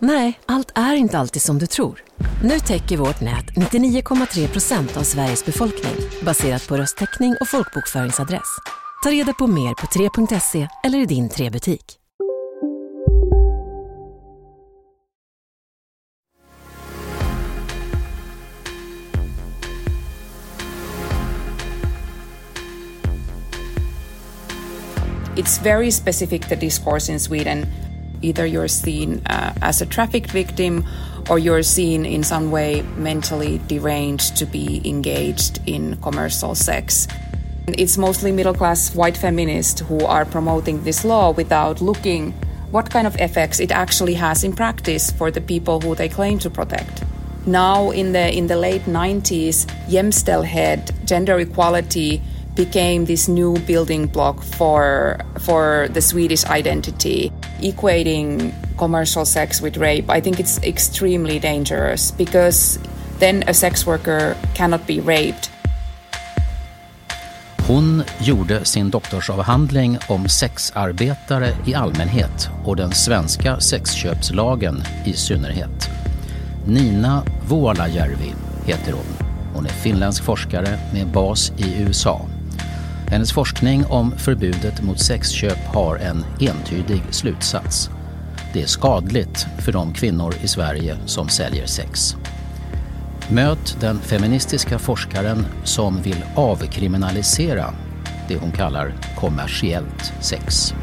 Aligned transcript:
Nej, 0.00 0.40
allt 0.46 0.72
är 0.74 0.94
inte 0.94 1.18
alltid 1.18 1.42
som 1.42 1.58
du 1.58 1.66
tror. 1.66 2.02
Nu 2.42 2.58
täcker 2.58 2.96
vårt 2.96 3.20
nät 3.20 3.46
99,3 3.46 4.48
procent 4.48 4.96
av 4.96 5.02
Sveriges 5.02 5.44
befolkning 5.44 5.94
baserat 6.22 6.68
på 6.68 6.76
röstteckning 6.76 7.36
och 7.40 7.48
folkbokföringsadress. 7.48 8.58
Ta 9.02 9.10
reda 9.10 9.32
på 9.32 9.46
mer 9.46 9.74
på 9.74 9.86
3.se 9.86 10.68
eller 10.84 10.98
i 10.98 11.06
din 11.06 11.28
3-butik. 11.28 11.94
It's 25.36 25.62
very 25.62 25.90
specific, 25.90 26.48
the 26.48 26.56
discourse 26.56 27.12
in 27.12 27.20
Sweden. 27.20 27.87
Either 28.22 28.46
you're 28.46 28.68
seen 28.68 29.22
uh, 29.26 29.52
as 29.62 29.80
a 29.80 29.86
trafficked 29.86 30.30
victim 30.30 30.84
or 31.30 31.38
you're 31.38 31.62
seen 31.62 32.04
in 32.06 32.22
some 32.22 32.50
way 32.50 32.82
mentally 32.96 33.60
deranged 33.66 34.36
to 34.36 34.46
be 34.46 34.80
engaged 34.88 35.60
in 35.66 35.96
commercial 35.96 36.54
sex. 36.54 37.06
It's 37.68 37.98
mostly 37.98 38.32
middle 38.32 38.54
class 38.54 38.94
white 38.94 39.16
feminists 39.16 39.80
who 39.82 40.04
are 40.06 40.24
promoting 40.24 40.84
this 40.84 41.04
law 41.04 41.32
without 41.32 41.80
looking 41.80 42.32
what 42.70 42.90
kind 42.90 43.06
of 43.06 43.16
effects 43.16 43.60
it 43.60 43.72
actually 43.72 44.14
has 44.14 44.44
in 44.44 44.52
practice 44.52 45.10
for 45.10 45.30
the 45.30 45.40
people 45.40 45.80
who 45.80 45.94
they 45.94 46.08
claim 46.08 46.38
to 46.38 46.50
protect. 46.50 47.02
Now 47.46 47.90
in 47.90 48.12
the 48.12 48.30
in 48.36 48.46
the 48.46 48.56
late 48.56 48.84
90s, 48.86 49.66
jämställdhet, 49.88 50.92
gender 51.06 51.38
equality 51.38 52.20
became 52.54 53.06
this 53.06 53.28
new 53.28 53.58
building 53.66 54.06
block 54.06 54.42
for 54.42 55.18
for 55.38 55.88
the 55.92 56.00
Swedish 56.00 56.44
identity, 56.44 57.32
equating 57.62 58.52
commercial 58.78 59.24
sex 59.24 59.62
with 59.62 59.76
rape. 59.76 60.18
I 60.18 60.20
think 60.20 60.40
it's 60.40 60.62
extremely 60.62 61.38
dangerous 61.38 62.12
because 62.12 62.78
then 63.18 63.44
a 63.46 63.54
sex 63.54 63.86
worker 63.86 64.36
cannot 64.54 64.86
be 64.86 65.00
raped. 65.00 65.50
Hon 67.68 68.02
gjorde 68.18 68.64
sin 68.64 68.90
doktorsavhandling 68.90 69.98
om 70.08 70.28
sexarbetare 70.28 71.48
i 71.66 71.74
allmänhet 71.74 72.48
och 72.64 72.76
den 72.76 72.92
svenska 72.92 73.60
sexköpslagen 73.60 74.82
i 75.04 75.12
synnerhet. 75.12 75.90
Nina 76.66 77.22
Vuolajärvi 77.48 78.34
heter 78.66 78.92
hon. 78.92 79.28
Hon 79.54 79.66
är 79.66 79.70
finländsk 79.70 80.24
forskare 80.24 80.78
med 80.92 81.06
bas 81.06 81.52
i 81.56 81.82
USA. 81.82 82.20
Hennes 83.10 83.32
forskning 83.32 83.86
om 83.86 84.12
förbudet 84.16 84.82
mot 84.82 85.00
sexköp 85.00 85.58
har 85.58 85.96
en 85.96 86.24
entydig 86.40 87.02
slutsats. 87.10 87.90
Det 88.52 88.62
är 88.62 88.66
skadligt 88.66 89.46
för 89.58 89.72
de 89.72 89.92
kvinnor 89.92 90.34
i 90.42 90.48
Sverige 90.48 90.96
som 91.06 91.28
säljer 91.28 91.66
sex. 91.66 92.16
Möt 93.30 93.76
den 93.80 94.00
feministiska 94.00 94.78
forskaren 94.78 95.46
som 95.64 96.02
vill 96.02 96.24
avkriminalisera 96.34 97.74
det 98.28 98.36
hon 98.36 98.52
kallar 98.52 98.92
kommersiellt 99.16 100.12
sex. 100.20 100.74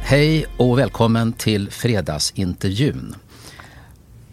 Hej 0.00 0.46
och 0.56 0.78
välkommen 0.78 1.32
till 1.32 1.70
fredagsintervjun. 1.70 3.14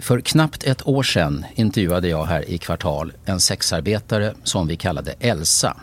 För 0.05 0.21
knappt 0.21 0.63
ett 0.63 0.87
år 0.87 1.03
sedan 1.03 1.45
intervjuade 1.55 2.07
jag 2.07 2.25
här 2.25 2.49
i 2.49 2.57
Kvartal 2.57 3.13
en 3.25 3.39
sexarbetare 3.39 4.33
som 4.43 4.67
vi 4.67 4.75
kallade 4.75 5.15
Elsa. 5.19 5.77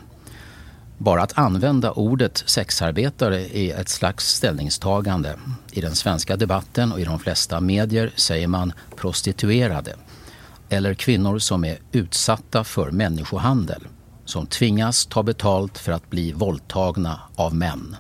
Bara 0.99 1.23
att 1.23 1.39
använda 1.39 1.93
ordet 1.93 2.43
sexarbetare 2.47 3.59
är 3.59 3.81
ett 3.81 3.89
slags 3.89 4.29
ställningstagande. 4.29 5.35
I 5.73 5.81
den 5.81 5.95
svenska 5.95 6.37
debatten 6.37 6.93
och 6.93 7.01
i 7.01 7.05
de 7.05 7.19
flesta 7.19 7.61
medier 7.61 8.13
säger 8.17 8.47
man 8.47 8.73
prostituerade. 8.97 9.97
Eller 10.69 10.95
kvinnor 10.95 11.39
som 11.39 11.65
är 11.65 11.79
utsatta 11.93 12.65
för 12.65 12.91
människohandel. 12.91 13.83
Som 14.25 14.47
tvingas 14.47 15.07
ta 15.07 15.23
betalt 15.23 15.79
för 15.79 15.93
att 15.93 16.11
bli 16.11 16.33
våldtagna 16.33 17.21
av 17.35 17.55
män. 17.55 17.97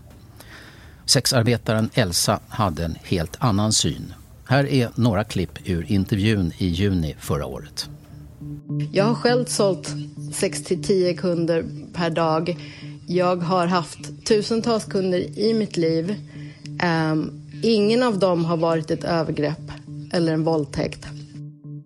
Sexarbetaren 1.04 1.90
Elsa 1.94 2.40
hade 2.48 2.84
en 2.84 2.98
helt 3.02 3.36
annan 3.38 3.72
syn. 3.72 4.14
Här 4.48 4.66
är 4.66 4.88
några 4.94 5.24
klipp 5.24 5.58
ur 5.64 5.92
intervjun 5.92 6.52
i 6.58 6.66
juni 6.66 7.16
förra 7.18 7.46
året. 7.46 7.88
Jag 8.92 9.04
har 9.04 9.14
själv 9.14 9.44
sålt 9.44 9.88
6 10.32 10.64
till 10.64 10.82
10 10.82 11.14
kunder 11.14 11.64
per 11.94 12.10
dag. 12.10 12.56
Jag 13.06 13.36
har 13.36 13.66
haft 13.66 14.26
tusentals 14.26 14.84
kunder 14.84 15.38
i 15.38 15.54
mitt 15.54 15.76
liv. 15.76 16.14
Um, 17.12 17.42
ingen 17.62 18.02
av 18.02 18.18
dem 18.18 18.44
har 18.44 18.56
varit 18.56 18.90
ett 18.90 19.04
övergrepp 19.04 19.72
eller 20.12 20.32
en 20.32 20.44
våldtäkt. 20.44 21.06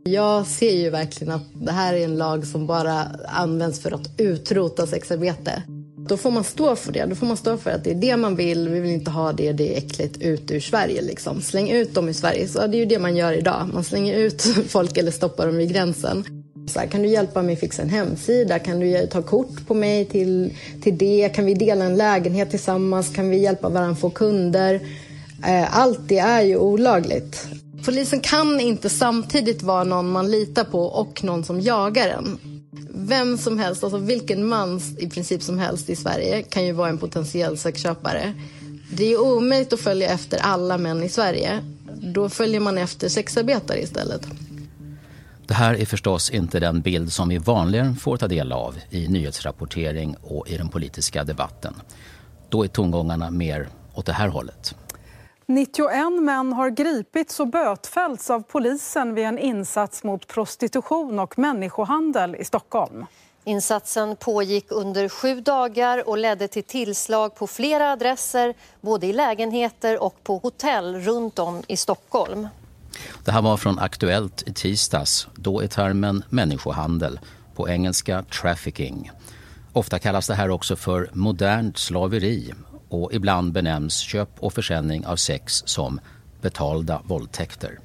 Jag 0.05 0.47
ser 0.47 0.77
ju 0.77 0.91
verkligen 0.91 1.33
att 1.33 1.47
det 1.53 1.73
här 1.73 1.95
är 1.95 2.05
en 2.05 2.19
lag 2.19 2.47
som 2.47 2.67
bara 2.67 3.05
används 3.29 3.81
för 3.81 3.93
att 3.93 4.21
utrota 4.21 4.87
sexarbete. 4.87 5.63
Då 6.09 6.17
får 6.17 6.31
man 6.31 6.45
stå 6.45 6.77
för 6.77 6.93
det. 6.93 7.07
Då 7.07 7.15
får 7.15 7.27
man 7.27 7.37
stå 7.37 7.57
för 7.57 7.71
att 7.71 7.85
det 7.85 7.91
är 7.91 7.95
det 7.95 8.17
man 8.17 8.37
vill. 8.37 8.69
Vi 8.69 8.81
vill 8.81 8.91
inte 8.91 9.11
ha 9.11 9.33
det. 9.33 9.53
Det 9.53 9.75
är 9.75 9.79
äckligt 9.79 10.23
ut 10.23 10.51
ur 10.51 10.61
Sverige. 10.61 11.03
Liksom. 11.03 11.43
Släng 11.43 11.71
ut 11.71 11.95
dem 11.95 12.09
i 12.09 12.15
Sverige. 12.15 12.49
Så 12.49 12.67
det 12.67 12.77
är 12.77 12.79
ju 12.79 12.87
det 12.87 12.99
man 12.99 13.17
gör 13.17 13.33
idag. 13.33 13.71
Man 13.73 13.85
slänger 13.85 14.15
ut 14.15 14.43
folk 14.69 14.97
eller 14.97 15.11
stoppar 15.11 15.47
dem 15.47 15.57
vid 15.57 15.73
gränsen. 15.73 16.25
Så 16.69 16.79
här, 16.79 16.87
kan 16.87 17.03
du 17.03 17.09
hjälpa 17.09 17.43
mig 17.43 17.57
fixa 17.57 17.83
en 17.83 17.89
hemsida? 17.89 18.59
Kan 18.59 18.81
du 18.81 19.07
ta 19.07 19.23
kort 19.23 19.67
på 19.67 19.75
mig 19.75 20.05
till, 20.05 20.53
till 20.83 20.99
det? 20.99 21.29
Kan 21.35 21.45
vi 21.47 21.55
dela 21.55 21.85
en 21.85 21.97
lägenhet 21.97 22.51
tillsammans? 22.51 23.15
Kan 23.15 23.31
vi 23.31 23.39
hjälpa 23.39 23.69
varandra 23.69 23.97
få 23.97 24.11
kunder? 24.11 24.81
Eh, 25.47 25.79
allt 25.79 26.09
det 26.09 26.19
är 26.19 26.43
ju 26.43 26.57
olagligt. 26.57 27.47
Polisen 27.85 28.21
kan 28.21 28.61
inte 28.61 28.89
samtidigt 28.89 29.63
vara 29.63 29.85
någon 29.85 30.11
man 30.11 30.31
litar 30.31 30.65
på 30.65 30.81
och 30.81 31.25
någon 31.25 31.45
som 31.45 31.61
jagar 31.61 32.09
en. 32.09 32.56
Vem 32.91 33.39
som 33.39 33.59
helst, 33.59 33.85
alltså 33.85 33.99
vilken 33.99 34.47
man 34.47 34.81
i 34.99 35.09
princip 35.09 35.43
som 35.43 35.59
helst 35.59 35.91
i 35.91 35.97
Sverige 35.97 36.43
kan 36.43 36.67
ju 36.67 36.73
vara 36.73 36.89
en 36.89 36.99
potentiell 36.99 37.59
sexköpare. 37.59 38.35
Det 38.91 39.13
är 39.13 39.21
omöjligt 39.21 39.73
att 39.73 39.81
följa 39.81 40.09
efter 40.09 40.39
alla 40.39 40.79
män 40.79 41.03
i 41.03 41.09
Sverige. 41.09 41.61
Då 41.95 42.29
följer 42.29 42.61
man 42.61 42.79
efter 42.79 43.09
sexarbetare 43.09 43.83
istället. 43.83 44.27
Det 45.47 45.55
här 45.55 45.75
är 45.75 45.87
förstås 45.87 46.31
inte 46.31 46.61
den 46.61 46.81
bild 46.81 47.13
som 47.13 47.29
vi 47.29 47.39
vanligen 47.39 47.97
får 47.97 48.17
ta 48.17 48.29
del 48.29 48.53
av 48.53 48.75
i 48.91 49.09
nyhetsrapportering 49.09 50.17
och 50.23 50.49
i 50.49 50.57
den 50.57 50.69
politiska 50.69 51.25
debatten. 51.25 51.75
Då 52.49 52.65
är 52.65 52.69
tongångarna 52.69 53.31
mer 53.31 53.69
åt 53.95 54.07
det 54.07 54.13
här 54.13 54.29
hållet. 54.29 54.75
91 55.49 56.23
män 56.23 56.53
har 56.53 56.71
gripits 56.71 57.41
och 57.41 57.49
bötfällts 57.49 58.31
av 58.31 58.43
polisen 58.43 59.15
vid 59.15 59.25
en 59.25 59.39
insats 59.39 60.05
mot 60.05 60.27
prostitution 60.27 61.19
och 61.19 61.39
människohandel 61.39 62.37
i 62.37 62.45
Stockholm. 62.45 63.07
Insatsen 63.45 64.17
pågick 64.17 64.67
under 64.73 65.09
sju 65.09 65.41
dagar 65.41 66.09
och 66.09 66.19
ledde 66.19 66.49
till 66.49 66.63
tillslag 66.63 67.35
på 67.35 67.47
flera 67.47 67.93
adresser 67.93 68.55
både 68.81 69.07
i 69.07 69.13
lägenheter 69.13 70.03
och 70.03 70.25
på 70.25 70.39
hotell 70.39 70.97
runt 70.97 71.39
om 71.39 71.63
i 71.67 71.77
Stockholm. 71.77 72.49
Det 73.25 73.33
här 73.33 73.43
var 73.43 73.57
från 73.57 73.79
Aktuellt 73.79 74.43
i 74.47 74.53
tisdags. 74.53 75.29
Då 75.35 75.61
är 75.61 75.67
termen 75.69 76.25
människohandel, 76.29 77.21
på 77.55 77.69
engelska 77.69 78.23
trafficking. 78.23 79.11
Ofta 79.73 79.99
kallas 79.99 80.27
det 80.27 80.35
här 80.35 80.51
också 80.51 80.77
för 80.77 81.11
modernt 81.13 81.79
slaveri 81.79 82.53
och 82.89 83.15
ibland 83.15 83.53
benämns 83.53 83.99
köp 83.99 84.29
och 84.39 84.53
försäljning 84.53 85.07
av 85.07 85.17
sex 85.17 85.63
som 85.67 86.01
betalda 86.41 87.03
våldtäkter. 87.05 87.79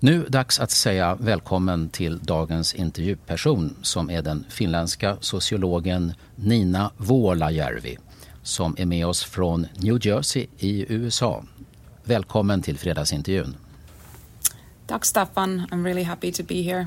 Nu 0.00 0.26
dags 0.28 0.60
att 0.60 0.70
säga 0.70 1.14
välkommen 1.14 1.88
till 1.88 2.18
dagens 2.18 2.74
intervjuperson 2.74 3.76
som 3.82 4.10
är 4.10 4.22
den 4.22 4.44
finländska 4.48 5.16
sociologen 5.20 6.12
Nina 6.36 6.90
Vuolajärvi 6.96 7.98
som 8.44 8.74
är 8.78 8.86
med 8.86 9.06
oss 9.06 9.24
från 9.24 9.66
New 9.76 10.06
Jersey 10.06 10.46
i 10.58 10.86
USA. 10.88 11.44
välkommen 12.04 12.62
till 12.62 12.78
fredagsintervjun. 12.78 13.56
Tack 14.86 15.04
Staffan, 15.04 15.66
I'm 15.70 15.84
really 15.84 16.02
happy 16.02 16.32
to 16.32 16.42
be 16.48 16.62
here. 16.62 16.86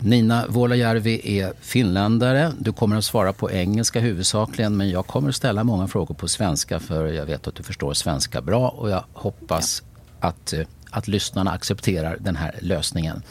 Nina 0.00 0.46
Vuolajärvi 0.46 1.38
är 1.40 1.52
finländare. 1.60 2.52
Du 2.58 2.72
kommer 2.72 2.96
att 2.96 3.04
svara 3.04 3.32
på 3.32 3.50
engelska 3.50 4.00
huvudsakligen 4.00 4.76
men 4.76 4.90
jag 4.90 5.06
kommer 5.06 5.28
att 5.28 5.36
ställa 5.36 5.64
många 5.64 5.88
frågor 5.88 6.14
på 6.14 6.28
svenska 6.28 6.80
för 6.80 7.06
jag 7.06 7.26
vet 7.26 7.48
att 7.48 7.54
du 7.54 7.62
förstår 7.62 7.94
svenska 7.94 8.40
bra 8.40 8.68
och 8.68 8.90
jag 8.90 9.04
hoppas 9.12 9.82
ja. 10.20 10.28
att, 10.28 10.52
eh, 10.52 10.66
att 10.90 11.08
lyssnarna 11.08 11.50
accepterar 11.50 12.16
den 12.20 12.36
här 12.36 12.54
lösningen. 12.60 13.22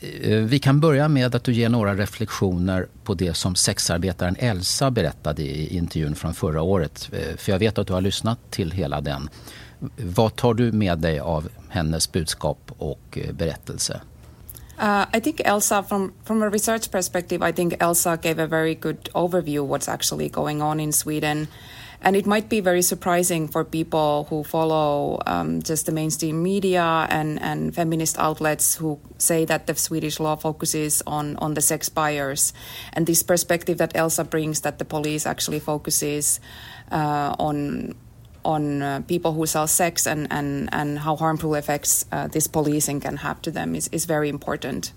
Eh, 0.00 0.32
eh, 0.32 0.38
vi 0.38 0.58
kan 0.58 0.80
börja 0.80 1.08
med 1.08 1.34
att 1.34 1.44
du 1.44 1.52
ger 1.52 1.68
några 1.68 1.94
reflektioner 1.94 2.86
på 3.04 3.14
det 3.14 3.34
som 3.34 3.54
sexarbetaren 3.54 4.36
Elsa 4.38 4.90
berättade 4.90 5.42
i 5.42 5.76
intervjun 5.76 6.14
från 6.14 6.34
förra 6.34 6.62
året. 6.62 7.10
För 7.36 7.52
jag 7.52 7.58
vet 7.58 7.78
att 7.78 7.86
du 7.86 7.92
har 7.92 8.00
lyssnat 8.00 8.38
till 8.50 8.70
hela 8.70 9.00
den. 9.00 9.28
Vad 9.96 10.36
tar 10.36 10.54
du 10.54 10.72
med 10.72 10.98
dig 10.98 11.18
av 11.18 11.48
hennes 11.68 12.12
budskap 12.12 12.72
och 12.78 13.18
berättelse? 13.32 14.00
Uh, 14.78 15.06
I 15.12 15.20
think 15.20 15.40
Elsa, 15.44 15.82
from 15.82 16.12
from 16.24 16.42
a 16.42 16.50
research 16.50 16.90
perspective, 16.90 17.40
I 17.40 17.52
think 17.52 17.76
Elsa 17.80 18.18
gave 18.20 18.38
a 18.38 18.46
very 18.46 18.74
good 18.74 19.04
overview 19.14 19.62
of 19.62 19.68
what's 19.68 19.88
actually 19.88 20.28
going 20.28 20.60
on 20.60 20.80
in 20.80 20.92
Sweden, 20.92 21.48
and 22.02 22.14
it 22.14 22.26
might 22.26 22.50
be 22.50 22.60
very 22.60 22.82
surprising 22.82 23.48
for 23.48 23.64
people 23.64 24.26
who 24.28 24.44
follow 24.44 25.18
um, 25.26 25.62
just 25.62 25.86
the 25.86 25.92
mainstream 25.92 26.42
media 26.42 27.06
and 27.08 27.40
and 27.40 27.74
feminist 27.74 28.18
outlets 28.18 28.76
who 28.76 29.00
say 29.16 29.46
that 29.46 29.66
the 29.66 29.74
Swedish 29.74 30.20
law 30.20 30.36
focuses 30.36 31.02
on 31.06 31.36
on 31.36 31.54
the 31.54 31.62
sex 31.62 31.88
buyers, 31.88 32.52
and 32.92 33.06
this 33.06 33.22
perspective 33.22 33.78
that 33.78 33.96
Elsa 33.96 34.24
brings 34.24 34.60
that 34.60 34.78
the 34.78 34.84
police 34.84 35.24
actually 35.24 35.60
focuses 35.60 36.38
uh, 36.92 37.34
on 37.38 37.94
on 38.46 38.82
uh, 38.82 39.00
people 39.08 39.30
who 39.30 39.46
sell 39.46 39.66
sex 39.66 40.06
and, 40.06 40.26
and, 40.30 40.68
and 40.72 40.98
how 40.98 41.16
harmful 41.16 41.58
effects 41.58 42.06
uh, 42.12 42.28
this 42.28 42.48
policing 42.48 43.00
can 43.00 43.16
have 43.16 43.40
to 43.42 43.50
them 43.50 43.74
is, 43.74 43.88
is 43.92 44.06
very 44.06 44.28
important. 44.28 44.92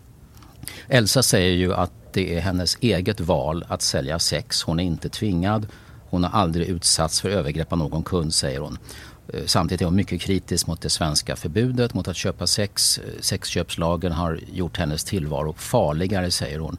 Elsa 0.87 1.23
säger 1.23 1.51
ju 1.51 1.73
att 1.73 1.91
det 2.13 2.37
är 2.37 2.41
hennes 2.41 2.77
eget 2.81 3.19
val 3.19 3.65
att 3.67 3.81
sälja 3.81 4.19
sex. 4.19 4.63
Hon 4.63 4.79
är 4.79 4.83
inte 4.83 5.09
tvingad. 5.09 5.67
Hon 6.09 6.23
har 6.23 6.41
aldrig 6.41 6.67
utsatts 6.67 7.21
för 7.21 7.29
övergrepp 7.29 7.71
av 7.71 7.77
någon 7.77 8.03
kund, 8.03 8.33
säger 8.33 8.59
hon. 8.59 8.77
Eh, 9.33 9.45
samtidigt 9.45 9.81
är 9.81 9.85
hon 9.85 9.95
mycket 9.95 10.21
kritisk 10.21 10.67
mot 10.67 10.81
det 10.81 10.89
svenska 10.89 11.35
förbudet 11.35 11.93
mot 11.93 12.07
att 12.07 12.15
köpa 12.15 12.47
sex. 12.47 12.97
Eh, 12.97 13.03
sexköpslagen 13.19 14.11
har 14.11 14.39
gjort 14.51 14.77
hennes 14.77 15.03
tillvaro 15.03 15.53
farligare, 15.53 16.31
säger 16.31 16.59
hon. 16.59 16.77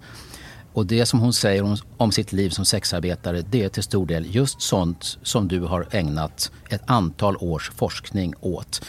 Och 0.73 0.87
det 0.87 1.07
som 1.07 1.21
hon 1.21 1.33
säger 1.33 1.63
om, 1.63 1.77
om, 1.97 2.13
sitt 2.13 2.33
liv 2.33 2.51
som 2.51 2.65
sexarbetare 2.65 3.43
det 3.51 3.63
är 3.63 3.69
till 3.69 3.83
stor 3.83 4.07
del 4.07 4.35
just 4.35 4.63
sånt 4.63 5.19
som 5.23 5.49
du 5.49 5.61
har 5.61 5.87
ägnat 5.91 6.51
ett 6.71 6.83
antal 6.87 7.37
års 7.37 7.71
forskning 7.71 8.35
åt. 8.41 8.83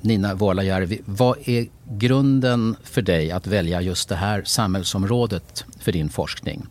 Nina 0.00 0.34
Vuolajärvi, 0.34 1.00
vad 1.04 1.48
är 1.48 1.66
grunden 1.90 2.76
för 2.82 3.02
dig 3.02 3.30
att 3.30 3.46
välja 3.46 3.80
just 3.80 4.08
det 4.08 4.16
här 4.16 4.42
samhällsområdet 4.44 5.64
för 5.78 5.92
din 5.92 6.08
forskning? 6.08 6.66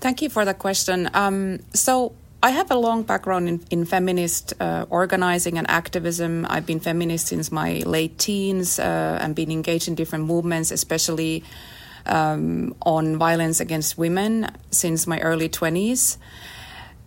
Thank 0.00 0.22
you 0.22 0.30
for 0.30 0.44
the 0.44 0.54
question. 0.54 1.08
Um, 1.14 1.58
so 1.72 2.12
I 2.42 2.50
have 2.50 2.66
a 2.70 2.76
long 2.76 3.02
background 3.02 3.48
in, 3.48 3.60
in 3.68 3.86
feminist 3.86 4.52
uh, 4.60 4.84
organizing 4.90 5.58
and 5.58 5.66
activism. 5.70 6.44
I've 6.44 6.66
been 6.66 6.80
feminist 6.80 7.26
since 7.26 7.54
my 7.54 7.82
late 7.84 8.16
teens 8.18 8.78
uh, 8.78 9.24
and 9.24 9.34
been 9.34 9.50
engaged 9.50 9.88
in 9.88 9.94
different 9.96 10.24
movements, 10.24 10.72
especially 10.72 11.42
um, 12.08 12.74
on 12.82 13.16
violence 13.16 13.60
against 13.60 13.98
women 13.98 14.50
since 14.70 15.06
my 15.06 15.20
early 15.20 15.48
20s. 15.48 16.16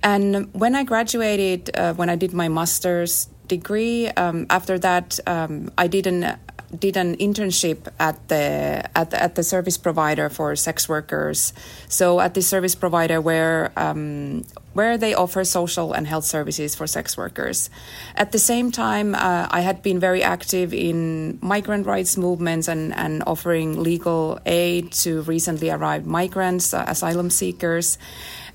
And 0.04 0.52
when 0.54 0.76
I 0.76 0.84
graduated, 0.84 1.76
uh, 1.76 1.94
when 1.94 2.10
I 2.10 2.16
did 2.16 2.34
my 2.34 2.50
master's 2.50 3.30
degree, 3.48 4.08
um, 4.08 4.48
after 4.50 4.80
that, 4.80 5.20
um, 5.28 5.72
I 5.78 5.88
did 5.88 6.08
an 6.08 6.40
did 6.80 6.98
an 6.98 7.16
internship 7.18 7.88
at 8.00 8.28
the, 8.28 8.90
at 8.96 9.14
at 9.14 9.36
the 9.36 9.44
service 9.44 9.78
provider 9.78 10.30
for 10.30 10.56
sex 10.56 10.88
workers. 10.90 11.54
So 11.88 12.20
at 12.20 12.34
the 12.34 12.42
service 12.42 12.76
provider 12.76 13.22
where 13.22 13.72
um, 13.78 14.44
where 14.74 14.98
they 14.98 15.14
offer 15.14 15.44
social 15.44 15.94
and 15.94 16.08
health 16.08 16.24
services 16.24 16.76
for 16.76 16.88
sex 16.88 17.18
workers. 17.18 17.70
At 18.16 18.32
the 18.32 18.40
same 18.40 18.72
time, 18.72 19.16
uh, 19.16 19.48
I 19.52 19.62
had 19.62 19.84
been 19.84 20.00
very 20.00 20.24
active 20.24 20.74
in 20.74 21.40
migrant 21.42 21.86
rights 21.86 22.18
movements 22.18 22.68
and, 22.68 22.94
and 22.96 23.22
offering 23.28 23.84
legal 23.84 24.40
aid 24.46 24.92
to 25.04 25.22
recently 25.24 25.70
arrived 25.70 26.06
migrants, 26.06 26.74
uh, 26.74 26.86
asylum 26.88 27.30
seekers. 27.30 27.98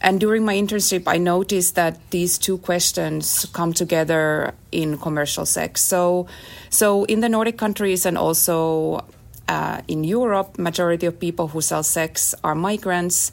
And 0.06 0.20
during 0.20 0.44
my 0.44 0.54
internship, 0.54 1.02
I 1.08 1.18
noticed 1.18 1.74
that 1.74 1.98
these 2.12 2.38
two 2.38 2.58
questions 2.58 3.44
come 3.52 3.72
together 3.72 4.54
in 4.70 4.98
commercial 4.98 5.44
sex. 5.44 5.82
So, 5.82 6.28
so 6.70 7.02
in 7.06 7.22
the 7.22 7.28
Nordic 7.28 7.58
countries 7.58 8.06
and 8.06 8.16
also 8.16 9.04
uh, 9.48 9.80
in 9.88 10.04
Europe, 10.04 10.60
majority 10.60 11.06
of 11.06 11.18
people 11.18 11.48
who 11.48 11.60
sell 11.60 11.82
sex 11.82 12.36
are 12.44 12.54
migrants. 12.54 13.32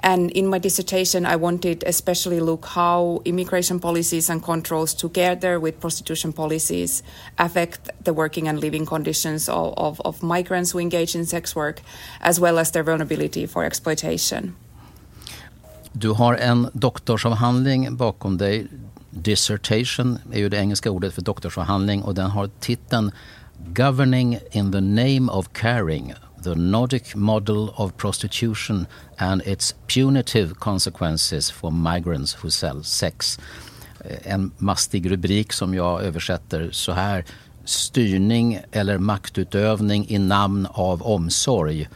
And 0.00 0.30
in 0.30 0.46
my 0.46 0.56
dissertation, 0.56 1.26
I 1.26 1.36
wanted 1.36 1.84
especially 1.86 2.40
look 2.40 2.64
how 2.64 3.20
immigration 3.26 3.78
policies 3.78 4.30
and 4.30 4.42
controls 4.42 4.94
together 4.94 5.60
with 5.60 5.80
prostitution 5.80 6.32
policies 6.32 7.02
affect 7.36 7.90
the 8.02 8.14
working 8.14 8.48
and 8.48 8.58
living 8.58 8.86
conditions 8.86 9.50
of, 9.50 9.74
of, 9.76 10.00
of 10.02 10.22
migrants 10.22 10.70
who 10.70 10.78
engage 10.78 11.14
in 11.14 11.26
sex 11.26 11.54
work, 11.54 11.82
as 12.22 12.40
well 12.40 12.58
as 12.58 12.70
their 12.70 12.82
vulnerability 12.82 13.44
for 13.44 13.64
exploitation. 13.64 14.56
Du 15.98 16.10
har 16.10 16.34
en 16.34 16.68
doktorsavhandling 16.72 17.96
bakom 17.96 18.38
dig. 18.38 18.66
Dissertation 19.10 20.18
är 20.32 20.38
ju 20.38 20.48
det 20.48 20.56
engelska 20.56 20.90
ordet 20.90 21.14
för 21.14 21.22
doktorsavhandling 21.22 22.02
och 22.02 22.14
den 22.14 22.30
har 22.30 22.50
titeln 22.60 23.10
Governing 23.66 24.38
in 24.50 24.72
the 24.72 24.80
name 24.80 25.32
of 25.32 25.48
caring 25.52 26.14
the 26.44 26.54
Nordic 26.54 27.14
model 27.14 27.68
of 27.76 27.96
prostitution 27.96 28.86
and 29.18 29.42
its 29.46 29.74
punitive 29.94 30.54
consequences 30.54 31.50
for 31.50 31.70
migrants 31.70 32.44
who 32.44 32.50
sell 32.50 32.84
sex. 32.84 33.38
Eh, 34.00 34.32
en 34.32 34.50
mastig 34.58 35.10
rubrik 35.10 35.52
som 35.52 35.74
jag 35.74 36.02
översätter 36.02 36.70
så 36.72 36.92
här. 36.92 37.24
Styrning 37.64 38.60
eller 38.72 38.98
maktutövning 38.98 40.08
i 40.08 40.18
namn 40.18 40.66
av 40.70 41.02
omsorg. 41.02 41.88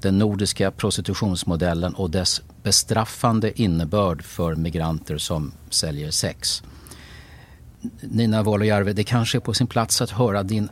Den 0.00 0.18
nordiska 0.18 0.70
prostitutionsmodellen 0.70 1.94
och 1.94 2.10
dess 2.10 2.42
bestraffande 2.68 3.62
innebörd 3.62 4.22
för 4.22 4.54
migranter 4.54 5.18
som 5.18 5.52
säljer 5.70 6.10
sex. 6.10 6.62
Nina 8.00 8.42
Vuolojärvi, 8.42 8.92
det 8.92 9.04
kanske 9.04 9.38
är 9.38 9.40
på 9.40 9.54
sin 9.54 9.66
plats 9.66 10.02
att 10.02 10.10
höra 10.10 10.42
din 10.42 10.68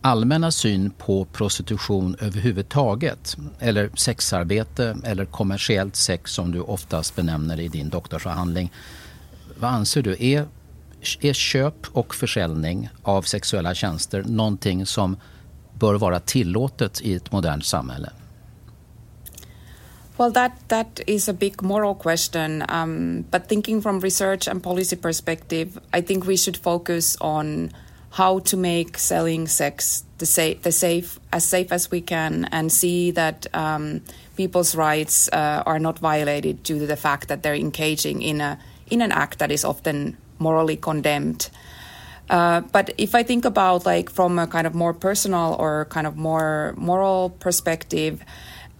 allmänna 0.00 0.50
syn 0.50 0.90
på 0.90 1.24
prostitution 1.24 2.16
överhuvudtaget 2.20 3.36
eller 3.58 3.90
sexarbete 3.94 4.96
eller 5.04 5.24
kommersiellt 5.24 5.96
sex 5.96 6.32
som 6.32 6.52
du 6.52 6.60
oftast 6.60 7.16
benämner 7.16 7.60
i 7.60 7.68
din 7.68 7.88
doktorsavhandling. 7.88 8.72
Vad 9.60 9.70
anser 9.70 10.02
du? 10.02 10.16
Är, 10.18 10.46
är 11.20 11.32
köp 11.32 11.86
och 11.92 12.14
försäljning 12.14 12.90
av 13.02 13.22
sexuella 13.22 13.74
tjänster 13.74 14.24
någonting 14.26 14.86
som 14.86 15.16
bör 15.74 15.94
vara 15.94 16.20
tillåtet 16.20 17.00
i 17.00 17.14
ett 17.14 17.32
modernt 17.32 17.66
samhälle? 17.66 18.10
Well, 20.18 20.32
that 20.32 20.58
that 20.68 21.00
is 21.06 21.28
a 21.28 21.32
big 21.32 21.62
moral 21.62 21.94
question. 21.94 22.64
Um, 22.68 23.24
but 23.30 23.48
thinking 23.48 23.80
from 23.80 24.00
research 24.00 24.48
and 24.48 24.60
policy 24.60 24.96
perspective, 24.96 25.78
I 25.92 26.00
think 26.00 26.26
we 26.26 26.36
should 26.36 26.56
focus 26.56 27.16
on 27.20 27.70
how 28.10 28.40
to 28.40 28.56
make 28.56 28.98
selling 28.98 29.46
sex 29.46 30.02
the 30.18 30.26
safe, 30.26 30.62
the 30.62 30.72
safe 30.72 31.20
as 31.32 31.44
safe 31.44 31.70
as 31.70 31.92
we 31.92 32.00
can, 32.00 32.46
and 32.50 32.72
see 32.72 33.12
that 33.12 33.46
um, 33.54 34.00
people's 34.36 34.74
rights 34.74 35.28
uh, 35.32 35.62
are 35.64 35.78
not 35.78 36.00
violated 36.00 36.64
due 36.64 36.80
to 36.80 36.86
the 36.86 36.96
fact 36.96 37.28
that 37.28 37.44
they're 37.44 37.54
engaging 37.54 38.20
in 38.20 38.40
a 38.40 38.58
in 38.90 39.00
an 39.02 39.12
act 39.12 39.38
that 39.38 39.52
is 39.52 39.64
often 39.64 40.16
morally 40.40 40.76
condemned. 40.76 41.48
Uh, 42.28 42.60
but 42.72 42.90
if 42.98 43.14
I 43.14 43.22
think 43.22 43.44
about 43.44 43.86
like 43.86 44.10
from 44.10 44.38
a 44.38 44.48
kind 44.48 44.66
of 44.66 44.74
more 44.74 44.94
personal 44.94 45.54
or 45.60 45.86
kind 45.86 46.08
of 46.08 46.16
more 46.16 46.74
moral 46.76 47.30
perspective, 47.30 48.24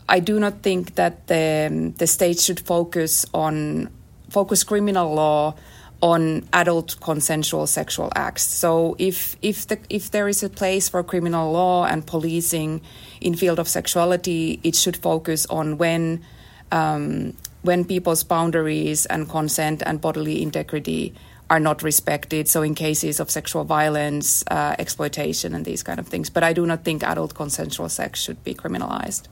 I 0.08 0.20
do 0.20 0.40
not 0.40 0.62
think 0.62 0.94
that 0.94 1.26
the 1.26 1.92
the 1.96 2.06
state 2.06 2.40
should 2.40 2.60
focus 2.60 3.26
on 3.34 3.90
focus 4.30 4.64
criminal 4.64 5.14
law 5.14 5.54
on 6.00 6.48
adult 6.52 6.96
consensual 7.00 7.66
sexual 7.66 8.10
acts. 8.14 8.42
So 8.42 8.96
if 8.98 9.36
if 9.42 9.66
the 9.66 9.78
if 9.90 10.10
there 10.10 10.28
is 10.28 10.42
a 10.42 10.48
place 10.48 10.88
for 10.88 11.02
criminal 11.02 11.52
law 11.52 11.84
and 11.84 12.06
policing 12.06 12.80
in 13.20 13.34
field 13.34 13.58
of 13.58 13.68
sexuality, 13.68 14.60
it 14.62 14.74
should 14.74 14.96
focus 14.96 15.46
on 15.46 15.76
when 15.76 16.24
um, 16.70 17.34
when 17.62 17.84
people's 17.84 18.22
boundaries 18.22 19.06
and 19.06 19.28
consent 19.28 19.82
and 19.84 20.00
bodily 20.00 20.42
integrity 20.42 21.14
are 21.50 21.60
not 21.60 21.82
respected. 21.82 22.46
So 22.46 22.62
in 22.62 22.74
cases 22.74 23.20
of 23.20 23.30
sexual 23.30 23.64
violence, 23.64 24.44
uh, 24.50 24.76
exploitation, 24.78 25.54
and 25.54 25.64
these 25.64 25.82
kind 25.82 25.98
of 25.98 26.06
things. 26.06 26.30
But 26.30 26.44
I 26.44 26.52
do 26.52 26.66
not 26.66 26.84
think 26.84 27.02
adult 27.02 27.34
consensual 27.34 27.88
sex 27.88 28.20
should 28.20 28.44
be 28.44 28.54
criminalized. 28.54 29.28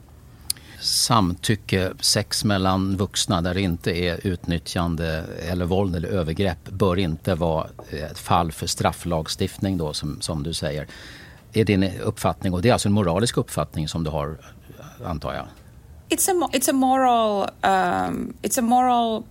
Samtycke, 0.79 1.91
sex 1.99 2.43
mellan 2.43 2.97
vuxna 2.97 3.41
där 3.41 3.53
det 3.53 3.61
inte 3.61 3.91
är 3.91 4.27
utnyttjande 4.27 5.23
eller 5.49 5.65
våld 5.65 5.95
eller 5.95 6.09
övergrepp 6.09 6.69
bör 6.69 6.99
inte 6.99 7.35
vara 7.35 7.67
ett 7.89 8.19
fall 8.19 8.51
för 8.51 8.67
strafflagstiftning 8.67 9.77
då 9.77 9.93
som, 9.93 10.21
som 10.21 10.43
du 10.43 10.53
säger. 10.53 10.87
Är 11.53 11.65
din 11.65 11.99
uppfattning 11.99 12.53
och 12.53 12.61
det 12.61 12.69
är 12.69 12.73
alltså 12.73 12.87
en 12.87 12.93
moralisk 12.93 13.37
uppfattning 13.37 13.87
som 13.87 14.03
du 14.03 14.09
har 14.09 14.37
antar 15.05 15.33
jag? 15.33 15.45
It's 16.09 16.29
a, 16.29 16.49
it's 16.53 16.69
a 16.69 16.73
moral, 16.73 17.41
um, 17.41 18.33
it's 18.41 18.59
a 18.59 18.61
moral 18.61 19.23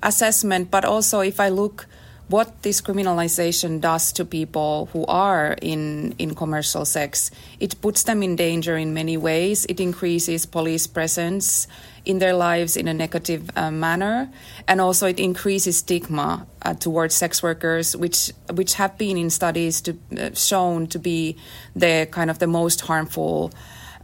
assessment 0.00 0.70
but 0.70 0.84
also 0.84 1.24
if 1.24 1.40
I 1.40 1.50
look 1.50 1.86
what 2.28 2.62
this 2.62 2.80
criminalization 2.80 3.80
does 3.80 4.12
to 4.12 4.24
people 4.24 4.88
who 4.92 5.06
are 5.06 5.56
in, 5.62 6.14
in 6.18 6.34
commercial 6.34 6.84
sex. 6.84 7.30
It 7.60 7.80
puts 7.80 8.02
them 8.02 8.22
in 8.22 8.34
danger 8.34 8.76
in 8.76 8.92
many 8.92 9.16
ways. 9.16 9.64
It 9.66 9.78
increases 9.78 10.44
police 10.44 10.86
presence 10.86 11.68
in 12.04 12.18
their 12.18 12.34
lives 12.34 12.76
in 12.76 12.88
a 12.88 12.94
negative 12.94 13.50
uh, 13.56 13.70
manner, 13.70 14.30
and 14.68 14.80
also 14.80 15.06
it 15.06 15.18
increases 15.20 15.78
stigma 15.78 16.46
uh, 16.62 16.74
towards 16.74 17.14
sex 17.14 17.42
workers, 17.42 17.96
which 17.96 18.32
which 18.52 18.74
have 18.74 18.96
been 18.96 19.16
in 19.16 19.28
studies 19.28 19.80
to, 19.80 19.98
uh, 20.16 20.30
shown 20.34 20.86
to 20.86 20.98
be 20.98 21.36
the 21.74 22.08
kind 22.12 22.30
of 22.30 22.38
the 22.38 22.46
most 22.46 22.82
harmful 22.82 23.52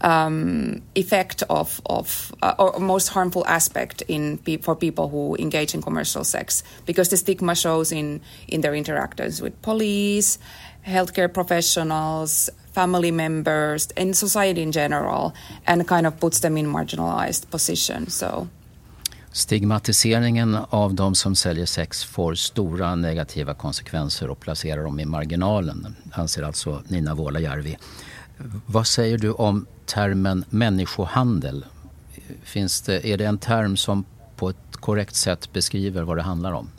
um, 0.01 0.83
effect 0.95 1.43
of, 1.49 1.81
of 1.87 2.33
uh, 2.43 2.55
or 2.59 2.79
most 2.81 3.09
harmful 3.09 3.45
aspect 3.47 4.03
in 4.09 4.39
pe- 4.39 4.59
for 4.59 4.75
people 4.75 5.09
who 5.09 5.37
engage 5.39 5.75
in 5.75 5.83
commercial 5.83 6.25
sex 6.25 6.65
because 6.87 7.09
the 7.11 7.17
stigma 7.17 7.55
shows 7.55 7.93
in 7.93 8.21
in 8.49 8.61
their 8.61 8.75
interactions 8.75 9.43
with 9.43 9.53
police, 9.63 10.39
healthcare 10.87 11.29
professionals, 11.29 12.51
family 12.73 13.11
members, 13.11 13.89
and 13.97 14.17
society 14.17 14.63
in 14.63 14.73
general, 14.73 15.33
and 15.67 15.87
kind 15.87 16.07
of 16.07 16.19
puts 16.21 16.41
them 16.41 16.57
in 16.57 16.67
marginalized 16.67 17.51
position. 17.51 18.07
So. 18.11 18.49
Stigmatiseringen 19.33 20.59
av 20.71 20.95
de 20.95 21.15
som 21.15 21.35
säljer 21.35 21.67
sex 21.67 22.05
får 22.05 22.35
stora 22.35 22.95
negativa 22.95 23.55
konsekvenser 23.55 24.31
och 24.31 24.41
placerar 24.41 24.83
dem 24.83 25.01
i 25.01 25.05
marginalen, 25.05 25.97
anser 26.13 26.43
alltså 26.43 26.83
Niina 26.89 27.15
Vuolajärvi. 27.15 27.79
Vad 28.67 28.87
säger 28.87 29.19
du 29.19 29.33
om 29.33 29.67
termen 29.87 30.45
människohandel? 30.51 31.65
Finns 32.43 32.81
det, 32.81 33.07
är 33.07 33.19
det 33.19 33.25
en 33.25 33.39
term 33.39 33.77
som 33.77 34.05
på 34.37 34.49
ett 34.51 34.77
korrekt 34.77 35.15
sätt 35.15 35.53
beskriver 35.53 36.03
vad 36.03 36.17
det 36.17 36.23
handlar 36.23 36.53
om? 36.53 36.71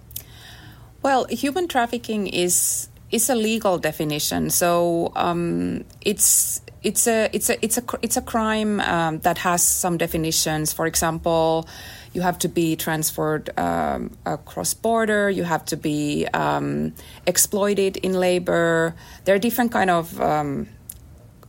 Well, 1.01 1.25
human 1.41 1.67
trafficking 1.67 2.29
is 2.33 2.89
is 3.11 3.29
a 3.29 3.35
legal 3.35 3.81
definition, 3.81 4.49
so 4.49 5.11
um, 5.15 5.83
it's 5.99 6.61
it's 6.81 7.07
a 7.07 7.29
it's 7.33 7.49
a 7.49 7.57
it's 7.61 7.77
a 7.77 7.83
it's 8.01 8.17
a 8.17 8.21
crime 8.21 8.79
um, 8.79 9.19
that 9.19 9.37
has 9.37 9.61
some 9.61 9.97
definitions. 9.97 10.73
For 10.73 10.87
example, 10.87 11.67
you 12.13 12.23
have 12.23 12.39
to 12.39 12.47
be 12.47 12.75
transferred 12.75 13.49
um, 13.57 14.11
across 14.25 14.73
border. 14.73 15.29
You 15.29 15.43
have 15.43 15.65
to 15.65 15.77
be 15.77 16.25
um, 16.33 16.93
exploited 17.27 17.97
in 17.97 18.13
labor. 18.13 18.95
There 19.25 19.35
are 19.35 19.39
different 19.39 19.71
kind 19.71 19.89
of 19.89 20.19
um, 20.19 20.67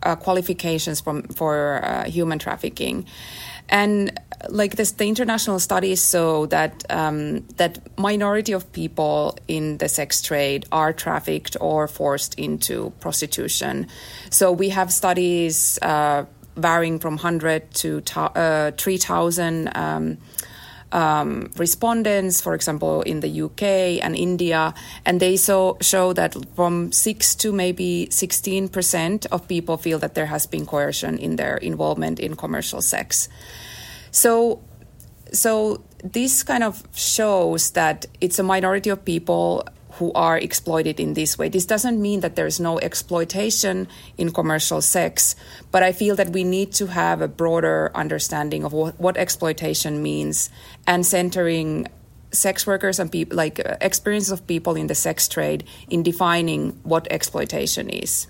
uh, 0.03 0.17
qualifications 0.17 1.01
from, 1.01 1.23
for 1.23 1.85
uh, 1.85 2.05
human 2.05 2.39
trafficking. 2.39 3.07
And 3.69 4.21
like 4.49 4.77
this, 4.77 4.93
the 4.93 5.07
international 5.07 5.59
studies 5.59 6.11
show 6.11 6.47
that 6.47 6.85
um, 6.91 7.47
that 7.57 7.79
minority 7.99 8.53
of 8.53 8.71
people 8.73 9.39
in 9.49 9.79
the 9.79 9.89
sex 9.89 10.21
trade 10.21 10.67
are 10.71 10.93
trafficked 10.93 11.57
or 11.61 11.89
forced 11.89 12.39
into 12.39 12.91
prostitution. 13.01 13.87
So 14.31 14.53
we 14.53 14.69
have 14.69 14.93
studies 14.93 15.79
uh, 15.81 16.27
varying 16.57 16.99
from 16.99 17.15
100 17.15 17.73
to 17.75 18.03
uh, 18.17 18.73
3,000 18.73 19.77
um, 19.77 20.19
um, 20.95 21.51
respondents, 21.57 22.41
for 22.41 22.55
example, 22.55 23.03
in 23.03 23.21
the 23.21 23.43
UK 23.43 23.63
and 24.03 24.17
India, 24.17 24.73
and 25.05 25.21
they 25.21 25.37
so, 25.37 25.77
show 25.81 26.13
that 26.13 26.37
from 26.55 26.93
6 26.93 27.35
to 27.35 27.53
maybe 27.53 28.07
16% 28.11 29.27
of 29.33 29.49
people 29.49 29.77
feel 29.77 29.99
that 29.99 30.15
there 30.15 30.27
has 30.27 30.47
been 30.47 30.65
coercion 30.65 31.19
in 31.19 31.37
their 31.37 31.57
involvement 31.57 32.21
in 32.21 32.37
commercial 32.37 32.81
sex. 32.81 33.29
So, 34.13 34.63
so 35.33 35.83
this 36.05 36.45
kind 36.45 36.63
of 36.63 36.85
shows 36.95 37.73
that 37.73 38.07
it's 38.21 38.39
a 38.39 38.45
minority 38.45 38.91
of 38.91 39.05
people 39.05 39.67
who 39.99 40.13
are 40.15 40.37
exploited 40.39 40.99
in 41.01 41.15
this 41.15 41.39
way. 41.39 41.49
This 41.49 41.67
doesn't 41.67 42.01
mean 42.01 42.21
that 42.21 42.37
there's 42.37 42.59
no 42.61 42.79
exploitation 42.81 43.89
in 44.19 44.33
commercial 44.33 44.81
sex, 44.81 45.37
but 45.71 45.83
I 45.83 45.93
feel 45.93 46.17
that 46.17 46.31
we 46.31 46.45
need 46.45 46.73
to 46.73 46.87
have 46.87 47.21
a 47.21 47.29
broader 47.29 47.91
understanding 47.95 48.65
of 48.65 48.73
what, 48.73 48.99
what 48.99 49.17
exploitation 49.17 50.03
means 50.03 50.51
and 50.87 51.07
centering 51.07 51.87
sex 52.33 52.67
workers 52.67 52.99
and 52.99 53.11
people 53.11 53.37
like 53.37 53.61
uh, 53.61 53.77
experience 53.81 54.33
of 54.33 54.47
people 54.47 54.75
in 54.75 54.87
the 54.89 54.95
sex 54.95 55.29
trade 55.29 55.65
in 55.89 56.03
defining 56.03 56.73
what 56.83 57.07
exploitation 57.11 57.89
is. 57.89 58.29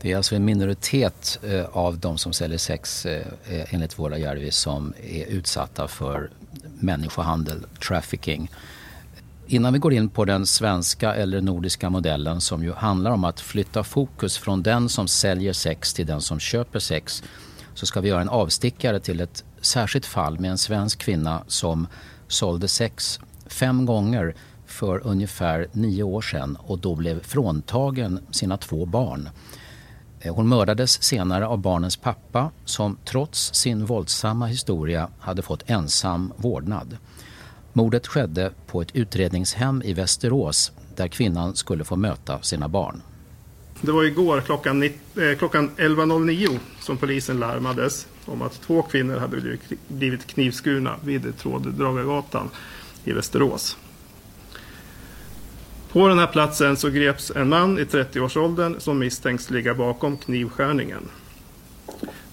Det 0.00 0.12
är 0.12 0.16
alltså 0.16 0.34
en 0.34 0.44
minoritet 0.44 1.38
eh, 1.42 1.64
av 1.72 1.98
de 1.98 2.18
som 2.18 2.32
säljer 2.32 2.58
sex 2.58 3.06
eh, 3.06 3.24
enligt 3.74 3.98
Vuolajärvi 3.98 4.50
som 4.50 4.94
är 5.02 5.26
utsatta 5.26 5.88
för 5.88 6.30
människohandel, 6.80 7.66
trafficking. 7.88 8.50
Innan 9.46 9.72
vi 9.72 9.78
går 9.78 9.92
in 9.92 10.08
på 10.08 10.24
den 10.24 10.46
svenska 10.46 11.14
eller 11.14 11.40
nordiska 11.40 11.90
modellen 11.90 12.40
som 12.40 12.64
ju 12.64 12.72
handlar 12.72 13.10
om 13.10 13.24
att 13.24 13.40
flytta 13.40 13.84
fokus 13.84 14.38
från 14.38 14.62
den 14.62 14.88
som 14.88 15.08
säljer 15.08 15.52
sex 15.52 15.94
till 15.94 16.06
den 16.06 16.20
som 16.20 16.38
köper 16.38 16.78
sex 16.78 17.22
så 17.74 17.86
ska 17.86 18.00
vi 18.00 18.08
göra 18.08 18.20
en 18.20 18.28
avstickare 18.28 19.00
till 19.00 19.20
ett 19.20 19.44
särskilt 19.60 20.06
fall 20.06 20.38
med 20.40 20.50
en 20.50 20.58
svensk 20.58 20.98
kvinna 20.98 21.42
som 21.46 21.86
sålde 22.28 22.68
sex 22.68 23.20
fem 23.46 23.86
gånger 23.86 24.34
för 24.66 25.06
ungefär 25.06 25.68
nio 25.72 26.02
år 26.02 26.20
sedan 26.20 26.56
och 26.60 26.78
då 26.78 26.94
blev 26.94 27.22
fråntagen 27.22 28.20
sina 28.30 28.56
två 28.56 28.86
barn. 28.86 29.28
Eh, 30.20 30.34
hon 30.34 30.48
mördades 30.48 31.02
senare 31.02 31.46
av 31.46 31.58
barnens 31.58 31.96
pappa 31.96 32.50
som 32.64 32.98
trots 33.04 33.54
sin 33.54 33.84
våldsamma 33.84 34.46
historia 34.46 35.08
hade 35.20 35.42
fått 35.42 35.70
ensam 35.70 36.32
vårdnad. 36.36 36.96
Mordet 37.72 38.06
skedde 38.06 38.52
på 38.66 38.82
ett 38.82 38.96
utredningshem 38.96 39.82
i 39.84 39.92
Västerås 39.92 40.72
där 40.96 41.08
kvinnan 41.08 41.56
skulle 41.56 41.84
få 41.84 41.96
möta 41.96 42.42
sina 42.42 42.68
barn. 42.68 43.02
Det 43.80 43.92
var 43.92 44.04
igår 44.04 44.40
klockan, 44.40 44.82
eh, 44.82 44.90
klockan 45.38 45.70
11.09 45.76 46.58
som 46.80 46.96
polisen 46.96 47.40
larmades 47.40 48.06
om 48.24 48.42
att 48.42 48.60
två 48.60 48.82
kvinnor 48.82 49.16
hade 49.16 49.58
blivit 49.88 50.26
knivskurna 50.26 50.96
vid 51.04 51.38
Tråddragargatan 51.38 52.48
i 53.04 53.12
Västerås. 53.12 53.76
På 55.92 56.08
den 56.08 56.18
här 56.18 56.26
platsen 56.26 56.76
så 56.76 56.88
greps 56.88 57.32
en 57.36 57.48
man 57.48 57.78
i 57.78 57.84
30-årsåldern 57.84 58.80
som 58.80 58.98
misstänks 58.98 59.50
ligga 59.50 59.74
bakom 59.74 60.16
knivskärningen. 60.16 61.08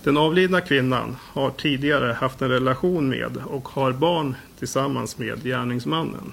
Den 0.04 0.18
avlidna 0.18 0.62
kvinnan 0.62 1.16
har 1.22 1.52
tidigare 1.52 2.14
haft 2.14 2.42
en 2.42 2.50
relation 2.50 3.10
med 3.10 3.38
och 3.38 3.70
har 3.70 3.92
barn 3.92 4.36
tillsammans 4.60 5.18
med 5.18 5.44
gärningsmannen. 5.44 6.32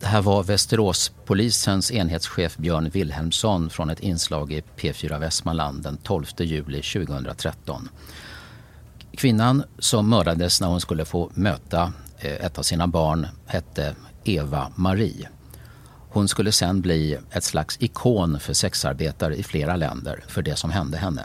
Det 0.00 0.06
här 0.06 0.22
var 0.22 0.42
Västeråspolisens 0.42 1.92
enhetschef 1.92 2.56
Björn 2.56 2.90
Wilhelmsson 2.90 3.70
från 3.70 3.90
ett 3.90 4.00
inslag 4.00 4.52
i 4.52 4.62
P4 4.76 5.18
Västmanland 5.18 5.82
den 5.82 5.96
12 5.96 6.24
juli 6.38 6.82
2013. 6.82 7.88
Kvinnan 9.12 9.64
som 9.78 10.08
mördades 10.08 10.60
när 10.60 10.68
hon 10.68 10.80
skulle 10.80 11.04
få 11.04 11.30
möta 11.34 11.92
eh, 12.18 12.44
ett 12.44 12.58
av 12.58 12.62
sina 12.62 12.86
barn 12.86 13.26
hette 13.46 13.94
Eva 14.24 14.72
Marie. 14.74 15.28
Hon 16.08 16.28
skulle 16.28 16.52
sen 16.52 16.80
bli 16.80 17.18
ett 17.30 17.44
slags 17.44 17.76
ikon 17.80 18.40
för 18.40 18.52
sexarbetare 18.52 19.36
i 19.36 19.42
flera 19.42 19.76
länder 19.76 20.24
för 20.28 20.42
det 20.42 20.56
som 20.56 20.70
hände 20.70 20.98
henne. 20.98 21.24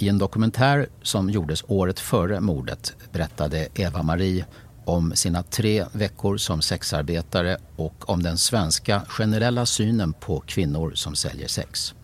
I 0.00 0.08
en 0.08 0.18
dokumentär 0.18 0.88
som 1.02 1.30
gjordes 1.30 1.64
året 1.68 2.00
före 2.00 2.40
mordet 2.40 2.94
berättade 3.12 3.68
Eva-Marie 3.74 4.46
om 4.84 5.16
sina 5.16 5.42
tre 5.42 5.84
veckor 5.92 6.36
som 6.36 6.62
sexarbetare 6.62 7.58
och 7.76 8.10
om 8.10 8.22
den 8.22 8.38
svenska 8.38 9.02
generella 9.08 9.66
synen 9.66 10.12
på 10.12 10.40
kvinnor 10.40 10.92
som 10.94 11.14
säljer 11.14 11.48
sex. 11.48 11.94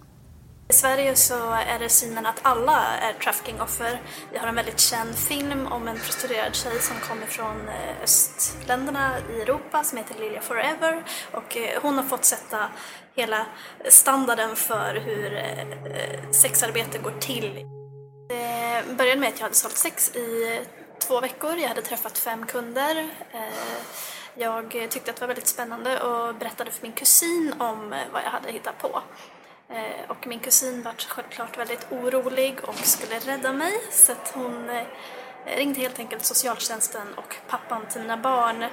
I 0.68 0.72
Sverige 0.72 1.16
så 1.16 1.52
är 1.52 1.78
det 1.78 1.88
synen 1.88 2.26
att 2.26 2.40
alla 2.42 2.82
är 2.96 3.12
traffickingoffer. 3.12 4.02
Vi 4.32 4.38
har 4.38 4.48
en 4.48 4.54
väldigt 4.54 4.80
känd 4.80 5.14
film 5.14 5.66
om 5.66 5.88
en 5.88 5.96
prostituerad 5.96 6.54
tjej 6.54 6.80
som 6.80 6.96
kommer 7.08 7.26
från 7.26 7.68
eh, 7.68 8.02
östländerna 8.02 9.12
i 9.30 9.40
Europa 9.40 9.84
som 9.84 9.98
heter 9.98 10.20
Lilja 10.20 10.40
Forever 10.40 11.04
och 11.32 11.56
eh, 11.56 11.82
hon 11.82 11.94
har 11.96 12.04
fått 12.04 12.24
sätta 12.24 12.68
hela 13.14 13.46
standarden 13.88 14.56
för 14.56 15.02
hur 15.04 15.36
eh, 15.36 16.30
sexarbete 16.30 16.98
går 16.98 17.14
till. 17.20 17.75
Det 18.28 18.84
började 18.98 19.20
med 19.20 19.28
att 19.28 19.38
jag 19.38 19.44
hade 19.44 19.54
sålt 19.54 19.76
sex 19.76 20.16
i 20.16 20.60
två 20.98 21.20
veckor. 21.20 21.56
Jag 21.56 21.68
hade 21.68 21.82
träffat 21.82 22.18
fem 22.18 22.46
kunder. 22.46 23.08
Eh, 23.32 23.78
jag 24.34 24.70
tyckte 24.70 25.10
att 25.10 25.16
det 25.16 25.20
var 25.20 25.26
väldigt 25.26 25.46
spännande 25.46 26.00
och 26.00 26.34
berättade 26.34 26.70
för 26.70 26.82
min 26.82 26.92
kusin 26.92 27.54
om 27.58 27.92
eh, 27.92 27.98
vad 28.12 28.22
jag 28.22 28.30
hade 28.30 28.52
hittat 28.52 28.78
på. 28.78 29.02
Och 30.08 30.26
min 30.26 30.38
kusin 30.38 30.82
var 30.82 30.94
självklart 31.08 31.58
väldigt 31.58 31.86
orolig 31.90 32.58
och 32.62 32.74
skulle 32.74 33.18
rädda 33.18 33.52
mig 33.52 33.72
så 33.90 34.12
att 34.12 34.32
hon 34.34 34.70
ringde 35.46 35.80
helt 35.80 35.98
enkelt 35.98 36.24
socialtjänsten 36.24 37.14
och 37.14 37.36
pappan 37.48 37.86
till 37.86 38.00
mina 38.00 38.16
barn. 38.16 38.64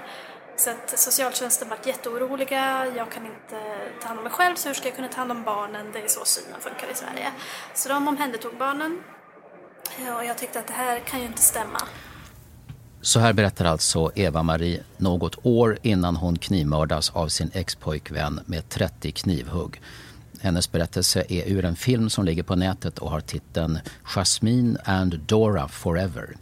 Så 0.55 0.69
att 0.69 1.00
socialtjänsten 1.00 1.69
var 1.69 1.77
jätteoroliga, 1.83 2.86
jag 2.95 3.12
kan 3.12 3.25
inte 3.25 3.89
ta 4.01 4.07
hand 4.07 4.19
om 4.19 4.24
mig 4.24 4.33
själv 4.33 4.55
så 4.55 4.69
hur 4.69 4.75
ska 4.75 4.88
jag 4.88 4.95
kunna 4.95 5.07
ta 5.07 5.17
hand 5.17 5.31
om 5.31 5.43
barnen? 5.43 5.91
Det 5.93 6.00
är 6.00 6.07
så 6.07 6.25
synen 6.25 6.62
funkar 6.62 6.88
i 6.91 6.95
Sverige. 6.95 7.31
Så 7.74 7.89
de 7.89 8.07
omhändertog 8.07 8.57
barnen 8.57 9.03
och 10.18 10.25
jag 10.25 10.38
tyckte 10.38 10.60
att 10.60 10.68
det 10.68 10.74
här 10.74 11.00
kan 11.00 11.20
ju 11.20 11.25
inte 11.25 11.42
stämma. 11.42 11.80
Så 13.02 13.20
här 13.20 13.34
berättar 13.34 13.66
alltså 13.66 14.12
Eva-Marie 14.16 14.84
något 14.98 15.46
år 15.46 15.78
innan 15.82 16.16
hon 16.16 16.38
knivmördas 16.38 17.10
av 17.10 17.28
sin 17.28 17.52
expojkvän 17.54 18.40
med 18.46 18.70
30 18.70 19.12
knivhugg. 19.12 19.82
Hennes 20.42 20.72
berättelse 20.72 21.24
är 21.30 21.48
ur 21.48 21.66
en 21.66 21.75
film 21.75 22.10
som 22.10 22.25
ligger 22.25 22.44
på 22.44 22.56
nätet 22.56 23.00
och 23.00 23.12
har 23.12 23.22
titeln 23.22 23.80
Jasmine 24.04 24.80
and 24.86 25.20
Dora 25.20 25.68
Forever. 25.68 26.36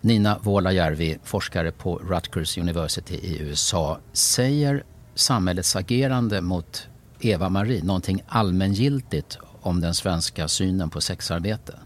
Nina 0.00 0.38
Vuolajärvi, 0.38 1.18
forskare 1.24 1.72
på 1.72 1.96
Rutgers 1.96 2.58
University 2.58 3.14
i 3.14 3.38
USA. 3.38 3.98
Säger 4.12 4.84
samhällets 5.14 5.76
agerande 5.76 6.40
mot 6.40 6.88
Eva-Marie 7.20 7.84
någonting 7.84 8.22
allmängiltigt 8.28 9.38
om 9.60 9.80
den 9.80 9.94
svenska 9.94 10.48
synen 10.48 10.90
på 10.90 11.00
sexarbete? 11.00 11.78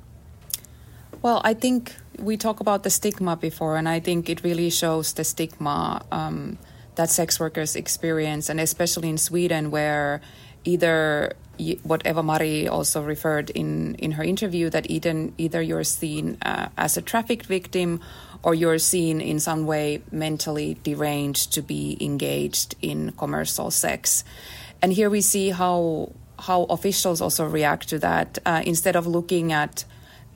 Well, 1.20 1.40
I 1.44 1.54
think 1.54 1.94
we 2.18 2.36
talked 2.36 2.60
about 2.60 2.84
the 2.84 2.90
stigma 2.90 3.36
before, 3.36 3.76
and 3.76 3.88
I 3.88 3.98
think 3.98 4.28
it 4.28 4.44
really 4.44 4.70
shows 4.70 5.14
the 5.14 5.24
stigma 5.24 6.04
um, 6.12 6.58
that 6.94 7.10
sex 7.10 7.40
workers 7.40 7.74
experience, 7.74 8.48
and 8.48 8.60
especially 8.60 9.08
in 9.08 9.18
Sweden, 9.18 9.70
where 9.70 10.20
either 10.64 11.32
what 11.82 12.06
Eva 12.06 12.22
Marie 12.22 12.68
also 12.68 13.02
referred 13.02 13.50
in 13.50 13.96
in 13.96 14.12
her 14.12 14.22
interview 14.22 14.70
that 14.70 14.88
either 14.88 15.30
either 15.38 15.60
you're 15.60 15.82
seen 15.82 16.38
uh, 16.42 16.68
as 16.76 16.96
a 16.96 17.02
trafficked 17.02 17.46
victim 17.46 18.00
or 18.44 18.54
you're 18.54 18.78
seen 18.78 19.20
in 19.20 19.40
some 19.40 19.66
way 19.66 20.00
mentally 20.12 20.78
deranged 20.84 21.52
to 21.52 21.62
be 21.62 21.96
engaged 22.00 22.76
in 22.80 23.10
commercial 23.12 23.72
sex. 23.72 24.22
And 24.80 24.92
here 24.92 25.10
we 25.10 25.20
see 25.20 25.50
how 25.50 26.12
how 26.38 26.62
officials 26.64 27.20
also 27.20 27.44
react 27.44 27.88
to 27.88 27.98
that 27.98 28.38
uh, 28.46 28.62
instead 28.64 28.94
of 28.94 29.08
looking 29.08 29.52
at 29.52 29.84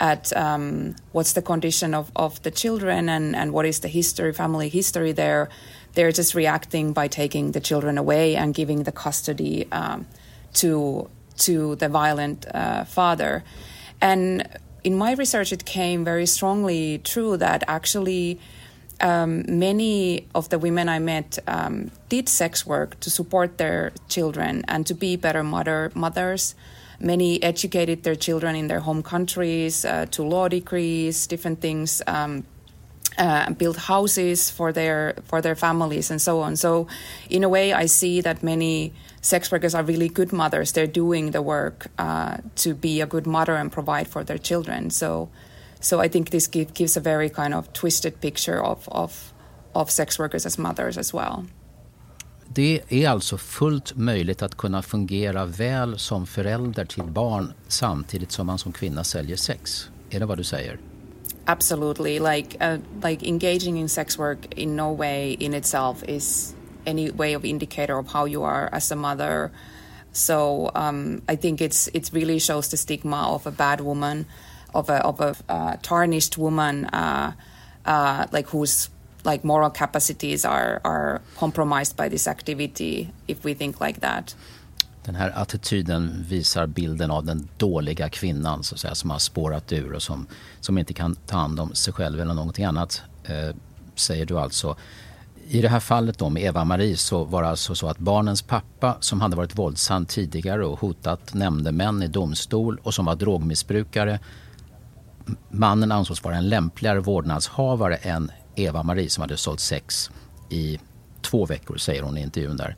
at 0.00 0.34
um, 0.36 0.96
what's 1.12 1.32
the 1.34 1.42
condition 1.42 1.94
of, 1.94 2.10
of 2.16 2.42
the 2.42 2.50
children 2.50 3.08
and, 3.08 3.36
and 3.36 3.52
what 3.52 3.66
is 3.66 3.80
the 3.80 3.88
history, 3.88 4.32
family 4.32 4.68
history 4.68 5.12
there. 5.12 5.48
They're 5.94 6.12
just 6.12 6.34
reacting 6.34 6.92
by 6.92 7.08
taking 7.08 7.52
the 7.52 7.60
children 7.60 7.98
away 7.98 8.34
and 8.34 8.54
giving 8.54 8.84
the 8.84 8.92
custody 8.92 9.68
um, 9.70 10.06
to 10.54 11.08
to 11.38 11.76
the 11.76 11.88
violent 11.88 12.46
uh, 12.54 12.84
father. 12.84 13.42
And 14.00 14.46
in 14.84 14.96
my 14.96 15.12
research, 15.12 15.52
it 15.52 15.64
came 15.64 16.04
very 16.04 16.26
strongly 16.26 16.98
true 16.98 17.36
that 17.36 17.64
actually 17.66 18.38
um, 19.00 19.44
many 19.48 20.26
of 20.34 20.48
the 20.48 20.58
women 20.58 20.88
I 20.88 20.98
met 20.98 21.38
um, 21.46 21.90
did 22.08 22.28
sex 22.28 22.66
work 22.66 22.98
to 23.00 23.10
support 23.10 23.58
their 23.58 23.92
children 24.08 24.64
and 24.68 24.86
to 24.86 24.94
be 24.94 25.16
better 25.16 25.42
mother 25.42 25.90
mothers. 25.94 26.54
Many 27.02 27.42
educated 27.42 28.04
their 28.04 28.14
children 28.14 28.54
in 28.56 28.68
their 28.68 28.80
home 28.80 29.02
countries 29.02 29.84
uh, 29.84 30.06
to 30.12 30.22
law 30.22 30.48
degrees, 30.48 31.26
different 31.26 31.60
things. 31.60 32.00
Um, 32.06 32.44
uh, 33.18 33.50
build 33.52 33.76
houses 33.76 34.48
for 34.48 34.72
their 34.72 35.14
for 35.24 35.42
their 35.42 35.54
families 35.54 36.10
and 36.10 36.20
so 36.20 36.40
on. 36.40 36.56
So, 36.56 36.86
in 37.28 37.44
a 37.44 37.48
way, 37.48 37.74
I 37.74 37.84
see 37.84 38.22
that 38.22 38.42
many 38.42 38.94
sex 39.20 39.52
workers 39.52 39.74
are 39.74 39.82
really 39.82 40.08
good 40.08 40.32
mothers. 40.32 40.72
They're 40.72 40.86
doing 40.86 41.32
the 41.32 41.42
work 41.42 41.88
uh, 41.98 42.38
to 42.56 42.74
be 42.74 43.00
a 43.02 43.06
good 43.06 43.26
mother 43.26 43.54
and 43.54 43.70
provide 43.70 44.08
for 44.08 44.24
their 44.24 44.38
children. 44.38 44.90
So, 44.90 45.28
so 45.80 46.00
I 46.00 46.08
think 46.08 46.30
this 46.30 46.46
give, 46.46 46.74
gives 46.74 46.96
a 46.96 47.00
very 47.00 47.28
kind 47.28 47.54
of 47.54 47.72
twisted 47.72 48.20
picture 48.20 48.62
of, 48.62 48.88
of, 48.90 49.32
of 49.74 49.90
sex 49.90 50.18
workers 50.18 50.46
as 50.46 50.58
mothers 50.58 50.96
as 50.96 51.12
well. 51.12 51.46
Det 52.54 52.80
är 52.88 53.08
alltså 53.08 53.38
fullt 53.38 53.96
möjligt 53.96 54.42
att 54.42 54.56
kunna 54.56 54.82
fungera 54.82 55.44
väl 55.44 55.98
som 55.98 56.26
förälder 56.26 56.84
till 56.84 57.04
barn 57.04 57.52
samtidigt 57.68 58.32
som 58.32 58.46
man 58.46 58.58
som 58.58 58.72
kvinna 58.72 59.04
säljer 59.04 59.36
sex. 59.36 59.90
Är 60.10 60.20
det 60.20 60.26
vad 60.26 60.38
du 60.38 60.44
säger? 60.44 60.78
Absolutely. 61.44 62.18
Like, 62.18 62.74
uh, 62.74 62.78
like 63.10 63.26
engaging 63.26 63.80
in 63.80 63.88
sex 63.88 64.18
work 64.18 64.38
in 64.56 64.76
no 64.76 64.96
way 64.96 65.36
in 65.40 65.54
itself 65.54 66.02
is 66.08 66.54
any 66.86 67.10
way 67.10 67.36
of 67.36 67.44
indicator 67.44 67.98
of 67.98 68.12
how 68.12 68.28
you 68.28 68.44
are 68.44 68.68
as 68.72 68.92
a 68.92 68.96
mother. 68.96 69.50
So 70.12 70.70
um, 70.74 71.22
I 71.28 71.36
think 71.36 71.60
it's 71.60 71.88
it 71.94 72.10
really 72.12 72.38
shows 72.38 72.68
the 72.68 72.76
stigma 72.76 73.34
of 73.34 73.46
a 73.46 73.50
bad 73.50 73.80
woman, 73.80 74.26
of 74.74 74.90
a 74.90 75.04
of 75.04 75.20
a 75.20 75.34
uh, 75.48 75.76
tarnished 75.82 76.38
woman, 76.38 76.84
uh, 76.84 77.32
uh, 77.86 78.26
like 78.32 78.48
who's 78.48 78.90
like 79.24 79.46
moral 79.46 79.70
capacities 79.70 80.44
are 80.44 80.80
are 80.84 81.20
compromised 81.38 81.96
by 81.96 82.10
this 82.10 82.28
activity. 82.28 83.08
If 83.26 83.44
we 83.44 83.54
think 83.54 83.80
like 83.80 84.00
that. 84.00 84.36
Den 85.04 85.14
här 85.14 85.32
attityden 85.34 86.24
visar 86.28 86.66
bilden 86.66 87.10
av 87.10 87.24
den 87.24 87.48
dåliga 87.56 88.08
kvinnan 88.08 88.62
så 88.62 88.74
att 88.74 88.80
säga, 88.80 88.94
som 88.94 89.10
har 89.10 89.18
spårat 89.18 89.72
ur 89.72 89.92
och 89.92 90.02
som, 90.02 90.26
som 90.60 90.78
inte 90.78 90.94
kan 90.94 91.14
ta 91.14 91.36
hand 91.36 91.60
om 91.60 91.74
sig 91.74 91.94
själv 91.94 92.20
eller 92.20 92.34
någonting 92.34 92.64
annat, 92.64 93.02
eh, 93.24 93.56
säger 93.94 94.26
du 94.26 94.38
alltså. 94.38 94.76
I 95.48 95.62
det 95.62 95.68
här 95.68 95.80
fallet 95.80 96.18
då 96.18 96.28
med 96.28 96.42
Eva-Marie 96.42 96.96
så 96.96 97.24
var 97.24 97.42
det 97.42 97.48
alltså 97.48 97.74
så 97.74 97.88
att 97.88 97.98
barnens 97.98 98.42
pappa 98.42 98.96
som 99.00 99.20
hade 99.20 99.36
varit 99.36 99.58
våldsam 99.58 100.06
tidigare 100.06 100.66
och 100.66 100.80
hotat 100.80 101.34
nämndemän 101.34 102.02
i 102.02 102.06
domstol 102.06 102.80
och 102.82 102.94
som 102.94 103.04
var 103.04 103.14
drogmissbrukare. 103.14 104.18
Mannen 105.50 105.92
ansågs 105.92 106.24
vara 106.24 106.36
en 106.36 106.48
lämpligare 106.48 107.00
vårdnadshavare 107.00 107.96
än 107.96 108.30
Eva-Marie 108.56 109.10
som 109.10 109.22
hade 109.22 109.36
sålt 109.36 109.60
sex 109.60 110.10
i 110.48 110.78
två 111.22 111.46
veckor, 111.46 111.76
säger 111.76 112.02
hon 112.02 112.18
i 112.18 112.20
intervjun 112.20 112.56
där. 112.56 112.76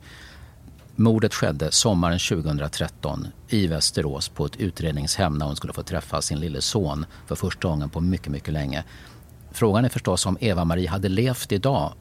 Mordet 0.95 1.33
skedde 1.33 1.71
sommaren 1.71 2.19
2013 2.19 3.27
i 3.49 3.67
Västerås 3.67 4.29
på 4.29 4.45
ett 4.45 4.55
utredningshem 4.55 5.37
när 5.37 5.45
hon 5.45 5.55
skulle 5.55 5.73
få 5.73 5.83
träffa 5.83 6.21
sin 6.21 6.39
lille 6.39 6.61
son 6.61 7.05
för 7.27 7.35
första 7.35 7.67
gången 7.67 7.89
på 7.89 8.01
mycket, 8.01 8.31
mycket 8.31 8.53
länge. 8.53 8.83
Frågan 9.51 9.85
är 9.85 9.89
förstås 9.89 10.25
om 10.25 10.37
Eva-Marie 10.41 10.89
hade 10.89 11.09
levt 11.09 11.51
idag 11.51 11.93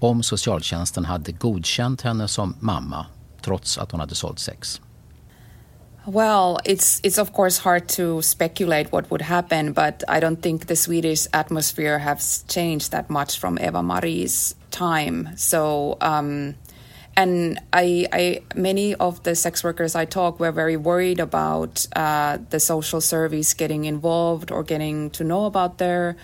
om 0.00 0.22
socialtjänsten 0.22 1.04
hade 1.04 1.32
godkänt 1.32 2.02
henne 2.02 2.28
som 2.28 2.54
mamma 2.60 3.06
trots 3.42 3.78
att 3.78 3.90
hon 3.90 4.00
hade 4.00 4.14
sålt 4.14 4.38
sex? 4.38 4.80
Well, 6.04 6.58
it's 6.64 7.00
it's 7.04 7.16
of 7.16 7.32
course 7.32 7.58
hard 7.58 7.88
to 7.90 8.22
speculate 8.22 8.90
what 8.90 9.08
would 9.12 9.22
happen, 9.22 9.72
but 9.72 10.02
I 10.08 10.18
don't 10.18 10.42
think 10.42 10.66
the 10.66 10.74
Swedish 10.74 11.28
atmosphere 11.32 12.00
has 12.00 12.44
changed 12.48 12.90
that 12.90 13.08
much 13.08 13.38
from 13.38 13.56
Eva 13.56 13.84
Marie's 13.84 14.56
time. 14.72 15.28
So, 15.36 15.98
um, 16.00 16.56
and 17.16 17.60
I, 17.72 18.08
I, 18.12 18.42
many 18.56 18.96
of 18.96 19.22
the 19.22 19.36
sex 19.36 19.62
workers 19.62 19.94
I 19.94 20.04
talk 20.04 20.40
were 20.40 20.50
very 20.50 20.76
worried 20.76 21.20
about 21.20 21.86
uh, 21.94 22.38
the 22.50 22.58
social 22.58 23.00
service 23.00 23.54
getting 23.54 23.84
involved 23.84 24.50
or 24.50 24.64
getting 24.64 25.10
to 25.10 25.22
know 25.22 25.44
about 25.44 25.78
their 25.78 26.16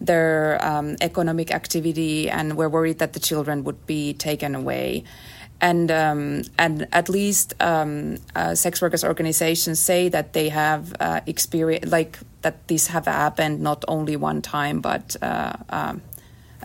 their 0.00 0.64
um, 0.64 0.96
economic 1.00 1.50
activity, 1.50 2.30
and 2.30 2.56
were 2.56 2.68
worried 2.68 3.00
that 3.00 3.14
the 3.14 3.20
children 3.20 3.64
would 3.64 3.84
be 3.84 4.12
taken 4.12 4.54
away. 4.54 5.02
And 5.64 5.90
um, 5.90 6.42
and 6.56 6.86
at 6.92 7.08
least 7.08 7.54
um, 7.60 8.16
uh, 8.36 8.54
sex 8.54 8.82
workers 8.82 9.04
organizations 9.04 9.80
say 9.80 10.10
that 10.10 10.32
they 10.32 10.50
have 10.50 10.82
uh, 11.00 11.20
experience 11.26 11.96
like 11.96 12.18
that 12.40 12.54
this 12.66 12.88
have 12.88 13.10
happened 13.10 13.62
not 13.62 13.84
only 13.88 14.16
one 14.16 14.42
time 14.42 14.80
but 14.80 15.16
uh, 15.22 15.52
um, 15.70 16.00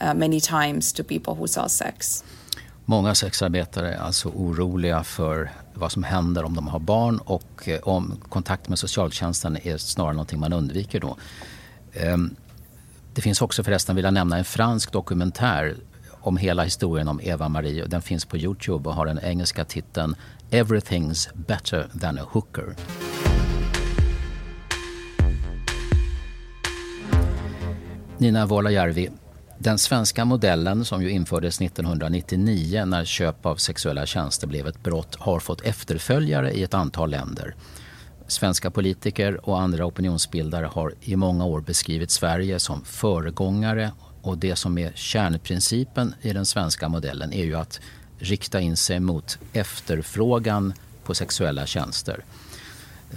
uh, 0.01 0.13
many 0.13 0.39
times 0.39 0.93
to 0.93 1.03
people 1.03 1.33
who 1.33 1.47
sell 1.47 1.69
sex. 1.69 2.23
Många 2.85 3.15
sexarbetare 3.15 3.93
är 3.93 3.97
alltså 3.97 4.29
oroliga 4.29 5.03
för 5.03 5.51
vad 5.73 5.91
som 5.91 6.03
händer 6.03 6.43
om 6.43 6.55
de 6.55 6.67
har 6.67 6.79
barn 6.79 7.17
och 7.17 7.67
eh, 7.67 7.79
om 7.83 8.21
kontakt 8.29 8.69
med 8.69 8.79
socialtjänsten 8.79 9.57
är 9.63 9.77
snarare 9.77 10.13
någonting 10.13 10.39
man 10.39 10.53
undviker 10.53 10.99
då. 10.99 11.17
Um, 12.13 12.35
det 13.13 13.21
finns 13.21 13.41
också 13.41 13.63
förresten, 13.63 13.95
vill 13.95 14.05
jag 14.05 14.13
nämna, 14.13 14.37
en 14.37 14.45
fransk 14.45 14.91
dokumentär 14.91 15.75
om 16.29 16.37
hela 16.37 16.63
historien 16.63 17.07
om 17.07 17.19
Eva-Marie. 17.23 17.85
Den 17.85 18.01
finns 18.01 18.25
på 18.25 18.37
Youtube 18.37 18.89
och 18.89 18.95
har 18.95 19.05
den 19.05 19.19
engelska 19.19 19.65
titeln 19.65 20.15
Everything's 20.51 21.29
better 21.33 21.87
than 22.01 22.17
a 22.17 22.21
hooker. 22.31 22.75
Nina 28.17 28.45
Vuolajärvi, 28.45 29.09
den 29.57 29.77
svenska 29.77 30.25
modellen 30.25 30.85
som 30.85 31.03
ju 31.03 31.09
infördes 31.09 31.61
1999 31.61 32.85
när 32.85 33.05
köp 33.05 33.45
av 33.45 33.55
sexuella 33.55 34.05
tjänster 34.05 34.47
blev 34.47 34.67
ett 34.67 34.83
brott 34.83 35.15
har 35.15 35.39
fått 35.39 35.61
efterföljare 35.61 36.51
i 36.51 36.63
ett 36.63 36.73
antal 36.73 37.09
länder. 37.09 37.55
Svenska 38.27 38.71
politiker 38.71 39.49
och 39.49 39.61
andra 39.61 39.85
opinionsbildare 39.85 40.65
har 40.65 40.93
i 41.01 41.15
många 41.15 41.45
år 41.45 41.61
beskrivit 41.61 42.11
Sverige 42.11 42.59
som 42.59 42.85
föregångare 42.85 43.91
och 44.21 44.37
det 44.37 44.55
som 44.55 44.77
är 44.77 44.91
kärnprincipen 44.95 46.15
i 46.21 46.33
den 46.33 46.45
svenska 46.45 46.89
modellen 46.89 47.33
är 47.33 47.43
ju 47.43 47.55
att 47.55 47.79
rikta 48.19 48.59
in 48.59 48.77
sig 48.77 48.99
mot 48.99 49.37
efterfrågan 49.53 50.73
på 51.03 51.15
sexuella 51.15 51.65
tjänster. 51.65 52.23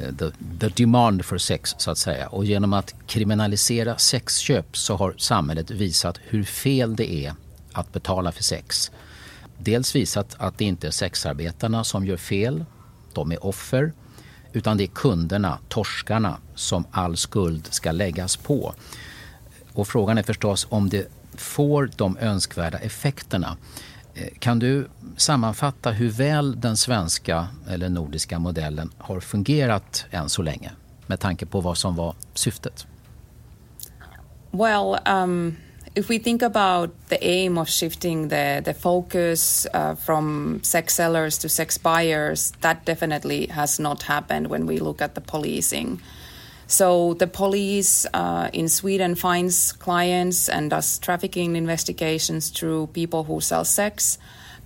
Eh, 0.00 0.14
the, 0.14 0.30
the 0.60 0.68
demand 0.68 1.24
for 1.24 1.38
sex 1.38 1.74
så 1.78 1.90
att 1.90 1.98
säga. 1.98 2.28
Och 2.28 2.44
genom 2.44 2.72
att 2.72 2.94
kriminalisera 3.06 3.98
sexköp 3.98 4.76
så 4.76 4.96
har 4.96 5.14
samhället 5.18 5.70
visat 5.70 6.18
hur 6.22 6.44
fel 6.44 6.96
det 6.96 7.12
är 7.12 7.34
att 7.72 7.92
betala 7.92 8.32
för 8.32 8.42
sex. 8.42 8.90
Dels 9.58 9.94
visat 9.96 10.36
att 10.38 10.58
det 10.58 10.64
inte 10.64 10.86
är 10.86 10.90
sexarbetarna 10.90 11.84
som 11.84 12.06
gör 12.06 12.16
fel, 12.16 12.64
de 13.12 13.32
är 13.32 13.46
offer. 13.46 13.92
Utan 14.52 14.76
det 14.76 14.84
är 14.84 14.88
kunderna, 14.88 15.58
torskarna, 15.68 16.36
som 16.54 16.84
all 16.90 17.16
skuld 17.16 17.68
ska 17.70 17.92
läggas 17.92 18.36
på. 18.36 18.74
Och 19.74 19.88
frågan 19.88 20.18
är 20.18 20.22
förstås 20.22 20.66
om 20.70 20.88
det 20.88 21.08
får 21.34 21.90
de 21.96 22.18
önskvärda 22.18 22.78
effekterna. 22.78 23.56
Eh, 24.14 24.28
kan 24.38 24.58
du 24.58 24.88
sammanfatta 25.16 25.90
hur 25.90 26.10
väl 26.10 26.60
den 26.60 26.76
svenska 26.76 27.48
eller 27.68 27.88
nordiska 27.88 28.38
modellen 28.38 28.90
har 28.98 29.20
fungerat 29.20 30.04
än 30.10 30.28
så 30.28 30.42
länge 30.42 30.70
med 31.06 31.20
tanke 31.20 31.46
på 31.46 31.60
vad 31.60 31.78
som 31.78 31.96
var 31.96 32.14
syftet? 32.34 32.86
Well, 34.50 34.98
um, 35.06 35.56
if 35.94 36.10
we 36.10 36.18
think 36.18 36.42
about 36.42 36.90
the 37.08 37.18
aim 37.22 37.58
of 37.58 37.68
shifting 37.68 38.28
the, 38.28 38.62
the 38.64 38.74
focus 38.74 39.66
uh, 39.74 39.94
from 39.94 40.60
sex 40.62 40.94
sellers 40.94 41.38
to 41.38 41.48
sex 41.48 41.82
buyers, 41.82 42.52
that 42.60 42.76
definitely 42.86 43.46
has 43.50 43.80
not 43.80 44.02
happened 44.02 44.50
when 44.50 44.66
we 44.66 44.78
look 44.78 45.02
at 45.02 45.14
the 45.14 45.20
policing. 45.20 46.00
So 46.72 47.12
the 47.12 47.26
police 47.26 48.06
uh, 48.14 48.48
in 48.54 48.66
Sweden 48.66 49.14
finds 49.14 49.72
clients 49.72 50.48
and 50.48 50.70
does 50.70 50.98
trafficking 50.98 51.54
investigations 51.54 52.48
through 52.48 52.86
people 52.94 53.24
who 53.24 53.42
sell 53.42 53.66
sex 53.66 54.16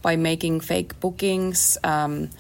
by 0.03 0.14
making 0.14 0.61
fake 0.61 1.01
bookings. 1.01 1.77
Um, 1.83 2.31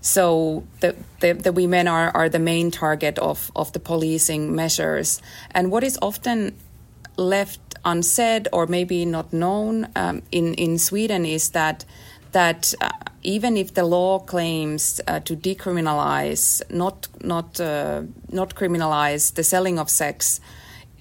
so 0.00 0.62
the, 0.78 0.94
the, 1.18 1.32
the, 1.32 1.52
women 1.52 1.88
are, 1.88 2.12
are 2.14 2.28
the 2.28 2.38
main 2.38 2.70
target 2.70 3.18
of, 3.18 3.50
of 3.56 3.72
the 3.72 3.80
policing 3.80 4.54
measures. 4.54 5.20
And 5.50 5.72
what 5.72 5.82
is 5.82 5.98
often 6.00 6.56
left 7.16 7.58
unsaid 7.84 8.46
or 8.52 8.68
maybe 8.68 9.04
not 9.04 9.32
known 9.32 9.88
um, 9.96 10.22
in, 10.30 10.54
in 10.54 10.78
Sweden 10.78 11.26
is 11.26 11.50
that 11.50 11.84
that 12.32 12.74
uh, 12.80 12.90
even 13.22 13.56
if 13.56 13.74
the 13.74 13.84
law 13.84 14.18
claims 14.18 15.00
uh, 15.06 15.20
to 15.20 15.36
decriminalize, 15.36 16.62
not 16.70 17.08
not 17.22 17.60
uh, 17.60 18.02
not 18.30 18.54
criminalize 18.54 19.34
the 19.34 19.44
selling 19.44 19.78
of 19.78 19.88
sex, 19.88 20.40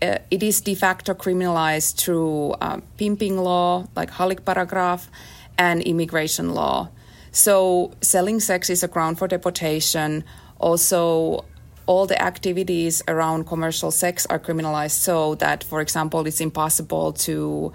uh, 0.01 0.17
it 0.29 0.43
is 0.43 0.61
de 0.61 0.75
facto 0.75 1.13
criminalized 1.13 1.97
through 1.97 2.51
uh, 2.61 2.79
pimping 2.97 3.37
law, 3.37 3.87
like 3.95 4.11
Halik 4.11 4.45
paragraph, 4.45 5.09
and 5.57 5.81
immigration 5.81 6.53
law. 6.53 6.89
So 7.31 7.93
selling 8.01 8.39
sex 8.39 8.69
is 8.69 8.83
a 8.83 8.87
ground 8.87 9.17
for 9.17 9.27
deportation. 9.27 10.23
Also, 10.59 11.45
all 11.85 12.05
the 12.05 12.21
activities 12.21 13.01
around 13.07 13.47
commercial 13.47 13.91
sex 13.91 14.25
are 14.27 14.39
criminalized 14.39 14.99
so 14.99 15.35
that, 15.35 15.63
for 15.63 15.81
example, 15.81 16.27
it's 16.27 16.41
impossible 16.41 17.13
to 17.13 17.71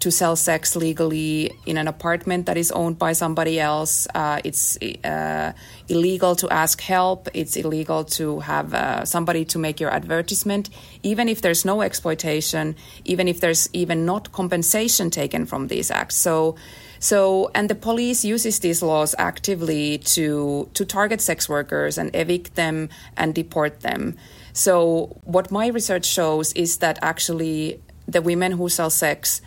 to 0.00 0.10
sell 0.10 0.34
sex 0.34 0.74
legally 0.76 1.52
in 1.66 1.76
an 1.76 1.86
apartment 1.86 2.46
that 2.46 2.56
is 2.56 2.72
owned 2.72 2.98
by 2.98 3.12
somebody 3.12 3.60
else. 3.60 4.08
Uh, 4.14 4.40
it's 4.44 4.78
uh, 5.04 5.52
illegal 5.88 6.34
to 6.36 6.48
ask 6.48 6.80
help. 6.80 7.28
It's 7.34 7.54
illegal 7.56 8.04
to 8.04 8.40
have 8.40 8.72
uh, 8.72 9.04
somebody 9.04 9.44
to 9.46 9.58
make 9.58 9.78
your 9.78 9.90
advertisement, 9.90 10.70
even 11.02 11.28
if 11.28 11.42
there's 11.42 11.64
no 11.66 11.82
exploitation, 11.82 12.76
even 13.04 13.28
if 13.28 13.40
there's 13.40 13.68
even 13.74 14.06
not 14.06 14.32
compensation 14.32 15.10
taken 15.10 15.44
from 15.44 15.68
these 15.68 15.90
acts. 15.90 16.16
So, 16.16 16.56
so 16.98 17.50
and 17.54 17.68
the 17.68 17.74
police 17.74 18.24
uses 18.24 18.60
these 18.60 18.82
laws 18.82 19.14
actively 19.18 19.98
to 19.98 20.68
to 20.72 20.84
target 20.86 21.20
sex 21.20 21.48
workers 21.48 21.98
and 21.98 22.10
evict 22.14 22.54
them 22.54 22.88
and 23.18 23.34
deport 23.34 23.80
them. 23.80 24.16
So, 24.54 25.20
what 25.24 25.50
my 25.50 25.68
research 25.68 26.06
shows 26.06 26.52
is 26.54 26.78
that 26.78 26.98
actually 27.02 27.80
the 28.08 28.22
women 28.22 28.52
who 28.52 28.68
sell 28.68 28.90
sex 28.90 29.42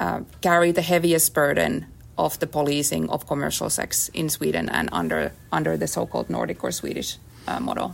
uh, 0.00 0.18
carry 0.40 0.72
the 0.72 0.82
heaviest 0.82 1.34
burden 1.34 1.84
of 2.14 2.38
the 2.38 2.46
policing 2.46 3.10
of 3.10 3.26
commercial 3.26 3.70
sex 3.70 4.10
in 4.12 4.30
Sweden 4.30 4.68
and 4.68 4.88
under, 4.92 5.32
under 5.50 5.78
the 5.78 5.86
so-called 5.86 6.28
Nordic 6.28 6.64
or 6.64 6.70
Swedish 6.70 7.18
uh, 7.48 7.60
model. 7.60 7.90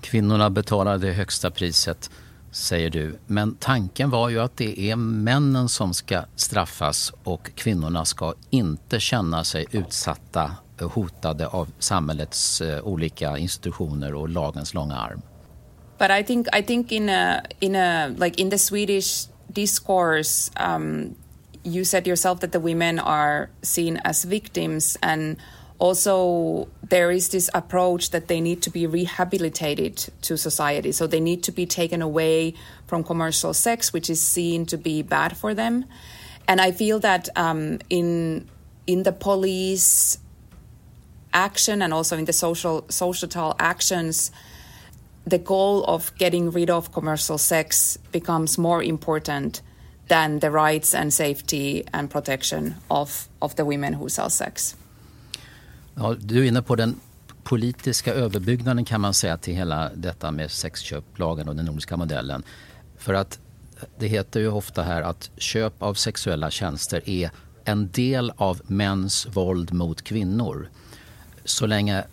Kvinnorna 0.00 0.50
betalar 0.50 0.98
det 0.98 1.12
högsta 1.12 1.50
priset, 1.50 2.10
säger 2.50 2.90
du. 2.90 3.18
Men 3.26 3.54
tanken 3.54 4.10
var 4.10 4.28
ju 4.28 4.40
att 4.40 4.56
det 4.56 4.80
är 4.90 4.96
männen 4.96 5.68
som 5.68 5.94
ska 5.94 6.24
straffas 6.36 7.12
och 7.24 7.50
kvinnorna 7.54 8.04
ska 8.04 8.34
inte 8.50 9.00
känna 9.00 9.44
sig 9.44 9.66
utsatta, 9.70 10.50
hotade 10.80 11.46
av 11.46 11.68
samhällets 11.78 12.60
uh, 12.60 12.80
olika 12.80 13.38
institutioner 13.38 14.14
och 14.14 14.28
lagens 14.28 14.74
långa 14.74 14.96
arm. 14.96 15.22
But 15.98 16.10
I 16.10 16.24
think 16.24 16.46
I 16.56 16.62
think 16.62 16.92
in 16.92 17.08
a 17.08 17.40
in 17.60 17.76
a 17.76 18.08
like 18.08 18.42
in 18.42 18.50
the 18.50 18.58
Swedish 18.58 19.28
discourse, 19.54 20.50
um, 20.56 21.16
you 21.62 21.84
said 21.84 22.06
yourself 22.06 22.40
that 22.40 22.52
the 22.52 22.60
women 22.60 22.98
are 22.98 23.48
seen 23.62 23.96
as 24.04 24.24
victims, 24.24 24.98
and 25.02 25.36
also 25.78 26.68
there 26.88 27.10
is 27.10 27.30
this 27.30 27.48
approach 27.54 28.10
that 28.10 28.28
they 28.28 28.40
need 28.40 28.62
to 28.62 28.70
be 28.70 28.86
rehabilitated 28.86 29.96
to 30.22 30.36
society. 30.36 30.92
So 30.92 31.06
they 31.06 31.20
need 31.20 31.42
to 31.44 31.52
be 31.52 31.66
taken 31.66 32.02
away 32.02 32.54
from 32.86 33.02
commercial 33.02 33.54
sex, 33.54 33.92
which 33.92 34.10
is 34.10 34.20
seen 34.20 34.66
to 34.66 34.76
be 34.76 35.02
bad 35.02 35.36
for 35.36 35.54
them. 35.54 35.86
And 36.46 36.60
I 36.60 36.72
feel 36.72 37.00
that 37.00 37.28
um, 37.36 37.80
in 37.88 38.48
in 38.86 39.02
the 39.02 39.12
police 39.12 40.18
action 41.32 41.82
and 41.82 41.92
also 41.92 42.16
in 42.16 42.26
the 42.26 42.32
social 42.32 42.84
societal 42.88 43.56
actions 43.58 44.30
the 45.30 45.38
goal 45.38 45.84
of 45.84 46.12
getting 46.18 46.50
rid 46.50 46.70
of 46.70 46.92
commercial 46.92 47.38
sex 47.38 47.98
becomes 48.12 48.58
more 48.58 48.84
important 48.84 49.62
than 50.08 50.40
the 50.40 50.50
rights 50.50 50.94
and 50.94 51.12
safety 51.12 51.84
and 51.92 52.10
protection 52.10 52.74
of, 52.88 53.28
of 53.38 53.54
the 53.54 53.64
women 53.64 53.94
who 53.94 54.08
sell 54.08 54.30
sex. 54.30 54.76
Ja, 55.94 56.14
du 56.20 56.44
är 56.44 56.48
inne 56.48 56.62
på 56.62 56.76
den 56.76 57.00
politiska 57.42 58.14
överbyggnaden 58.14 58.84
kan 58.84 59.00
man 59.00 59.14
säga 59.14 59.36
till 59.36 59.54
hela 59.54 59.90
detta 59.94 60.30
med 60.30 60.50
sexköplagen 60.50 61.48
och 61.48 61.56
den 61.56 61.64
nordiska 61.64 61.96
modellen. 61.96 62.42
För 62.98 63.14
att 63.14 63.38
det 63.98 64.06
heter 64.06 64.40
ju 64.40 64.48
ofta 64.48 64.82
här 64.82 65.02
att 65.02 65.30
köp 65.36 65.82
av 65.82 65.94
sexuella 65.94 66.50
tjänster 66.50 67.08
är 67.08 67.30
en 67.64 67.90
del 67.90 68.32
av 68.36 68.60
mäns 68.66 69.26
våld 69.26 69.72
mot 69.72 70.02
kvinnor. 70.02 70.68
Så 71.44 71.66
länge 71.66 72.04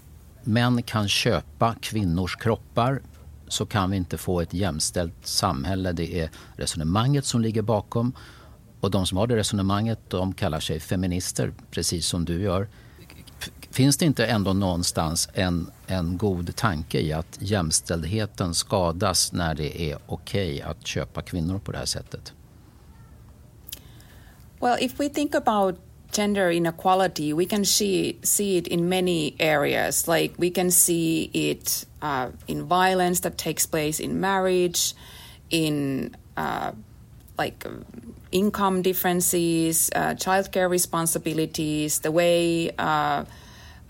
män 0.44 0.84
kan 0.84 1.08
köpa 1.08 1.76
kvinnors 1.82 2.36
kroppar 2.36 3.02
så 3.48 3.66
kan 3.66 3.92
vi 3.92 3.98
inte 3.98 4.18
få 4.18 4.42
ett 4.42 4.54
jämställt 4.54 5.28
samhälle. 5.28 5.92
Det 5.92 6.20
är 6.20 6.30
resonemanget 6.56 7.26
som 7.26 7.42
ligger 7.42 7.62
bakom. 7.62 8.14
Och 8.80 8.92
de 8.92 9.06
som 9.06 9.18
har 9.18 9.28
det 9.28 9.36
resonemanget 9.36 10.00
de 10.08 10.34
kallar 10.34 10.60
sig 10.60 10.80
feminister, 10.80 11.54
precis 11.72 12.08
som 12.08 12.26
du 12.26 12.42
gör. 12.42 12.68
Finns 13.72 13.98
det 13.98 14.06
inte 14.06 14.26
ändå 14.26 14.54
någonstans 14.54 15.30
en, 15.34 15.72
en 15.88 16.18
god 16.18 16.56
tanke 16.56 17.00
i 17.00 17.14
att 17.14 17.38
jämställdheten 17.40 18.54
skadas 18.54 19.34
när 19.34 19.56
det 19.56 19.82
är 19.92 19.98
okej 20.08 20.56
okay 20.56 20.62
att 20.62 20.88
köpa 20.88 21.22
kvinnor 21.22 21.60
på 21.60 21.72
det 21.72 21.78
här 21.78 21.86
sättet? 21.86 22.34
Well, 24.60 24.78
if 24.80 25.00
we 25.00 25.10
think 25.10 25.36
about 25.36 25.76
gender 26.12 26.52
inequality, 26.52 27.34
we 27.34 27.46
can 27.46 27.66
see, 27.66 28.20
see 28.24 28.58
it 28.58 28.68
in 28.68 28.90
many 28.90 29.36
areas. 29.40 30.08
Like 30.08 30.34
we 30.38 30.50
can 30.50 30.72
see 30.72 31.30
it 31.34 31.86
uh, 32.02 32.30
in 32.48 32.64
violence 32.64 33.22
that 33.22 33.38
takes 33.38 33.66
place 33.66 34.00
in 34.00 34.20
marriage, 34.20 34.94
in 35.50 36.16
uh, 36.38 36.72
like 37.38 37.66
income 38.32 38.82
differences, 38.82 39.90
uh, 39.96 40.14
childcare 40.16 40.70
responsibilities, 40.70 42.00
the 42.00 42.12
way. 42.12 42.72
Uh, 42.78 43.26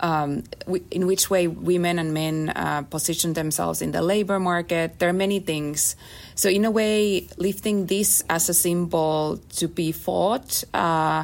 um, 0.02 0.42
in 0.90 1.06
which 1.06 1.30
way 1.30 1.46
women 1.46 2.00
and 2.00 2.12
men 2.12 2.48
uh, 2.48 2.82
position 2.82 3.34
themselves 3.34 3.80
in 3.80 3.92
the 3.92 4.02
labor 4.02 4.40
market. 4.40 4.98
There 4.98 5.08
are 5.08 5.12
many 5.12 5.38
things. 5.38 5.94
So, 6.34 6.48
in 6.48 6.64
a 6.64 6.72
way, 6.72 7.28
lifting 7.36 7.86
this 7.86 8.24
as 8.28 8.48
a 8.48 8.54
symbol 8.54 9.38
to 9.56 9.68
be 9.68 9.92
fought 9.92 10.64
uh, 10.74 11.22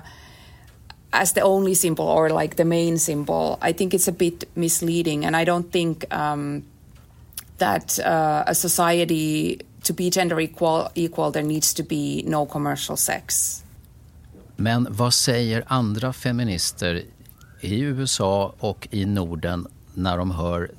as 1.12 1.32
the 1.32 1.40
only 1.40 1.74
symbol 1.74 2.04
or 2.04 2.30
like 2.30 2.56
the 2.56 2.64
main 2.64 2.98
symbol, 2.98 3.58
I 3.62 3.72
think 3.72 3.94
it's 3.94 4.08
a 4.08 4.12
bit 4.12 4.44
misleading. 4.54 5.24
And 5.24 5.36
I 5.36 5.44
don't 5.44 5.72
think 5.72 6.04
um, 6.14 6.62
that 7.58 7.98
uh, 7.98 8.44
a 8.46 8.54
society 8.54 9.60
to 9.84 9.92
be 9.92 10.10
gender 10.10 10.40
equal, 10.40 10.88
equal, 10.94 11.30
there 11.30 11.42
needs 11.42 11.74
to 11.74 11.82
be 11.82 12.22
no 12.26 12.46
commercial 12.46 12.96
sex. 12.96 13.62
Men 14.56 14.86
vad 14.90 15.14
säger 15.14 15.64
andra 15.66 16.12
feminister 16.12 17.02
i 17.60 17.80
USA 17.80 18.54
och 18.58 18.88
i 18.90 19.04
Norden 19.04 19.66
när 19.94 20.18
de 20.18 20.30
hör 20.30 20.70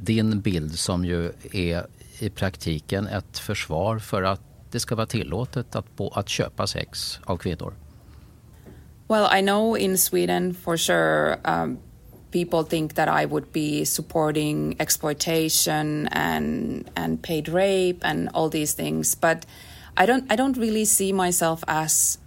din 0.00 0.40
bild 0.40 0.78
som 0.78 1.04
ju 1.04 1.32
är 1.52 1.86
i 2.18 2.30
praktiken 2.30 3.06
ett 3.06 3.38
försvar 3.38 3.98
för 3.98 4.22
att 4.22 4.40
det 4.70 4.80
ska 4.80 4.94
vara 4.94 5.06
tillåtet 5.06 5.76
att, 5.76 5.86
att 6.12 6.28
köpa 6.28 6.66
sex 6.66 7.20
av 7.24 7.36
kvinnor? 7.36 7.74
Well, 9.08 9.26
I 9.30 9.40
know 9.40 9.74
in 9.74 9.96
Sweden 9.96 10.52
for 10.52 10.76
sure 10.76 11.40
um, 11.46 11.78
people 12.30 12.62
think 12.62 12.94
that 12.94 13.08
I 13.08 13.24
would 13.24 13.52
be 13.52 13.86
supporting 13.86 14.76
exploitation 14.78 16.08
and 16.08 16.90
and 16.94 17.22
paid 17.22 17.48
rape 17.48 18.00
and 18.02 18.28
all 18.34 18.50
these 18.50 18.74
things. 18.74 19.14
But 19.14 19.46
I 19.96 20.04
don't 20.04 20.30
I 20.30 20.36
don't 20.36 20.58
really 20.58 20.84
see 20.84 21.12
myself 21.12 21.64
as 21.66 22.18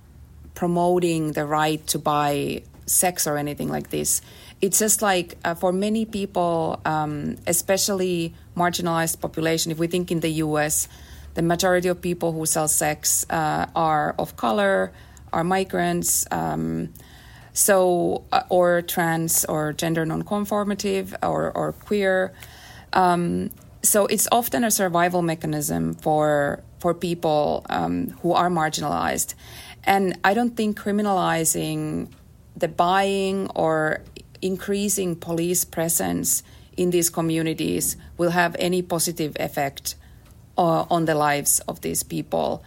promoting 0.56 1.34
the 1.34 1.46
right 1.46 1.86
to 1.88 2.00
buy 2.00 2.64
sex 2.88 3.28
or 3.28 3.38
anything 3.38 3.70
like 3.70 3.92
this. 3.92 4.22
It's 4.60 4.80
just 4.80 5.04
like 5.04 5.38
uh, 5.46 5.54
for 5.54 5.72
many 5.72 6.06
people, 6.06 6.82
um, 6.84 7.38
especially 7.46 8.34
marginalized 8.58 9.22
population. 9.22 9.72
If 9.72 9.78
we 9.78 9.86
think 9.86 10.12
in 10.12 10.20
the 10.20 10.30
U.S., 10.46 10.88
the 11.36 11.42
majority 11.42 11.90
of 11.90 12.02
people 12.02 12.32
who 12.32 12.46
sell 12.46 12.68
sex 12.68 13.26
uh, 13.30 13.68
are 13.76 14.14
of 14.20 14.36
color, 14.36 14.92
are 15.34 15.44
migrants. 15.44 16.26
Um, 16.32 16.94
so 17.54 18.24
uh, 18.32 18.44
or 18.50 18.82
trans 18.82 19.46
or 19.46 19.74
gender 19.74 20.06
non-conformative 20.06 21.14
or, 21.24 21.52
or 21.52 21.74
queer 21.74 22.34
um, 22.94 23.50
so 23.84 24.06
it's 24.06 24.28
often 24.32 24.64
a 24.64 24.72
survival 24.72 25.22
mechanism 25.22 25.94
for 25.94 26.64
for 26.80 26.94
people 26.94 27.66
um, 27.70 28.10
who 28.22 28.34
are 28.34 28.50
marginalized 28.50 29.34
and 29.84 30.18
i 30.24 30.34
don't 30.34 30.56
think 30.56 30.80
criminalizing 30.80 32.10
the 32.56 32.68
buying 32.68 33.50
or 33.56 34.02
increasing 34.42 35.16
police 35.16 35.66
presence 35.66 36.44
in 36.78 36.90
these 36.90 37.10
communities 37.10 37.98
will 38.18 38.32
have 38.32 38.56
any 38.60 38.82
positive 38.82 39.36
effect 39.40 39.96
uh, 40.58 40.86
on 40.90 41.06
the 41.06 41.16
lives 41.16 41.60
of 41.68 41.82
these 41.82 42.02
people 42.04 42.64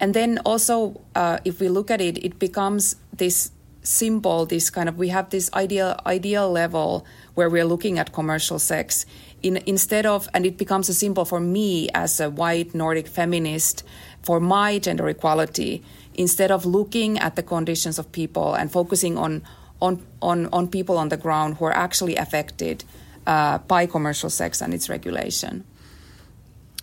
and 0.00 0.14
then 0.14 0.38
also 0.44 1.00
uh, 1.14 1.38
if 1.44 1.60
we 1.60 1.68
look 1.68 1.90
at 1.90 2.00
it 2.00 2.18
it 2.24 2.38
becomes 2.38 2.96
this 3.12 3.52
symbol, 3.82 4.46
this 4.46 4.70
kind 4.70 4.88
of 4.88 4.98
we 4.98 5.08
have 5.08 5.30
this 5.30 5.50
ideal 5.54 5.98
ideal 6.06 6.50
level 6.50 7.04
where 7.34 7.48
we're 7.48 7.64
looking 7.64 7.98
at 7.98 8.12
commercial 8.12 8.58
sex 8.58 9.06
in, 9.42 9.56
instead 9.66 10.06
of 10.06 10.28
and 10.34 10.44
it 10.44 10.56
becomes 10.58 10.88
a 10.88 10.94
symbol 10.94 11.24
for 11.24 11.40
me 11.40 11.88
as 11.94 12.20
a 12.20 12.28
white 12.28 12.74
nordic 12.74 13.06
feminist 13.06 13.84
for 14.22 14.40
my 14.40 14.78
gender 14.78 15.08
equality 15.08 15.82
instead 16.14 16.50
of 16.50 16.66
looking 16.66 17.18
at 17.18 17.36
the 17.36 17.42
conditions 17.42 17.98
of 17.98 18.10
people 18.12 18.54
and 18.54 18.70
focusing 18.70 19.16
on 19.16 19.42
on 19.80 20.02
on, 20.20 20.48
on 20.52 20.68
people 20.68 20.98
on 20.98 21.08
the 21.08 21.16
ground 21.16 21.56
who 21.56 21.64
are 21.64 21.76
actually 21.76 22.16
affected 22.16 22.84
uh, 23.26 23.58
by 23.58 23.86
commercial 23.86 24.30
sex 24.30 24.62
and 24.62 24.74
its 24.74 24.90
regulation. 24.90 25.64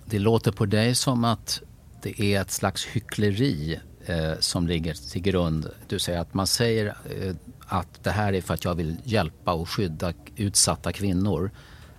Det 0.05 0.19
låter 0.19 0.51
på 0.51 0.65
dig 0.65 0.95
som 0.95 1.25
att 1.25 1.61
det 2.07 2.21
är 2.21 2.41
ett 2.41 2.51
slags 2.51 2.85
hyckleri 2.85 3.79
eh, 4.05 4.33
som 4.39 4.67
ligger 4.67 4.93
till 5.11 5.21
grund. 5.21 5.69
Du 5.87 5.99
säger 5.99 6.19
att 6.19 6.33
man 6.33 6.47
säger 6.47 6.85
eh, 6.85 7.35
att 7.67 8.03
det 8.03 8.11
här 8.11 8.33
är 8.33 8.41
för 8.41 8.53
att 8.53 8.65
jag 8.65 8.75
vill 8.75 8.97
hjälpa 9.03 9.53
och 9.53 9.69
skydda 9.69 10.13
utsatta 10.35 10.91
kvinnor. 10.93 11.51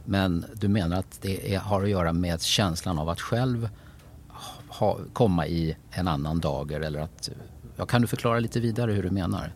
Men 0.04 0.44
du 0.54 0.68
menar 0.68 0.98
att 0.98 1.18
det 1.22 1.54
är, 1.54 1.58
har 1.58 1.82
att 1.82 1.88
göra 1.88 2.12
med 2.12 2.42
känslan 2.42 2.98
av 2.98 3.08
att 3.08 3.20
själv 3.20 3.68
ha, 4.68 4.98
komma 5.12 5.46
i 5.46 5.76
en 5.90 6.08
annan 6.08 6.40
dager 6.40 6.80
eller 6.80 7.00
att... 7.00 7.30
Ja, 7.76 7.86
kan 7.86 8.02
du 8.02 8.06
förklara 8.06 8.40
lite 8.40 8.60
vidare 8.60 8.92
hur 8.92 9.02
du 9.02 9.10
menar? 9.10 9.52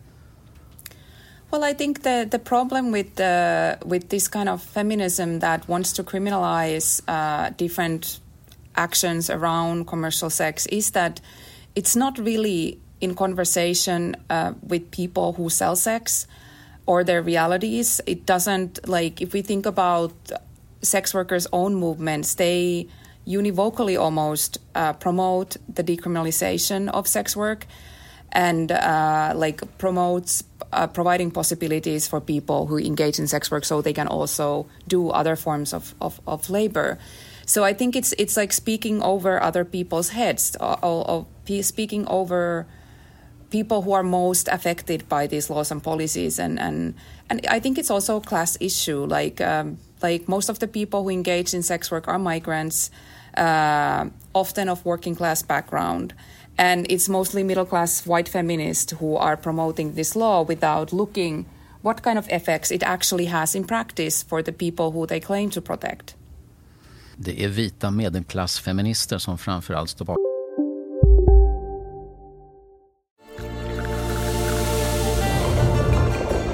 Well, 1.51 1.71
I 1.71 1.75
think 1.75 2.03
the 2.03 2.25
the 2.25 2.39
problem 2.39 2.91
with 2.91 3.15
the 3.15 3.75
with 3.85 4.07
this 4.07 4.27
kind 4.27 4.49
of 4.49 4.63
feminism 4.63 5.39
that 5.39 5.67
wants 5.67 5.93
to 5.93 6.03
criminalize 6.03 7.03
uh, 7.07 7.53
different 7.57 8.22
actions 8.75 9.29
around 9.29 9.87
commercial 9.87 10.29
sex 10.29 10.65
is 10.67 10.91
that 10.91 11.21
it's 11.75 11.95
not 11.95 12.17
really 12.17 12.79
in 13.01 13.15
conversation 13.15 14.15
uh, 14.29 14.53
with 14.61 14.89
people 14.91 15.33
who 15.33 15.49
sell 15.49 15.75
sex 15.75 16.27
or 16.85 17.03
their 17.03 17.21
realities. 17.21 18.01
It 18.05 18.25
doesn't 18.25 18.87
like 18.87 19.21
if 19.21 19.33
we 19.33 19.41
think 19.41 19.65
about 19.65 20.13
sex 20.81 21.13
workers' 21.13 21.47
own 21.51 21.75
movements, 21.75 22.35
they 22.35 22.87
univocally 23.25 23.99
almost 23.99 24.57
uh, 24.75 24.93
promote 24.93 25.57
the 25.73 25.83
decriminalization 25.83 26.89
of 26.89 27.07
sex 27.07 27.35
work 27.35 27.65
and 28.31 28.71
uh, 28.71 29.31
like 29.35 29.61
promotes 29.77 30.43
uh, 30.73 30.87
providing 30.87 31.31
possibilities 31.31 32.07
for 32.07 32.19
people 32.19 32.65
who 32.65 32.77
engage 32.77 33.19
in 33.19 33.27
sex 33.27 33.51
work 33.51 33.63
so 33.63 33.81
they 33.81 33.93
can 33.93 34.07
also 34.07 34.65
do 34.87 35.09
other 35.09 35.35
forms 35.35 35.73
of, 35.73 35.93
of, 36.01 36.19
of 36.27 36.49
labor. 36.49 36.97
So 37.45 37.63
I 37.63 37.73
think 37.73 37.95
it's 37.95 38.13
it's 38.17 38.37
like 38.37 38.53
speaking 38.53 39.01
over 39.03 39.41
other 39.41 39.65
people's 39.65 40.09
heads, 40.09 40.55
or, 40.59 40.77
or, 40.83 41.27
speaking 41.61 42.07
over 42.07 42.65
people 43.49 43.81
who 43.81 43.91
are 43.91 44.03
most 44.03 44.47
affected 44.47 45.07
by 45.09 45.27
these 45.27 45.49
laws 45.49 45.71
and 45.71 45.83
policies, 45.83 46.39
and 46.39 46.59
and 46.59 46.95
and 47.29 47.45
I 47.47 47.59
think 47.59 47.77
it's 47.77 47.91
also 47.91 48.17
a 48.17 48.21
class 48.21 48.57
issue. 48.59 49.05
Like 49.05 49.41
um, 49.41 49.77
like 50.01 50.27
most 50.27 50.49
of 50.49 50.59
the 50.59 50.67
people 50.67 51.03
who 51.03 51.09
engage 51.09 51.53
in 51.53 51.63
sex 51.63 51.91
work 51.91 52.07
are 52.07 52.19
migrants, 52.19 52.91
uh, 53.37 54.05
often 54.33 54.69
of 54.69 54.85
working 54.85 55.15
class 55.15 55.41
background. 55.41 56.13
And 56.57 56.85
it's 56.89 57.09
mostly 57.09 57.43
middle 57.43 57.65
class 57.65 58.05
white 58.05 58.29
feminists 58.29 58.93
who 58.93 59.15
are 59.15 59.35
promoting 59.35 59.95
this 59.95 60.15
law 60.15 60.43
without 60.43 60.93
looking 60.93 61.47
what 61.81 62.03
kind 62.03 62.17
of 62.17 62.29
effects 62.29 62.71
it 62.71 62.83
actually 62.83 63.25
has 63.25 63.55
in 63.55 63.65
practice 63.65 64.23
for 64.23 64.43
the 64.43 64.51
people 64.51 64.91
who 64.91 65.07
they 65.07 65.19
claim 65.19 65.49
to 65.49 65.61
protect. 65.61 66.15
Det 67.15 67.43
är 67.43 67.47
vita 67.47 67.91
medelklassfeminister 67.91 69.17
som 69.17 69.37
framförallt 69.37 69.89
står 69.89 70.05
bakom 70.05 70.23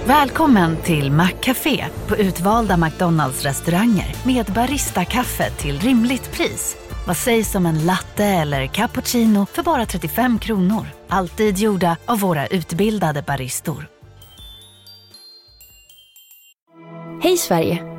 Välkommen 0.10 0.78
till 0.78 1.12
Maccafé 1.12 1.86
på 2.08 2.18
utvalda 2.18 2.78
McDonalds 2.78 3.44
restauranger 3.44 4.16
med 4.26 4.46
Baristakaffe 4.46 5.50
till 5.50 5.80
rimligt 5.80 6.32
pris. 6.32 6.78
Vad 7.08 7.18
sägs 7.18 7.56
om 7.56 7.66
en 7.66 7.86
latte 7.86 8.26
eller 8.26 8.68
cappuccino 8.68 9.46
för 9.46 9.64
bara 9.64 9.86
35 9.86 10.40
kronor? 10.40 10.86
Alltid 11.08 11.58
gjorda 11.58 11.98
av 12.06 12.20
våra 12.20 12.48
utbildade 12.48 13.22
baristor. 13.22 13.88
Hej 17.22 17.38
Sverige! 17.38 17.99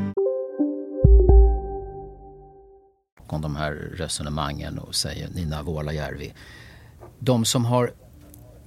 Bakom 3.31 3.41
de 3.41 3.55
här 3.55 3.71
resonemangen 3.97 4.79
och 4.79 4.95
säger 4.95 5.29
Nina 5.29 5.63
Vuolajärvi. 5.63 6.33
De 7.19 7.45
som 7.45 7.65
har 7.65 7.91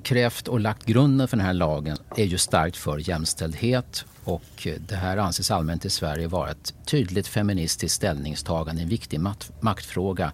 krävt 0.02 0.48
och 0.48 0.60
lagt 0.60 0.86
grunden 0.86 1.28
för 1.28 1.36
den 1.36 1.46
här 1.46 1.52
lagen 1.52 1.96
är 2.16 2.24
ju 2.24 2.38
starkt 2.38 2.76
för 2.76 3.08
jämställdhet 3.08 4.04
och 4.24 4.68
det 4.88 4.96
här 4.96 5.16
anses 5.16 5.50
allmänt 5.50 5.84
i 5.84 5.90
Sverige 5.90 6.26
vara 6.26 6.50
ett 6.50 6.74
tydligt 6.86 7.26
feministiskt 7.26 7.94
ställningstagande, 7.94 8.82
en 8.82 8.88
viktig 8.88 9.20
maktfråga. 9.60 10.32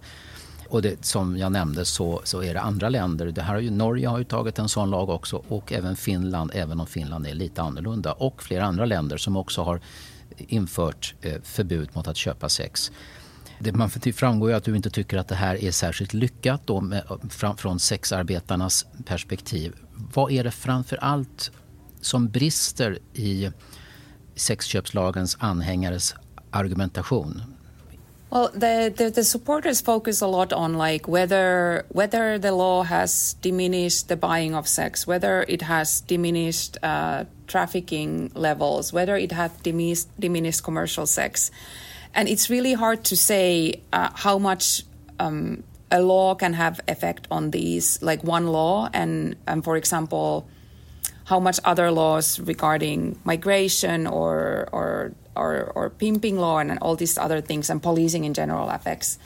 Och 0.69 0.81
det, 0.81 1.05
som 1.05 1.37
jag 1.37 1.51
nämnde 1.51 1.85
så, 1.85 2.21
så 2.23 2.43
är 2.43 2.53
det 2.53 2.61
andra 2.61 2.89
länder, 2.89 3.25
det 3.25 3.41
här 3.41 3.53
har 3.53 3.61
ju, 3.61 3.69
Norge 3.71 4.07
har 4.07 4.17
ju 4.17 4.23
tagit 4.23 4.59
en 4.59 4.69
sån 4.69 4.89
lag 4.89 5.09
också 5.09 5.43
och 5.47 5.73
även 5.73 5.95
Finland, 5.95 6.51
även 6.53 6.79
om 6.79 6.87
Finland 6.87 7.27
är 7.27 7.33
lite 7.33 7.61
annorlunda 7.61 8.11
och 8.11 8.43
flera 8.43 8.65
andra 8.65 8.85
länder 8.85 9.17
som 9.17 9.37
också 9.37 9.63
har 9.63 9.81
infört 10.37 11.15
eh, 11.21 11.41
förbud 11.43 11.89
mot 11.93 12.07
att 12.07 12.17
köpa 12.17 12.49
sex. 12.49 12.91
Det 13.63 13.71
man 13.71 13.89
framgår 13.89 14.49
ju 14.49 14.55
att 14.55 14.63
du 14.63 14.75
inte 14.75 14.89
tycker 14.89 15.17
att 15.17 15.27
det 15.27 15.35
här 15.35 15.63
är 15.63 15.71
särskilt 15.71 16.13
lyckat 16.13 16.61
då 16.65 16.81
med, 16.81 17.03
från 17.57 17.79
sexarbetarnas 17.79 18.85
perspektiv. 19.05 19.73
Vad 20.13 20.31
är 20.31 20.43
det 20.43 20.51
framför 20.51 20.97
allt 20.97 21.51
som 22.01 22.29
brister 22.29 22.99
i 23.13 23.51
sexköpslagens 24.35 25.37
anhängares 25.39 26.15
argumentation? 26.51 27.41
Well, 28.31 28.47
the, 28.47 28.89
the, 28.97 29.11
the, 29.11 29.23
supporters 29.23 29.81
focus 29.81 30.21
a 30.21 30.27
lot 30.27 30.53
on 30.53 30.77
like 30.77 31.11
whether 31.11 31.83
whether 31.89 32.39
the 32.39 32.51
law 32.51 32.83
has 32.83 33.35
diminished 33.41 34.07
the 34.07 34.15
buying 34.15 34.55
of 34.55 34.67
sex, 34.67 35.05
whether 35.05 35.45
it 35.47 35.61
has 35.61 36.01
diminished 36.01 36.77
uh, 36.81 37.25
trafficking 37.47 38.31
levels, 38.33 38.93
whether 38.93 39.17
it 39.17 39.33
has 39.33 39.51
diminished, 39.63 40.07
diminished 40.17 40.63
commercial 40.63 41.05
sex. 41.05 41.51
And 42.13 42.27
it's 42.27 42.49
really 42.49 42.73
hard 42.73 43.03
to 43.05 43.15
say 43.15 43.81
uh, 43.93 44.09
how 44.13 44.37
much 44.37 44.83
um, 45.19 45.63
a 45.89 46.01
law 46.01 46.35
can 46.35 46.53
have 46.53 46.79
effect 46.87 47.27
on 47.31 47.51
these, 47.51 48.01
like 48.01 48.23
one 48.23 48.47
law, 48.47 48.89
and, 48.93 49.35
and 49.47 49.63
for 49.63 49.77
example, 49.77 50.47
how 51.25 51.39
much 51.39 51.59
other 51.63 51.91
laws 51.91 52.39
regarding 52.39 53.19
migration 53.23 54.07
or 54.07 54.67
or 54.71 55.13
or, 55.35 55.71
or 55.75 55.89
pimping 55.89 56.37
law 56.37 56.57
and 56.59 56.77
all 56.81 56.95
these 56.95 57.17
other 57.17 57.39
things 57.39 57.69
and 57.69 57.81
policing 57.81 58.25
in 58.25 58.33
general 58.33 58.69
affects 58.69 59.17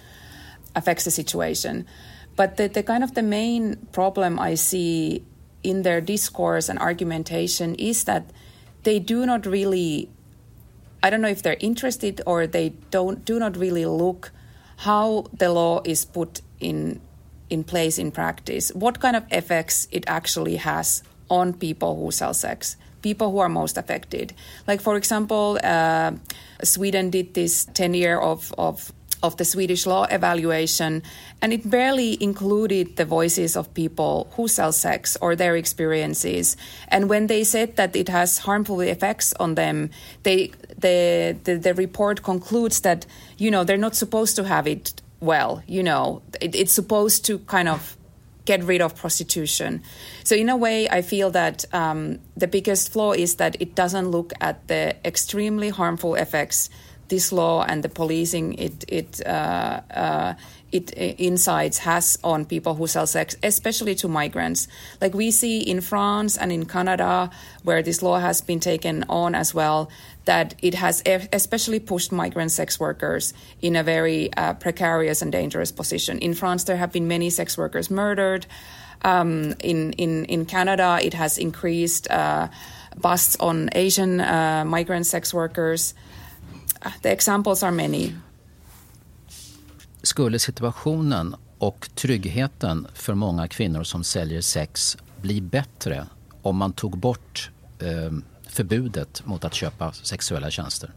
affects 0.76 1.06
the 1.06 1.12
situation. 1.12 1.86
But 2.36 2.58
the, 2.58 2.68
the 2.68 2.84
kind 2.84 3.04
of 3.04 3.16
the 3.16 3.24
main 3.24 3.78
problem 3.92 4.40
I 4.40 4.56
see 4.56 5.24
in 5.64 5.82
their 5.82 6.02
discourse 6.02 6.70
and 6.70 6.78
argumentation 6.78 7.74
is 7.76 8.04
that 8.04 8.30
they 8.84 9.00
do 9.00 9.26
not 9.26 9.46
really 9.46 10.10
I 11.06 11.12
don't 11.12 11.22
know 11.22 11.28
if 11.30 11.44
they're 11.44 11.58
interested 11.60 12.20
or 12.26 12.48
they 12.48 12.70
don't 12.90 13.24
do 13.24 13.38
not 13.38 13.58
really 13.58 13.86
look 13.86 14.32
how 14.78 15.26
the 15.38 15.52
law 15.52 15.82
is 15.86 16.04
put 16.04 16.42
in 16.60 17.00
in 17.52 17.64
place 17.64 18.00
in 18.00 18.10
practice, 18.10 18.72
what 18.74 19.00
kind 19.00 19.16
of 19.16 19.24
effects 19.30 19.88
it 19.92 20.04
actually 20.08 20.56
has 20.56 21.04
on 21.30 21.54
people 21.54 21.96
who 21.96 22.10
sell 22.10 22.34
sex, 22.34 22.76
people 23.04 23.30
who 23.32 23.38
are 23.38 23.50
most 23.50 23.78
affected. 23.78 24.34
Like 24.66 24.82
for 24.82 24.96
example, 24.96 25.60
uh, 25.64 26.14
Sweden 26.64 27.12
did 27.12 27.36
this 27.36 27.66
10 27.76 27.94
year 27.94 28.18
of, 28.18 28.52
of 28.58 28.92
of 29.26 29.38
the 29.38 29.46
Swedish 29.46 29.86
law 29.86 30.06
evaluation, 30.06 31.04
and 31.42 31.52
it 31.52 31.70
barely 31.70 32.22
included 32.22 32.96
the 32.96 33.06
voices 33.06 33.58
of 33.58 33.74
people 33.74 34.32
who 34.36 34.48
sell 34.48 34.72
sex 34.72 35.18
or 35.22 35.36
their 35.36 35.56
experiences. 35.56 36.56
And 36.88 37.10
when 37.10 37.28
they 37.28 37.44
said 37.44 37.76
that 37.76 37.96
it 37.96 38.10
has 38.10 38.40
harmful 38.40 38.82
effects 38.82 39.34
on 39.40 39.56
them, 39.56 39.90
they 40.24 40.52
the 40.78 41.36
the, 41.44 41.58
the 41.58 41.74
report 41.74 42.24
concludes 42.24 42.82
that 42.82 43.06
you 43.38 43.52
know 43.52 43.64
they're 43.64 43.78
not 43.78 43.96
supposed 43.96 44.36
to 44.38 44.44
have 44.44 44.68
it 44.68 45.02
well. 45.20 45.64
You 45.68 45.84
know, 45.84 46.22
it, 46.40 46.56
it's 46.56 46.74
supposed 46.74 47.26
to 47.26 47.40
kind 47.40 47.68
of 47.68 47.98
get 48.46 48.64
rid 48.64 48.80
of 48.82 48.96
prostitution. 48.96 49.82
So 50.24 50.36
in 50.36 50.50
a 50.50 50.56
way, 50.56 50.88
I 50.88 51.02
feel 51.02 51.32
that 51.32 51.66
um, 51.74 52.20
the 52.38 52.48
biggest 52.48 52.94
flaw 52.94 53.12
is 53.14 53.36
that 53.36 53.58
it 53.60 53.76
doesn't 53.76 54.10
look 54.10 54.34
at 54.40 54.68
the 54.68 54.96
extremely 55.04 55.70
harmful 55.70 56.16
effects 56.16 56.70
this 57.08 57.32
law 57.32 57.64
and 57.64 57.84
the 57.84 57.90
policing 57.90 58.54
it 58.56 58.86
it 58.88 59.22
uh, 59.26 59.82
uh, 59.92 60.34
it 60.72 60.92
uh, 60.98 61.02
insights 61.18 61.80
has 61.80 62.18
on 62.24 62.46
people 62.46 62.76
who 62.76 62.88
sell 62.88 63.08
sex, 63.08 63.36
especially 63.44 63.96
to 63.96 64.08
migrants. 64.08 64.68
Like 65.02 65.14
we 65.14 65.32
see 65.32 65.60
in 65.60 65.82
France 65.82 66.38
and 66.38 66.52
in 66.52 66.66
Canada, 66.66 67.30
where 67.64 67.82
this 67.82 68.02
law 68.02 68.20
has 68.20 68.42
been 68.42 68.60
taken 68.60 69.04
on 69.08 69.36
as 69.36 69.54
well, 69.54 69.90
that 70.26 70.56
it 70.62 70.74
has 70.74 71.02
especially 71.06 71.80
pushed 71.80 72.12
migrant 72.12 72.52
sex 72.52 72.80
workers 72.80 73.34
in 73.62 73.76
a 73.76 73.84
very 73.84 74.34
uh, 74.34 74.54
precarious 74.54 75.22
and 75.22 75.32
dangerous 75.32 75.72
position. 75.72 76.20
In 76.20 76.34
France, 76.34 76.64
there 76.66 76.78
have 76.78 76.92
been 76.92 77.08
many 77.08 77.30
sex 77.30 77.58
workers 77.58 77.90
murdered. 77.90 78.46
Um, 79.04 79.54
in 79.60 79.94
in 79.94 80.26
in 80.26 80.46
Canada, 80.46 81.00
it 81.02 81.14
has 81.14 81.38
increased 81.38 82.10
uh, 82.10 82.48
busts 82.98 83.38
on 83.40 83.70
Asian 83.74 84.20
uh, 84.20 84.64
migrant 84.66 85.06
sex 85.06 85.34
workers. 85.34 85.94
The 87.02 87.12
examples 87.12 87.64
are 87.64 87.72
many. 87.72 88.14
Skulle 90.02 90.40
situationen 90.40 91.36
och 91.58 91.90
tryggheten 91.96 92.88
för 92.94 93.14
många 93.14 93.48
kvinnor 93.48 93.84
som 93.84 94.04
säljer 94.04 94.42
sex 94.42 94.98
bli 95.22 95.42
bättre 95.42 96.08
om 96.42 96.58
man 96.58 96.74
tog 96.74 96.98
bort 96.98 97.52
eh, 97.80 98.12
förbudet 98.48 99.26
mot 99.26 99.46
att 99.46 99.54
köpa 99.54 99.92
sexuella 99.92 100.52
tjänster? 100.52 100.94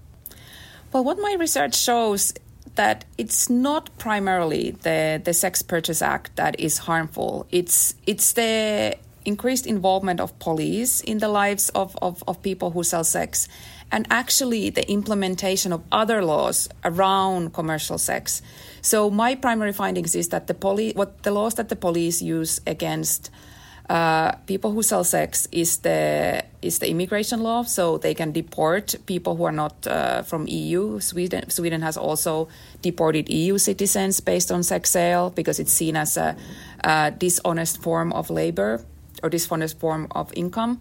Well, 0.92 1.04
what 1.04 1.18
my 1.18 1.36
research 1.42 1.74
shows 1.74 2.34
that 2.74 3.06
it's 3.16 3.52
not 3.52 3.98
primarily 3.98 4.72
the, 4.82 5.20
the 5.24 5.34
Sex 5.34 5.62
Purchase 5.62 6.06
Act 6.06 6.36
that 6.36 6.54
is 6.58 6.78
harmful. 6.78 7.46
It's 7.50 7.96
it's 8.06 8.34
the 8.34 8.94
increased 9.28 9.66
involvement 9.66 10.20
of 10.20 10.36
police 10.38 11.00
in 11.02 11.18
the 11.18 11.28
lives 11.28 11.68
of, 11.70 11.96
of, 12.02 12.24
of 12.26 12.42
people 12.42 12.70
who 12.70 12.82
sell 12.82 13.04
sex 13.04 13.48
and 13.92 14.06
actually 14.10 14.70
the 14.70 14.90
implementation 14.90 15.72
of 15.72 15.80
other 15.92 16.24
laws 16.24 16.68
around 16.84 17.52
commercial 17.54 17.98
sex. 17.98 18.42
So 18.82 19.10
my 19.10 19.34
primary 19.34 19.72
findings 19.72 20.14
is 20.14 20.28
that 20.28 20.46
the 20.46 20.54
police, 20.54 20.94
what 20.94 21.22
the 21.22 21.30
laws 21.30 21.54
that 21.54 21.68
the 21.68 21.76
police 21.76 22.20
use 22.20 22.60
against 22.66 23.30
uh, 23.88 24.32
people 24.46 24.72
who 24.72 24.82
sell 24.82 25.02
sex 25.02 25.48
is 25.50 25.78
the 25.78 26.44
is 26.60 26.78
the 26.78 26.90
immigration 26.90 27.40
law, 27.40 27.62
so 27.62 27.96
they 27.96 28.14
can 28.14 28.32
deport 28.32 28.94
people 29.06 29.34
who 29.36 29.44
are 29.44 29.52
not 29.64 29.86
uh, 29.86 30.20
from 30.22 30.46
EU. 30.46 31.00
Sweden 31.00 31.48
Sweden 31.48 31.80
has 31.80 31.96
also 31.96 32.48
deported 32.82 33.30
EU 33.30 33.56
citizens 33.56 34.20
based 34.20 34.52
on 34.52 34.62
sex 34.62 34.90
sale 34.90 35.30
because 35.30 35.58
it's 35.58 35.72
seen 35.72 35.96
as 35.96 36.18
a, 36.18 36.36
a 36.84 37.12
dishonest 37.16 37.80
form 37.82 38.12
of 38.12 38.28
labor 38.28 38.84
or 39.22 39.30
dishonest 39.30 39.78
form 39.78 40.06
of 40.10 40.32
income. 40.34 40.80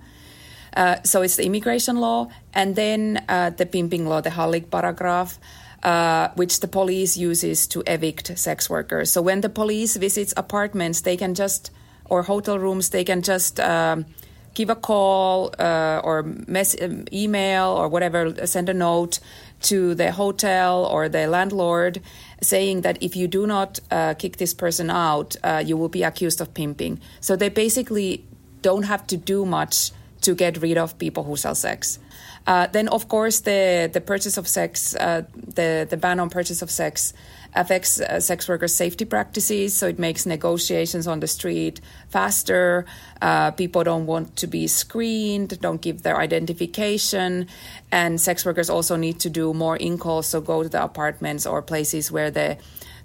Uh, 0.76 0.97
so 1.04 1.21
it's 1.21 1.38
the 1.38 1.45
immigration 1.45 1.97
law, 1.97 2.28
and 2.54 2.76
then 2.76 3.23
uh, 3.30 3.50
the 3.50 3.65
pimping 3.65 4.06
law, 4.08 4.21
the 4.21 4.30
Hallick 4.30 4.69
paragraph, 4.69 5.39
uh, 5.84 6.30
which 6.36 6.60
the 6.60 6.67
police 6.67 7.17
uses 7.17 7.67
to 7.67 7.84
evict 7.88 8.38
sex 8.38 8.69
workers. 8.69 9.12
So 9.12 9.21
when 9.21 9.41
the 9.41 9.50
police 9.50 9.95
visits 9.95 10.34
apartments, 10.38 11.02
they 11.02 11.17
can 11.17 11.34
just 11.34 11.71
or 12.10 12.23
hotel 12.23 12.58
rooms, 12.60 12.89
they 12.89 13.04
can 13.04 13.21
just 13.21 13.60
um, 13.60 14.06
give 14.54 14.69
a 14.69 14.76
call 14.76 15.54
uh, 15.60 16.02
or 16.04 16.23
mess, 16.23 16.76
um, 16.82 17.06
email 17.12 17.69
or 17.69 17.88
whatever, 17.88 18.45
send 18.47 18.69
a 18.69 18.73
note 18.73 19.19
to 19.62 19.95
the 19.95 20.12
hotel 20.12 20.86
or 20.86 21.10
the 21.10 21.28
landlord 21.28 22.02
saying 22.41 22.82
that 22.82 23.02
if 23.02 23.15
you 23.15 23.28
do 23.28 23.47
not 23.47 23.80
uh, 23.91 24.13
kick 24.13 24.38
this 24.38 24.54
person 24.54 24.89
out, 24.89 25.36
uh, 25.43 25.63
you 25.65 25.78
will 25.78 25.89
be 25.89 26.04
accused 26.04 26.41
of 26.41 26.54
pimping. 26.54 27.00
So 27.19 27.36
they 27.36 27.50
basically 27.50 28.23
don't 28.62 28.84
have 28.84 29.08
to 29.08 29.17
do 29.17 29.45
much 29.45 29.91
to 30.21 30.36
get 30.36 30.62
rid 30.62 30.78
of 30.78 30.97
people 30.97 31.23
who 31.23 31.36
sell 31.36 31.56
sex. 31.56 32.00
Uh, 32.45 32.67
then, 32.67 32.88
of 32.88 33.08
course, 33.08 33.41
the, 33.41 33.89
the 33.91 34.02
purchase 34.02 34.38
of 34.38 34.47
sex, 34.47 34.95
uh, 34.95 35.23
the, 35.34 35.86
the 35.89 35.97
ban 35.97 36.19
on 36.19 36.30
purchase 36.30 36.62
of 36.62 36.71
sex 36.71 37.13
affects 37.55 37.99
uh, 37.99 38.19
sex 38.19 38.47
workers' 38.47 38.73
safety 38.73 39.05
practices. 39.05 39.75
So 39.75 39.88
it 39.88 39.99
makes 39.99 40.25
negotiations 40.25 41.07
on 41.07 41.19
the 41.19 41.27
street 41.27 41.81
faster. 42.10 42.86
Uh, 43.21 43.51
people 43.51 43.83
don't 43.83 44.05
want 44.05 44.36
to 44.38 44.47
be 44.47 44.67
screened, 44.67 45.60
don't 45.60 45.81
give 45.81 46.03
their 46.03 46.17
identification. 46.17 47.47
And 47.91 48.19
sex 48.19 48.45
workers 48.45 48.69
also 48.69 48.95
need 48.95 49.19
to 49.21 49.29
do 49.29 49.53
more 49.53 49.77
in 49.77 49.97
calls, 49.97 50.27
so 50.27 50.41
go 50.41 50.63
to 50.63 50.69
the 50.69 50.83
apartments 50.83 51.45
or 51.45 51.62
places 51.62 52.12
where 52.12 52.31
the, 52.31 52.57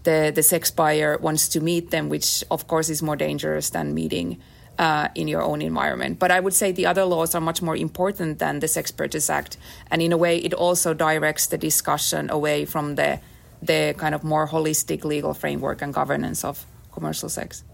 the, 0.02 0.32
the 0.34 0.42
sex 0.42 0.70
buyer 0.70 1.18
wants 1.18 1.48
to 1.48 1.60
meet 1.60 1.90
them, 1.90 2.08
which, 2.08 2.44
of 2.50 2.66
course, 2.66 2.88
is 2.88 3.02
more 3.02 3.16
dangerous 3.16 3.70
than 3.70 3.94
meeting 3.94 4.40
uh, 4.78 5.08
in 5.14 5.28
your 5.28 5.42
own 5.42 5.62
environment. 5.62 6.18
But 6.18 6.30
I 6.30 6.40
would 6.40 6.54
say 6.54 6.72
the 6.72 6.86
other 6.86 7.04
laws 7.04 7.34
are 7.34 7.40
much 7.40 7.62
more 7.62 7.76
important 7.76 8.38
than 8.38 8.60
the 8.60 8.68
Sex 8.68 8.90
Purchase 8.90 9.30
Act, 9.30 9.56
and 9.90 10.02
in 10.02 10.12
a 10.12 10.16
way, 10.16 10.38
it 10.38 10.54
also 10.54 10.94
directs 10.94 11.46
the 11.46 11.58
discussion 11.58 12.30
away 12.30 12.64
from 12.64 12.96
the 12.96 13.20
the 13.66 13.94
kind 13.94 14.14
of 14.14 14.22
more 14.22 14.46
holistic 14.46 15.04
legal 15.04 15.34
framework 15.34 15.82
and 15.82 15.94
governance 15.94 16.48
of 16.48 16.66
commercial 16.90 17.30
sex. 17.30 17.64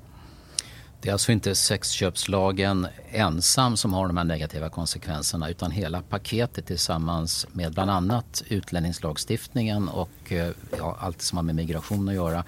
Det 1.01 1.09
är 1.09 1.13
alltså 1.13 1.33
inte 1.33 1.55
sexköpslagen 1.55 2.87
ensam 3.11 3.77
som 3.77 3.93
har 3.95 4.07
de 4.07 4.17
här 4.17 4.25
negativa 4.25 4.69
konsekvenserna 4.69 5.51
utan 5.51 5.71
hela 5.71 6.03
paketet 6.03 6.67
tillsammans 6.67 7.47
med 7.53 7.73
bland 7.73 7.91
annat 7.91 8.43
utlänningslagstiftningen 8.49 9.89
och 9.89 10.33
eh, 10.33 10.51
ja, 10.79 10.97
allt 11.01 11.23
som 11.23 11.39
har 11.39 11.43
med 11.43 11.55
migration 11.55 12.09
att 12.09 12.15
göra 12.15 12.45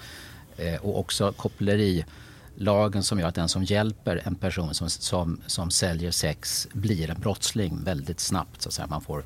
eh, 0.57 0.75
och 0.75 0.99
också 0.99 1.31
kopplerilagen 1.31 3.03
som 3.03 3.19
gör 3.19 3.27
att 3.27 3.35
den 3.35 3.49
som 3.49 3.63
hjälper 3.63 4.21
en 4.25 4.35
person 4.35 4.73
som, 4.73 4.89
som, 4.89 5.41
som 5.47 5.71
säljer 5.71 6.11
sex 6.11 6.67
blir 6.73 7.09
en 7.09 7.19
brottsling 7.19 7.83
väldigt 7.83 8.19
snabbt. 8.19 8.61
Så 8.61 8.69
att 8.69 8.73
säga. 8.73 8.87
Man, 8.87 9.01
får, 9.01 9.23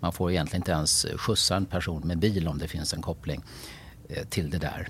man 0.00 0.12
får 0.12 0.30
egentligen 0.30 0.60
inte 0.60 0.72
ens 0.72 1.06
skjutsa 1.16 1.56
en 1.56 1.66
person 1.66 2.02
med 2.04 2.18
bil 2.18 2.48
om 2.48 2.58
det 2.58 2.68
finns 2.68 2.94
en 2.94 3.02
koppling 3.02 3.42
eh, 4.08 4.24
till 4.24 4.50
det 4.50 4.58
där. 4.58 4.88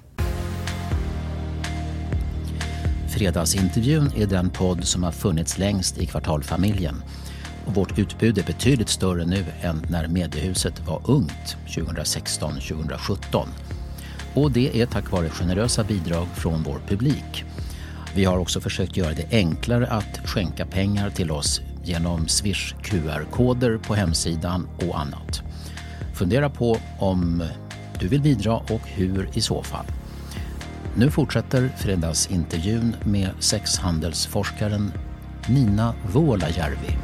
Fredagsintervjun 3.09 4.13
är 4.17 4.27
den 4.27 4.51
podd 4.51 4.85
som 4.85 5.03
har 5.03 5.13
funnits 5.13 5.59
längst 5.59 5.99
i 5.99 6.07
kvartalfamiljen. 6.07 7.03
Och 7.67 7.75
vårt 7.75 7.99
utbud 7.99 8.39
är 8.39 8.43
betydligt 8.43 8.89
större 8.89 9.25
nu 9.25 9.45
än 9.61 9.87
när 9.89 10.09
mediehuset 10.09 10.87
var 10.87 11.03
ungt 11.05 11.57
2016-2017. 11.67 13.47
Och 14.35 14.53
det 14.53 14.81
är 14.81 14.87
tack 14.87 15.11
vare 15.11 15.29
generösa 15.29 15.85
bidrag 15.85 16.27
från 16.35 16.63
vår 16.63 16.81
publik. 16.89 17.45
Vi 18.15 18.25
har 18.25 18.39
också 18.39 18.61
försökt 18.61 18.97
göra 18.97 19.15
det 19.15 19.27
enklare 19.31 19.87
att 19.87 20.19
skänka 20.25 20.67
pengar 20.67 21.11
till 21.11 21.31
oss 21.31 21.61
genom 21.89 22.29
Swish 22.29 22.75
QR-koder 22.83 23.79
på 23.79 23.95
hemsidan 23.95 24.69
och 24.87 25.01
annat. 25.01 25.43
Fundera 26.15 26.51
på 26.51 26.77
om 26.99 27.45
du 28.01 28.09
vill 28.09 28.23
bidra 28.23 28.57
och 28.57 28.83
hur 28.85 29.29
i 29.35 29.41
så 29.41 29.63
fall. 29.63 29.87
Nu 30.95 31.11
fortsätter 31.11 31.69
fredagsintervjun 31.69 32.97
med 33.05 33.31
sexhandelsforskaren 33.39 34.93
Nina 35.49 35.95
Vuolajärvi. 36.13 36.97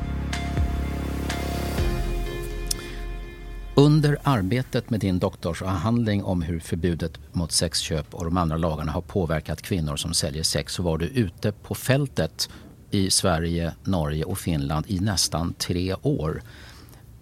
Under 3.77 4.19
arbetet 4.23 4.91
med 4.91 5.01
din 5.01 5.19
doktorsavhandling 5.19 6.25
om 6.25 6.43
hur 6.43 6.61
förbudet 6.61 7.19
mot 7.33 7.53
sexköp 7.53 8.15
och 8.15 8.25
de 8.25 8.37
andra 8.37 8.57
lagarna 8.57 8.93
har 8.93 9.01
påverkat 9.01 9.63
kvinnor 9.63 9.97
som 9.97 10.15
säljer 10.15 10.43
sex 10.43 10.73
så 10.73 10.83
var 10.83 10.99
du 10.99 11.07
ute 11.07 11.53
på 11.53 11.75
fältet 11.75 12.51
i 12.95 13.11
Sverige, 13.11 13.73
Norge 13.85 14.25
och 14.25 14.39
Finland 14.39 14.85
i 14.89 15.01
nästan 15.01 15.55
tre 15.59 15.95
år. 16.03 16.43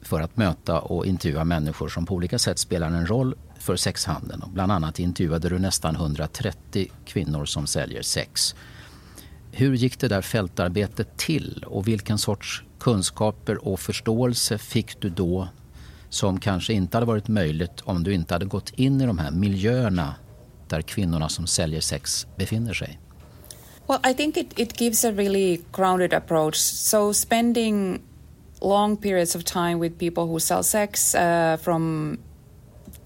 för 0.02 0.20
att 0.20 0.36
möta 0.36 0.80
och 0.80 1.06
intervjua 1.06 1.44
människor 1.44 1.88
som 1.88 2.06
på 2.06 2.14
olika 2.14 2.38
sätt 2.38 2.58
spelar 2.58 2.86
en 2.86 3.06
roll 3.06 3.34
för 3.58 3.76
sexhandeln. 3.76 4.42
Bland 4.54 4.72
annat 4.72 4.98
intervjuade 4.98 5.48
du 5.48 5.58
nästan 5.58 5.96
130 5.96 6.88
kvinnor 7.04 7.44
som 7.44 7.66
säljer 7.66 8.02
sex. 8.02 8.54
Hur 9.52 9.74
gick 9.74 9.98
det 9.98 10.08
där 10.08 10.22
fältarbetet 10.22 11.16
till 11.16 11.64
och 11.66 11.88
vilken 11.88 12.18
sorts 12.18 12.62
kunskaper 12.78 13.68
och 13.68 13.80
förståelse 13.80 14.58
fick 14.58 15.00
du 15.00 15.08
då 15.08 15.48
som 16.08 16.40
kanske 16.40 16.72
inte 16.72 16.96
hade 16.96 17.06
varit 17.06 17.28
möjligt 17.28 17.80
om 17.84 18.02
du 18.02 18.14
inte 18.14 18.34
hade 18.34 18.46
gått 18.46 18.70
in 18.70 19.00
i 19.00 19.06
de 19.06 19.18
här 19.18 19.30
miljöerna 19.30 20.14
där 20.68 20.82
kvinnorna 20.82 21.28
som 21.28 21.46
säljer 21.46 21.80
sex 21.80 22.26
befinner 22.36 22.74
sig? 22.74 22.98
Well, 23.88 24.00
I 24.04 24.12
think 24.12 24.36
it, 24.36 24.54
it 24.56 24.74
gives 24.74 25.04
a 25.04 25.12
really 25.12 25.64
grounded 25.72 26.12
approach. 26.12 26.58
So 26.58 27.12
spending 27.12 28.02
long 28.60 28.96
periods 28.96 29.34
of 29.34 29.44
time 29.44 29.78
with 29.78 29.98
people 29.98 30.28
who 30.28 30.38
sell 30.38 30.62
sex 30.62 31.14
uh, 31.14 31.56
from 31.60 32.18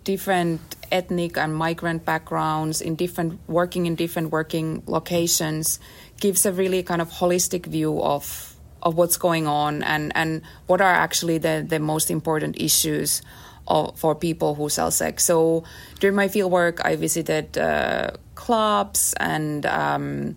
different 0.04 0.60
ethnic 0.92 1.36
and 1.36 1.54
migrant 1.54 2.04
backgrounds 2.04 2.80
in 2.80 2.94
different 2.94 3.40
working 3.48 3.86
in 3.86 3.96
different 3.96 4.30
working 4.30 4.82
locations 4.86 5.80
gives 6.20 6.46
a 6.46 6.52
really 6.52 6.82
kind 6.82 7.02
of 7.02 7.10
holistic 7.10 7.66
view 7.66 8.00
of 8.00 8.54
of 8.82 8.94
what's 8.96 9.16
going 9.16 9.48
on 9.48 9.82
and 9.82 10.12
and 10.14 10.42
what 10.68 10.80
are 10.80 10.94
actually 10.94 11.38
the 11.38 11.64
the 11.68 11.80
most 11.80 12.08
important 12.10 12.60
issues 12.60 13.22
of, 13.66 13.98
for 13.98 14.14
people 14.14 14.54
who 14.54 14.68
sell 14.68 14.92
sex. 14.92 15.24
So 15.24 15.64
during 15.98 16.14
my 16.14 16.28
field 16.28 16.52
work, 16.52 16.84
I 16.84 16.94
visited 16.94 17.58
uh, 17.58 18.10
clubs 18.36 19.12
and 19.18 19.66
um, 19.66 20.36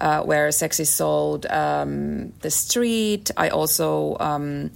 uh, 0.00 0.22
where 0.22 0.50
sex 0.50 0.80
is 0.80 0.90
sold, 0.90 1.46
um, 1.46 2.32
the 2.40 2.50
street. 2.50 3.30
I 3.36 3.48
also 3.48 4.16
um, 4.20 4.70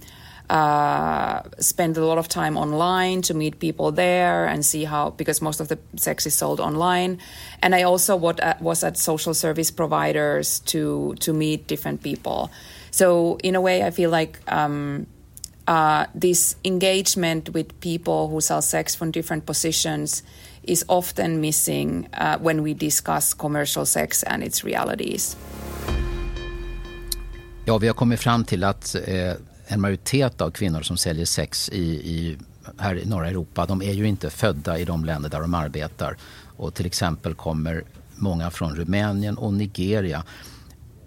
uh, 0.49 1.41
spend 1.59 1.97
a 1.97 2.05
lot 2.05 2.17
of 2.17 2.27
time 2.27 2.57
online 2.57 3.21
to 3.23 3.33
meet 3.33 3.59
people 3.59 3.91
there 3.91 4.45
and 4.45 4.63
see 4.63 4.83
how 4.83 5.09
because 5.09 5.41
most 5.41 5.59
of 5.59 5.67
the 5.69 5.79
sex 5.95 6.27
is 6.27 6.35
sold 6.35 6.59
online 6.59 7.17
and 7.63 7.73
i 7.73 7.81
also 7.81 8.15
what, 8.15 8.39
uh, 8.43 8.53
was 8.59 8.83
at 8.83 8.95
social 8.95 9.33
service 9.33 9.71
providers 9.71 10.59
to 10.59 11.15
to 11.19 11.33
meet 11.33 11.65
different 11.65 12.03
people 12.03 12.51
so 12.91 13.37
in 13.43 13.55
a 13.55 13.61
way 13.61 13.81
i 13.81 13.89
feel 13.89 14.11
like 14.11 14.39
um, 14.51 15.07
uh, 15.67 16.05
this 16.13 16.55
engagement 16.63 17.49
with 17.49 17.79
people 17.79 18.29
who 18.29 18.39
sell 18.39 18.61
sex 18.61 18.93
from 18.93 19.09
different 19.09 19.47
positions 19.47 20.21
is 20.67 20.85
often 20.87 21.41
missing 21.41 22.09
uh, 22.13 22.43
when 22.43 22.63
we 22.63 22.73
discuss 22.73 23.33
commercial 23.33 23.85
sex 23.85 24.23
and 24.23 24.43
its 24.43 24.63
realities. 24.63 25.37
Ja, 27.65 27.77
vi 27.77 27.87
har 27.87 27.93
kommit 27.93 28.19
fram 28.19 28.43
till 28.43 28.63
att 28.63 28.95
eh, 28.95 29.33
en 29.67 29.81
majoritet 29.81 30.41
av 30.41 30.51
kvinnor 30.51 30.81
som 30.81 30.97
säljer 30.97 31.25
sex 31.25 31.69
i, 31.69 31.81
i, 31.81 32.37
här 32.77 32.95
i 32.95 33.05
norra 33.05 33.29
Europa, 33.29 33.65
de 33.65 33.81
är 33.81 33.93
ju 33.93 34.07
inte 34.07 34.29
födda 34.29 34.79
i 34.79 34.85
de 34.85 35.05
länder 35.05 35.29
där 35.29 35.41
de 35.41 35.53
arbetar. 35.53 36.17
Och 36.57 36.73
till 36.73 36.85
exempel 36.85 37.35
kommer 37.35 37.83
många 38.15 38.51
från 38.51 38.75
Rumänien 38.75 39.37
och 39.37 39.53
Nigeria. 39.53 40.23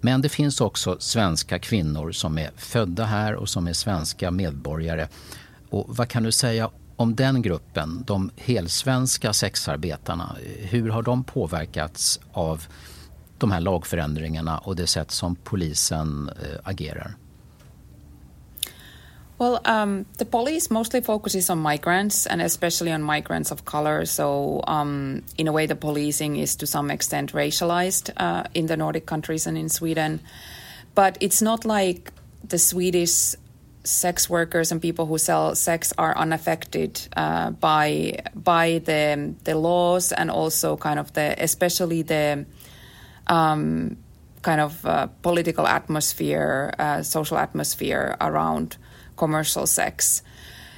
Men 0.01 0.23
det 0.23 0.29
finns 0.29 0.61
också 0.61 0.97
svenska 1.01 1.59
kvinnor 1.59 2.13
som 2.13 2.39
är 2.39 2.51
födda 2.57 3.05
här 3.05 3.35
och 3.35 3.49
som 3.49 3.67
är 3.67 3.73
svenska 3.73 4.31
medborgare. 4.31 5.09
Och 5.71 5.85
vad 5.89 6.09
kan 6.09 6.23
du 6.23 6.33
säga 6.33 6.71
om 6.99 7.17
den 7.17 7.43
gruppen, 7.43 8.05
de 8.07 8.31
helsvenska 8.37 9.33
sexarbetarna? 9.33 10.37
Hur 10.59 10.91
har 10.91 11.03
de 11.03 11.25
påverkats 11.25 12.21
av 12.33 12.65
de 13.39 13.53
här 13.53 13.61
lagförändringarna 13.61 14.59
och 14.59 14.77
det 14.77 14.87
sätt 14.87 15.11
som 15.11 15.37
polisen 15.37 16.31
eh, 16.43 16.59
agerar? 16.63 17.15
Well, 19.39 19.61
um, 19.65 20.05
the 20.17 20.25
police 20.25 20.75
mostly 20.75 21.01
focuses 21.01 21.51
on 21.51 21.63
migrants 21.63 22.27
and 22.27 22.43
especially 22.43 22.93
on 22.93 23.05
migrants 23.05 23.53
of 23.53 23.65
color. 23.65 24.05
So, 24.05 24.65
um, 24.67 25.23
in 25.37 25.49
a 25.49 25.53
way, 25.53 25.67
the 25.67 25.77
policing 25.77 26.37
is 26.37 26.57
to 26.57 26.67
some 26.67 26.91
extent 26.91 27.33
racialized 27.33 28.11
uh, 28.17 28.43
in 28.53 28.67
the 28.67 28.77
Nordic 28.77 29.07
countries 29.07 29.47
and 29.47 29.57
in 29.57 29.69
Sweden. 29.69 30.21
But 30.95 31.17
it's 31.21 31.41
not 31.41 31.65
like 31.65 32.11
the 32.49 32.59
Swedish 32.59 33.37
sex 33.89 34.29
workers 34.29 34.71
and 34.71 34.83
people 34.83 35.07
who 35.07 35.17
sell 35.17 35.55
sex 35.55 35.95
are 35.97 36.17
unaffected 36.17 37.01
uh, 37.17 37.51
by 37.51 38.19
by 38.35 38.81
the 38.85 39.35
the 39.45 39.57
laws 39.57 40.13
and 40.13 40.31
also 40.31 40.77
kind 40.77 40.99
of 40.99 41.13
the 41.15 41.35
especially 41.43 42.03
the 42.03 42.45
um, 43.29 43.97
kind 44.43 44.61
of 44.61 44.85
uh, 44.87 45.07
political 45.23 45.67
atmosphere, 45.67 46.73
uh, 46.79 47.03
social 47.03 47.39
atmosphere 47.39 48.17
around 48.21 48.77
commercial 49.17 49.67
sex. 49.67 50.23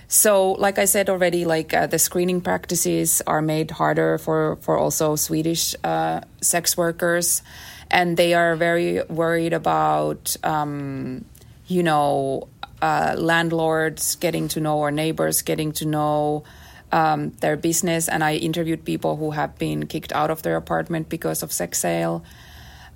So, 0.08 0.52
like 0.52 0.78
I 0.78 0.86
said 0.86 1.08
already, 1.08 1.44
like 1.44 1.72
uh, 1.72 1.86
the 1.86 1.98
screening 1.98 2.40
practices 2.40 3.22
are 3.26 3.42
made 3.42 3.70
harder 3.70 4.18
for 4.18 4.56
for 4.61 4.78
also 4.78 5.16
Swedish 5.16 5.74
uh, 5.84 6.20
sex 6.40 6.76
workers, 6.76 7.42
and 7.90 8.16
they 8.16 8.34
are 8.34 8.56
very 8.56 9.02
worried 9.04 9.52
about, 9.52 10.36
um, 10.42 11.24
you 11.68 11.82
know, 11.82 12.48
uh, 12.82 13.14
landlords 13.18 14.16
getting 14.16 14.48
to 14.48 14.60
know 14.60 14.78
or 14.78 14.90
neighbors 14.90 15.42
getting 15.42 15.72
to 15.72 15.86
know 15.86 16.44
um, 16.92 17.30
their 17.40 17.56
business. 17.56 18.08
And 18.08 18.24
I 18.24 18.36
interviewed 18.36 18.84
people 18.84 19.16
who 19.16 19.30
have 19.32 19.58
been 19.58 19.86
kicked 19.86 20.12
out 20.12 20.30
of 20.30 20.42
their 20.42 20.56
apartment 20.56 21.08
because 21.08 21.42
of 21.42 21.52
sex 21.52 21.78
sale. 21.78 22.24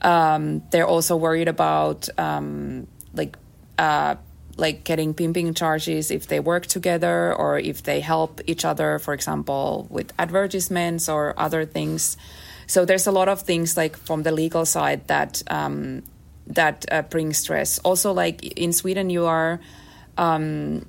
Um, 0.02 0.62
they're 0.70 0.86
also 0.86 1.16
worried 1.16 1.48
about 1.48 2.08
um, 2.18 2.86
like 3.14 3.36
uh, 3.78 4.16
like 4.56 4.84
getting 4.84 5.14
pimping 5.14 5.54
charges 5.54 6.10
if 6.10 6.28
they 6.28 6.40
work 6.40 6.66
together 6.66 7.34
or 7.34 7.58
if 7.58 7.82
they 7.82 8.00
help 8.00 8.40
each 8.46 8.64
other, 8.64 8.98
for 8.98 9.14
example, 9.14 9.86
with 9.90 10.12
advertisements 10.18 11.08
or 11.08 11.34
other 11.38 11.64
things. 11.64 12.16
So 12.66 12.84
there's 12.84 13.06
a 13.06 13.12
lot 13.12 13.28
of 13.28 13.42
things 13.42 13.76
like 13.76 13.96
from 13.96 14.22
the 14.22 14.32
legal 14.32 14.64
side 14.64 15.08
that 15.08 15.42
um, 15.48 16.02
that 16.46 16.84
uh, 16.90 17.02
bring 17.02 17.32
stress. 17.32 17.78
Also, 17.80 18.12
like 18.12 18.44
in 18.44 18.72
Sweden, 18.72 19.10
you 19.10 19.26
are 19.26 19.60
um, 20.18 20.86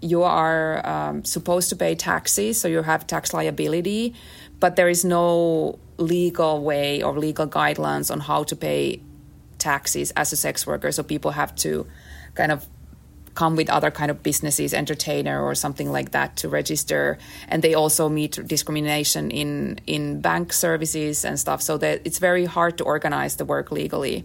you 0.00 0.22
are 0.22 0.86
um, 0.86 1.24
supposed 1.24 1.68
to 1.70 1.76
pay 1.76 1.94
taxes, 1.94 2.60
so 2.60 2.68
you 2.68 2.82
have 2.82 3.06
tax 3.06 3.34
liability, 3.34 4.14
but 4.58 4.76
there 4.76 4.88
is 4.88 5.04
no 5.04 5.78
legal 5.98 6.62
way 6.62 7.02
or 7.02 7.18
legal 7.18 7.46
guidelines 7.46 8.10
on 8.10 8.20
how 8.20 8.42
to 8.44 8.56
pay 8.56 9.00
taxes 9.58 10.10
as 10.12 10.32
a 10.32 10.36
sex 10.36 10.66
worker. 10.66 10.90
So 10.90 11.02
people 11.02 11.32
have 11.32 11.54
to 11.56 11.86
kind 12.34 12.50
of 12.50 12.66
come 13.34 13.56
with 13.56 13.70
other 13.70 13.90
kind 13.90 14.10
of 14.10 14.22
businesses, 14.22 14.74
entertainer 14.74 15.42
or 15.42 15.54
something 15.54 15.92
like 15.92 16.10
that 16.10 16.36
to 16.36 16.48
register. 16.48 17.18
And 17.48 17.62
they 17.62 17.74
also 17.74 18.08
meet 18.08 18.38
discrimination 18.46 19.30
in 19.30 19.78
in 19.86 20.20
bank 20.20 20.52
services 20.52 21.24
and 21.24 21.38
stuff. 21.38 21.62
So 21.62 21.78
that 21.78 22.00
it's 22.04 22.18
very 22.18 22.46
hard 22.46 22.78
to 22.78 22.84
organize 22.84 23.36
the 23.36 23.44
work 23.44 23.70
legally. 23.70 24.24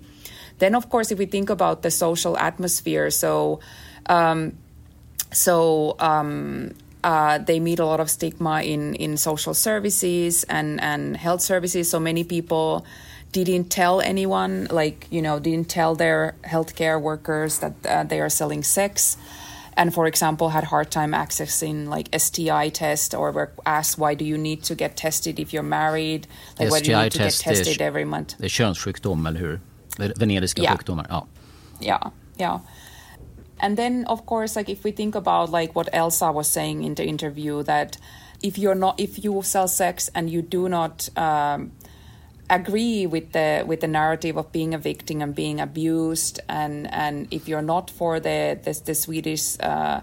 Then, 0.60 0.76
of 0.76 0.90
course, 0.90 1.12
if 1.12 1.20
we 1.20 1.26
think 1.26 1.50
about 1.50 1.82
the 1.82 1.92
social 1.92 2.38
atmosphere, 2.38 3.10
so 3.10 3.60
um, 4.08 4.54
so 5.32 5.96
um, 6.00 6.74
uh, 7.04 7.38
they 7.40 7.60
meet 7.60 7.80
a 7.80 7.86
lot 7.86 8.00
of 8.00 8.10
stigma 8.10 8.62
in 8.62 8.96
in 8.96 9.18
social 9.18 9.54
services 9.54 10.44
and 10.46 10.82
and 10.82 11.18
health 11.18 11.42
services. 11.42 11.90
So 11.90 12.00
many 12.00 12.24
people 12.24 12.86
didn't 13.44 13.70
tell 13.70 14.00
anyone, 14.02 14.68
like, 14.72 15.08
you 15.12 15.22
know, 15.22 15.40
didn't 15.40 15.68
tell 15.68 15.96
their 15.96 16.36
healthcare 16.44 17.02
workers 17.02 17.60
that 17.60 17.74
uh, 17.86 18.04
they 18.04 18.22
are 18.22 18.30
selling 18.30 18.64
sex. 18.64 19.18
And 19.78 19.94
for 19.94 20.08
example, 20.08 20.50
had 20.50 20.64
hard 20.64 20.90
time 20.90 21.12
accessing 21.12 21.90
like 21.90 22.08
STI 22.18 22.70
test 22.70 23.14
or 23.14 23.32
were 23.32 23.52
asked 23.66 23.98
why 23.98 24.16
do 24.16 24.24
you 24.24 24.38
need 24.38 24.64
to 24.64 24.76
get 24.76 24.96
tested 24.96 25.38
if 25.38 25.52
you're 25.54 25.64
married? 25.64 26.28
Like 26.58 26.72
why 26.72 26.80
do 26.80 26.92
you 26.92 26.98
need 26.98 27.12
to 27.12 27.18
get 27.18 27.34
tested 27.34 27.82
every 27.82 28.06
month? 28.06 28.36
Det 28.38 28.46
är 28.46 28.50
könssjukdom, 28.50 29.26
eller 29.26 29.40
hur? 29.40 29.60
Veneriska 29.98 30.62
yeah. 30.62 30.74
sjukdomar, 30.74 31.06
ja. 31.10 31.28
Yeah, 31.80 32.12
yeah. 32.38 32.60
And 33.60 33.78
then 33.78 34.06
of 34.08 34.26
course, 34.26 34.60
like 34.60 34.72
if 34.72 34.84
we 34.84 34.92
think 34.92 35.16
about 35.16 35.52
like 35.52 35.76
what 35.76 35.90
Elsa 35.94 36.32
was 36.32 36.48
saying 36.48 36.84
in 36.84 36.96
the 36.96 37.06
interview 37.06 37.64
that 37.64 37.98
if 38.44 38.58
you're 38.58 38.76
not 38.76 39.00
if 39.00 39.24
you 39.24 39.42
sell 39.44 39.68
sex 39.68 40.10
and 40.14 40.30
you 40.30 40.42
do 40.42 40.70
not 40.70 41.10
um, 41.18 41.72
agree 42.50 43.08
with 43.08 43.32
the 43.32 43.64
with 43.66 43.80
the 43.80 43.88
narrative 43.88 44.38
of 44.38 44.52
being 44.52 44.74
a 44.74 44.78
victim 44.78 45.22
and 45.22 45.34
being 45.34 45.60
abused 45.62 46.40
and 46.48 46.88
and 46.94 47.28
if 47.32 47.48
you're 47.48 47.62
not 47.62 47.90
for 47.90 48.20
the 48.20 48.60
the, 48.64 48.82
the 48.86 48.96
Swedish 48.96 49.58
uh, 49.62 50.02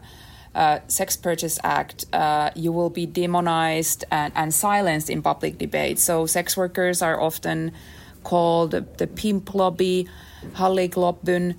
uh, 0.54 0.80
Sex 0.86 1.16
Purchase 1.16 1.58
Act, 1.64 2.04
uh, 2.12 2.50
you 2.54 2.72
will 2.72 2.90
be 2.90 3.06
demonized 3.06 4.04
and, 4.10 4.32
and 4.36 4.52
silenced 4.52 5.08
in 5.08 5.22
public 5.22 5.56
debate. 5.56 5.98
So 5.98 6.26
sex 6.26 6.56
workers 6.56 7.00
are 7.00 7.18
often 7.18 7.72
called 8.22 8.70
the 8.96 9.06
pimp 9.06 9.54
lobby, 9.54 10.08
Hallicklobbyn, 10.54 11.54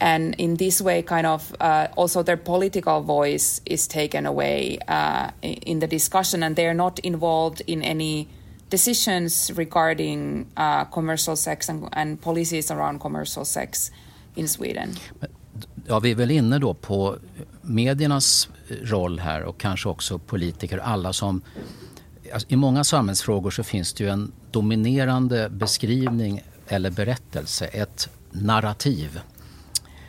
and 0.00 0.34
in 0.38 0.56
this 0.56 0.80
way, 0.80 1.02
kind 1.02 1.26
of 1.26 1.54
uh, 1.60 1.86
also 1.96 2.22
their 2.22 2.36
political 2.36 3.00
voice 3.00 3.60
is 3.64 3.86
taken 3.86 4.26
away 4.26 4.78
uh, 4.88 5.30
in 5.42 5.80
the 5.80 5.86
discussion, 5.86 6.42
and 6.42 6.56
they 6.56 6.66
are 6.66 6.74
not 6.74 6.98
involved 6.98 7.62
in 7.66 7.82
any 7.82 8.26
decisions 8.70 9.52
regarding 9.54 10.46
uh, 10.56 10.84
commercial 10.84 11.36
sex 11.36 11.68
and, 11.68 11.88
and 11.92 12.20
policies 12.20 12.70
around 12.70 13.00
commercial 13.00 13.44
sex 13.44 13.90
in 14.36 14.48
Sweden. 14.48 14.96
Ja, 15.86 16.00
vi 16.00 16.10
är 16.10 16.14
väl 16.14 16.30
inne 16.30 16.58
då 16.58 16.74
på 16.74 17.16
mediernas 17.62 18.48
roll 18.82 19.18
här 19.18 19.42
och 19.42 19.58
kanske 19.60 19.88
också 19.88 20.18
politiker, 20.18 20.78
alla 20.78 21.12
som... 21.12 21.42
Alltså, 22.32 22.48
I 22.50 22.56
många 22.56 22.84
samhällsfrågor 22.84 23.50
så 23.50 23.62
finns 23.62 23.92
det 23.92 24.04
ju 24.04 24.10
en 24.10 24.32
dominerande 24.50 25.48
beskrivning 25.48 26.42
eller 26.68 26.90
berättelse, 26.90 27.66
ett 27.66 28.08
narrativ. 28.30 29.20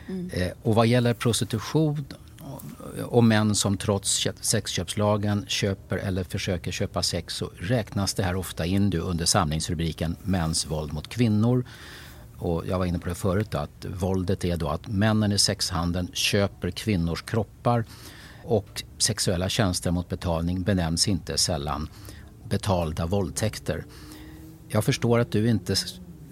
Mm. 0.07 0.29
Eh, 0.33 0.51
och 0.63 0.75
vad 0.75 0.87
gäller 0.87 1.13
prostitution 1.13 2.05
och 3.03 3.23
män 3.23 3.55
som 3.55 3.77
trots 3.77 4.27
sexköpslagen 4.41 5.45
köper 5.47 5.97
eller 5.97 6.23
försöker 6.23 6.71
köpa 6.71 7.03
sex 7.03 7.35
så 7.35 7.51
räknas 7.59 8.13
det 8.13 8.23
här 8.23 8.35
ofta 8.35 8.65
in 8.65 8.93
under 8.93 9.25
samlingsrubriken 9.25 10.15
mäns 10.23 10.65
våld 10.65 10.93
mot 10.93 11.07
kvinnor. 11.07 11.65
Och 12.37 12.63
jag 12.67 12.79
var 12.79 12.85
inne 12.85 12.99
på 12.99 13.09
det 13.09 13.15
förut 13.15 13.55
att 13.55 13.85
våldet 13.85 14.45
är 14.45 14.57
då 14.57 14.69
att 14.69 14.87
männen 14.87 15.31
i 15.31 15.37
sexhandeln 15.37 16.07
köper 16.13 16.71
kvinnors 16.71 17.21
kroppar 17.21 17.85
och 18.45 18.83
sexuella 18.97 19.49
tjänster 19.49 19.91
mot 19.91 20.09
betalning 20.09 20.63
benämns 20.63 21.07
inte 21.07 21.37
sällan 21.37 21.89
betalda 22.49 23.05
våldtäkter. 23.05 23.85
Jag 24.67 24.83
förstår 24.83 25.19
att 25.19 25.31
du 25.31 25.49
inte 25.49 25.75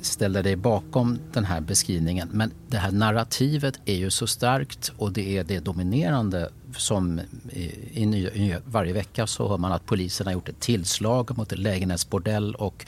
ställer 0.01 0.43
dig 0.43 0.55
bakom 0.55 1.19
den 1.33 1.45
här 1.45 1.61
beskrivningen 1.61 2.29
men 2.31 2.51
det 2.67 2.77
här 2.77 2.91
narrativet 2.91 3.79
är 3.85 3.95
ju 3.95 4.09
så 4.09 4.27
starkt 4.27 4.91
och 4.97 5.11
det 5.11 5.37
är 5.37 5.43
det 5.43 5.59
dominerande 5.59 6.49
som 6.77 7.21
i, 7.49 7.63
i, 7.93 8.03
i 8.03 8.57
varje 8.65 8.93
vecka 8.93 9.27
så 9.27 9.49
hör 9.49 9.57
man 9.57 9.71
att 9.71 9.85
polisen 9.85 10.27
har 10.27 10.33
gjort 10.33 10.49
ett 10.49 10.59
tillslag 10.59 11.37
mot 11.37 11.51
en 11.51 11.61
lägenhetsbordell 11.61 12.55
och 12.55 12.85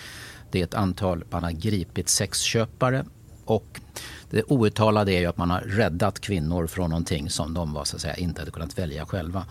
det 0.51 0.59
är 0.59 0.63
ett 0.63 0.73
antal, 0.73 1.23
man 1.29 1.43
har 1.43 1.51
gripit 1.51 2.09
sexköpare 2.09 3.05
och 3.45 3.81
det 4.29 4.43
outtalade 4.43 5.13
är 5.13 5.19
ju 5.19 5.25
att 5.25 5.37
man 5.37 5.49
har 5.49 5.61
räddat 5.61 6.19
kvinnor 6.19 6.67
från 6.67 6.89
någonting 6.89 7.29
som 7.29 7.53
de 7.53 7.73
var, 7.73 7.83
så 7.83 7.95
att 7.95 8.01
säga, 8.01 8.15
inte 8.15 8.41
hade 8.41 8.51
kunnat 8.51 8.79
välja 8.79 9.05
själva. 9.05 9.45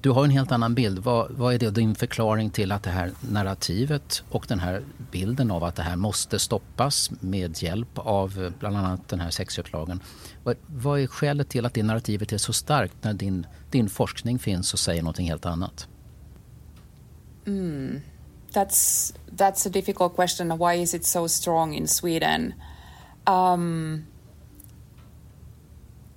Du 0.00 0.10
har 0.10 0.24
en 0.24 0.30
helt 0.30 0.52
annan 0.52 0.74
bild. 0.74 0.98
Vad, 0.98 1.30
vad 1.30 1.54
är 1.54 1.58
det 1.58 1.70
din 1.70 1.94
förklaring 1.94 2.50
till 2.50 2.72
att 2.72 2.82
det 2.82 2.90
här 2.90 3.12
narrativet 3.20 4.22
och 4.30 4.44
den 4.48 4.58
här 4.58 4.82
bilden 5.10 5.50
av 5.50 5.64
att 5.64 5.76
det 5.76 5.82
här 5.82 5.96
måste 5.96 6.38
stoppas 6.38 7.10
med 7.20 7.62
hjälp 7.62 7.88
av 7.94 8.44
eh, 8.44 8.52
bland 8.58 8.76
annat 8.76 9.08
den 9.08 9.20
här 9.20 9.30
sexköpslagen. 9.30 10.00
Vad, 10.42 10.56
vad 10.66 11.00
är 11.00 11.06
skälet 11.06 11.48
till 11.48 11.66
att 11.66 11.74
det 11.74 11.82
narrativet 11.82 12.32
är 12.32 12.38
så 12.38 12.52
starkt 12.52 12.94
när 13.02 13.14
din, 13.14 13.46
din 13.70 13.88
forskning 13.88 14.38
finns 14.38 14.72
och 14.72 14.78
säger 14.78 15.02
någonting 15.02 15.28
helt 15.28 15.46
annat? 15.46 15.88
Mm. 17.46 18.00
That's 18.52 19.14
that's 19.36 19.66
a 19.66 19.70
difficult 19.72 20.14
question. 20.16 20.58
Why 20.58 20.82
is 20.82 20.94
it 20.94 21.04
so 21.04 21.28
strong 21.28 21.74
in 21.74 21.88
Sweden? 21.88 22.54
Um, 23.26 24.06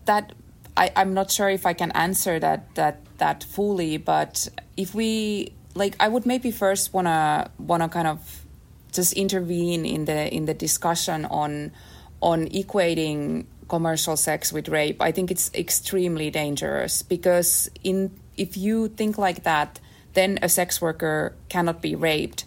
that 0.05 0.33
I, 0.75 0.91
I'm 0.95 1.13
not 1.13 1.31
sure 1.31 1.49
if 1.49 1.65
I 1.65 1.73
can 1.73 1.91
answer 1.91 2.39
that 2.39 2.75
that 2.75 2.99
that 3.17 3.43
fully, 3.43 3.97
but 3.97 4.47
if 4.75 4.93
we 4.93 5.53
like, 5.75 5.95
I 5.99 6.07
would 6.07 6.25
maybe 6.25 6.51
first 6.51 6.93
wanna 6.93 7.51
wanna 7.57 7.89
kind 7.89 8.07
of 8.07 8.45
just 8.91 9.13
intervene 9.13 9.85
in 9.85 10.05
the 10.05 10.33
in 10.33 10.45
the 10.45 10.53
discussion 10.53 11.25
on 11.25 11.71
on 12.21 12.47
equating 12.47 13.45
commercial 13.67 14.15
sex 14.17 14.53
with 14.53 14.69
rape. 14.69 15.01
I 15.01 15.11
think 15.11 15.29
it's 15.29 15.51
extremely 15.53 16.29
dangerous 16.29 17.01
because 17.01 17.69
in 17.83 18.11
if 18.37 18.55
you 18.55 18.87
think 18.87 19.17
like 19.17 19.43
that, 19.43 19.79
then 20.13 20.39
a 20.41 20.49
sex 20.49 20.81
worker 20.81 21.33
cannot 21.49 21.81
be 21.81 21.95
raped. 21.95 22.45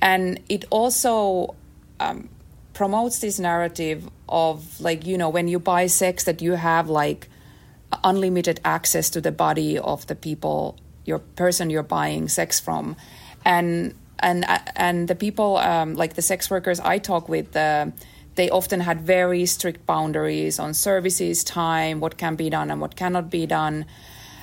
And 0.00 0.40
it 0.48 0.64
also 0.70 1.54
um, 2.00 2.28
promotes 2.76 3.20
this 3.20 3.38
narrative 3.38 4.06
of 4.28 4.78
like, 4.82 5.06
you 5.06 5.16
know, 5.16 5.30
when 5.30 5.48
you 5.48 5.58
buy 5.58 5.86
sex, 5.86 6.24
that 6.24 6.42
you 6.42 6.52
have 6.52 6.90
like 6.90 7.28
unlimited 8.04 8.60
access 8.64 9.08
to 9.08 9.20
the 9.20 9.32
body 9.32 9.78
of 9.78 10.06
the 10.08 10.14
people, 10.14 10.76
your 11.06 11.18
person 11.18 11.70
you're 11.70 11.82
buying 11.82 12.28
sex 12.28 12.60
from. 12.60 12.94
And 13.46 13.94
and 14.18 14.44
and 14.76 15.08
the 15.08 15.14
people 15.14 15.56
um, 15.56 15.94
like 15.94 16.14
the 16.14 16.22
sex 16.22 16.50
workers 16.50 16.78
I 16.78 16.98
talk 16.98 17.30
with, 17.30 17.56
uh, 17.56 17.86
they 18.34 18.50
often 18.50 18.80
had 18.80 19.00
very 19.00 19.46
strict 19.46 19.86
boundaries 19.86 20.58
on 20.58 20.74
services, 20.74 21.44
time, 21.44 22.00
what 22.00 22.18
can 22.18 22.36
be 22.36 22.50
done 22.50 22.70
and 22.70 22.78
what 22.82 22.94
cannot 22.94 23.30
be 23.30 23.46
done. 23.46 23.86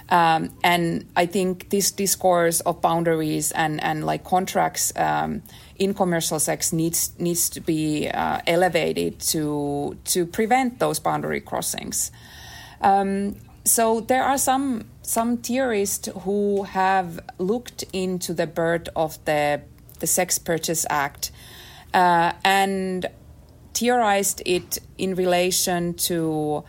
Um, 0.09 0.49
and 0.63 1.05
I 1.15 1.27
think 1.27 1.69
this 1.69 1.91
discourse 1.91 2.61
of 2.61 2.81
boundaries 2.81 3.51
and, 3.51 3.81
and 3.83 4.03
like 4.03 4.23
contracts 4.23 4.91
um, 4.95 5.43
in 5.83 5.93
commercial 5.93 6.39
sex 6.39 6.71
needs 6.71 7.11
needs 7.19 7.49
to 7.49 7.59
be 7.61 8.09
uh, 8.09 8.39
elevated 8.47 9.19
to 9.19 9.97
to 10.05 10.25
prevent 10.25 10.79
those 10.79 10.99
boundary 10.99 11.41
crossings. 11.41 12.11
Um, 12.81 13.35
so 13.65 14.01
there 14.01 14.23
are 14.23 14.37
some 14.37 14.85
some 15.01 15.37
theorists 15.37 16.09
who 16.21 16.63
have 16.63 17.19
looked 17.37 17.83
into 17.93 18.33
the 18.33 18.47
birth 18.47 18.87
of 18.95 19.23
the 19.25 19.61
the 19.99 20.07
Sex 20.07 20.37
Purchase 20.39 20.85
Act 20.89 21.31
uh, 21.93 22.33
and 22.43 23.05
theorized 23.73 24.41
it 24.45 24.79
in 24.97 25.15
relation 25.15 25.93
to 25.93 26.63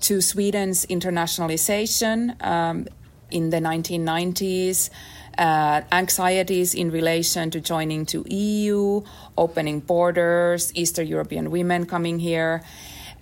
to 0.00 0.20
Sweden's 0.20 0.86
internationalization 0.86 2.40
um, 2.44 2.86
in 3.30 3.50
the 3.50 3.58
1990s, 3.58 4.90
uh, 5.38 5.82
anxieties 5.92 6.74
in 6.74 6.90
relation 6.90 7.50
to 7.50 7.60
joining 7.60 8.06
to 8.06 8.24
EU, 8.28 9.02
opening 9.36 9.80
borders, 9.80 10.72
Eastern 10.74 11.06
European 11.06 11.50
women 11.50 11.86
coming 11.86 12.18
here, 12.18 12.62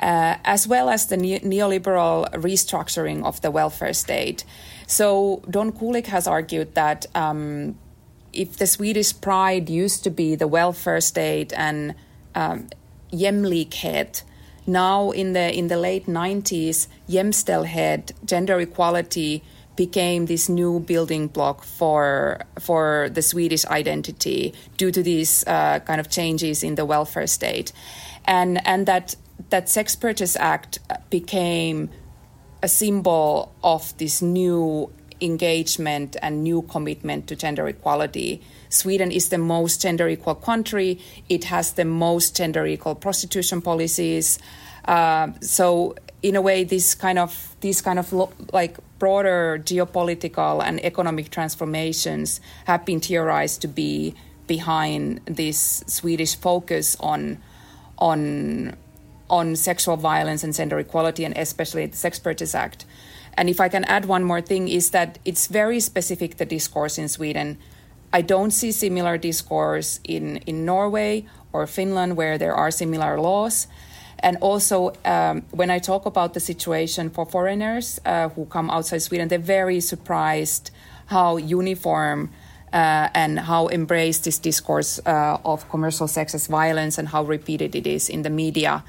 uh, 0.01 0.37
as 0.45 0.69
well 0.69 0.89
as 0.89 1.07
the 1.07 1.17
ne- 1.17 1.41
neoliberal 1.41 2.31
restructuring 2.35 3.25
of 3.25 3.41
the 3.41 3.51
welfare 3.51 3.93
state. 3.93 4.45
So 4.87 5.43
Don 5.49 5.73
Kulick 5.73 6.07
has 6.07 6.27
argued 6.27 6.75
that 6.75 7.07
um, 7.15 7.77
if 8.33 8.57
the 8.57 8.67
Swedish 8.67 9.19
pride 9.21 9.71
used 9.71 10.05
to 10.05 10.11
be 10.11 10.35
the 10.35 10.49
welfare 10.49 11.01
state 11.01 11.53
and 11.57 11.95
um, 12.35 12.69
jämlikhet, 13.13 14.23
now 14.67 15.11
in 15.11 15.35
the 15.35 15.53
in 15.53 15.69
the 15.69 15.77
late 15.77 16.07
90s, 16.07 16.89
jämställdhet, 17.09 18.13
gender 18.25 18.61
equality 18.61 19.43
became 19.77 20.27
this 20.27 20.49
new 20.49 20.81
building 20.81 21.29
block 21.29 21.65
for 21.65 22.41
for 22.61 23.09
the 23.13 23.23
Swedish 23.23 23.65
identity 23.67 24.55
due 24.77 24.91
to 24.91 25.03
these 25.03 25.45
uh, 25.47 25.81
kind 25.81 26.01
of 26.01 26.09
changes 26.09 26.63
in 26.63 26.75
the 26.77 26.85
welfare 26.85 27.27
state, 27.27 27.73
and 28.25 28.65
and 28.67 28.87
that 28.87 29.17
that 29.51 29.69
Sex 29.69 29.97
Purchase 29.97 30.37
Act 30.37 30.79
became 31.11 31.91
a 32.63 32.69
symbol 32.69 33.53
of 33.63 33.97
this 33.99 34.23
new 34.23 34.91
engagement 35.21 36.17
and 36.23 36.43
new 36.43 36.63
commitment 36.63 37.27
to 37.29 37.37
gender 37.37 37.67
equality. 37.69 38.41
Sweden 38.69 39.11
is 39.11 39.29
the 39.29 39.39
most 39.39 39.83
gender 39.83 40.09
equal 40.09 40.35
country. 40.35 40.99
It 41.29 41.45
has 41.45 41.73
the 41.73 41.85
most 41.85 42.37
gender 42.37 42.67
equal 42.67 42.95
prostitution 42.95 43.63
policies. 43.63 44.39
Uh, 44.85 45.29
so 45.41 45.95
in 46.23 46.37
a 46.37 46.41
way, 46.41 46.65
this 46.65 46.95
kind 46.95 47.19
of 47.19 47.57
these 47.61 47.83
kind 47.83 47.99
of 47.99 48.13
lo- 48.13 48.33
like 48.53 48.77
broader 49.05 49.61
geopolitical 49.63 50.65
and 50.65 50.83
economic 50.83 51.29
transformations 51.29 52.41
have 52.65 52.87
been 52.87 53.01
theorized 53.01 53.61
to 53.61 53.69
be 53.69 54.15
behind 54.47 55.21
this 55.27 55.85
Swedish 55.87 56.35
focus 56.37 56.97
on 57.01 57.37
on 57.99 58.75
on 59.29 59.57
sexual 59.57 59.99
violence 59.99 60.43
and 60.43 60.55
gender 60.55 60.79
equality, 60.79 61.23
and 61.27 61.37
especially 61.37 61.85
the 61.85 61.99
Sex 62.05 62.19
Purchase 62.19 62.55
Act. 62.55 62.87
And 63.37 63.51
if 63.51 63.61
I 63.61 63.69
can 63.69 63.85
add 63.85 64.07
one 64.07 64.25
more 64.25 64.41
thing, 64.41 64.69
is 64.69 64.89
that 64.97 65.19
it's 65.27 65.49
very 65.49 65.81
specific 65.81 66.39
the 66.39 66.47
discourse 66.47 66.97
in 66.97 67.09
Sweden. 67.11 67.59
I 68.11 68.23
don't 68.23 68.53
see 68.53 68.73
similar 68.73 69.19
discourse 69.19 70.01
in, 70.05 70.39
in 70.49 70.65
Norway 70.65 71.27
or 71.53 71.67
Finland 71.67 72.17
where 72.17 72.39
there 72.39 72.55
are 72.55 72.71
similar 72.71 73.21
laws. 73.21 73.67
And 74.19 74.37
also, 74.41 74.93
um, 75.05 75.43
when 75.51 75.71
I 75.71 75.79
talk 75.79 76.07
about 76.07 76.35
the 76.35 76.41
situation 76.41 77.11
for 77.11 77.27
foreigners 77.27 78.01
uh, 78.05 78.29
who 78.31 78.47
come 78.47 78.71
outside 78.71 79.03
Sweden, 79.03 79.29
they're 79.29 79.39
very 79.39 79.81
surprised 79.81 80.71
how 81.07 81.37
uniform 81.37 82.31
uh, 82.73 83.09
and 83.15 83.39
how 83.39 83.69
embraced 83.69 84.25
this 84.25 84.39
discourse 84.39 84.99
uh, 85.07 85.39
of 85.45 85.69
commercial 85.69 86.09
sex 86.09 86.35
as 86.35 86.47
violence 86.47 86.99
and 86.99 87.09
how 87.09 87.23
repeated 87.23 87.75
it 87.75 87.87
is 87.87 88.09
in 88.09 88.23
the 88.23 88.31
media 88.31 88.83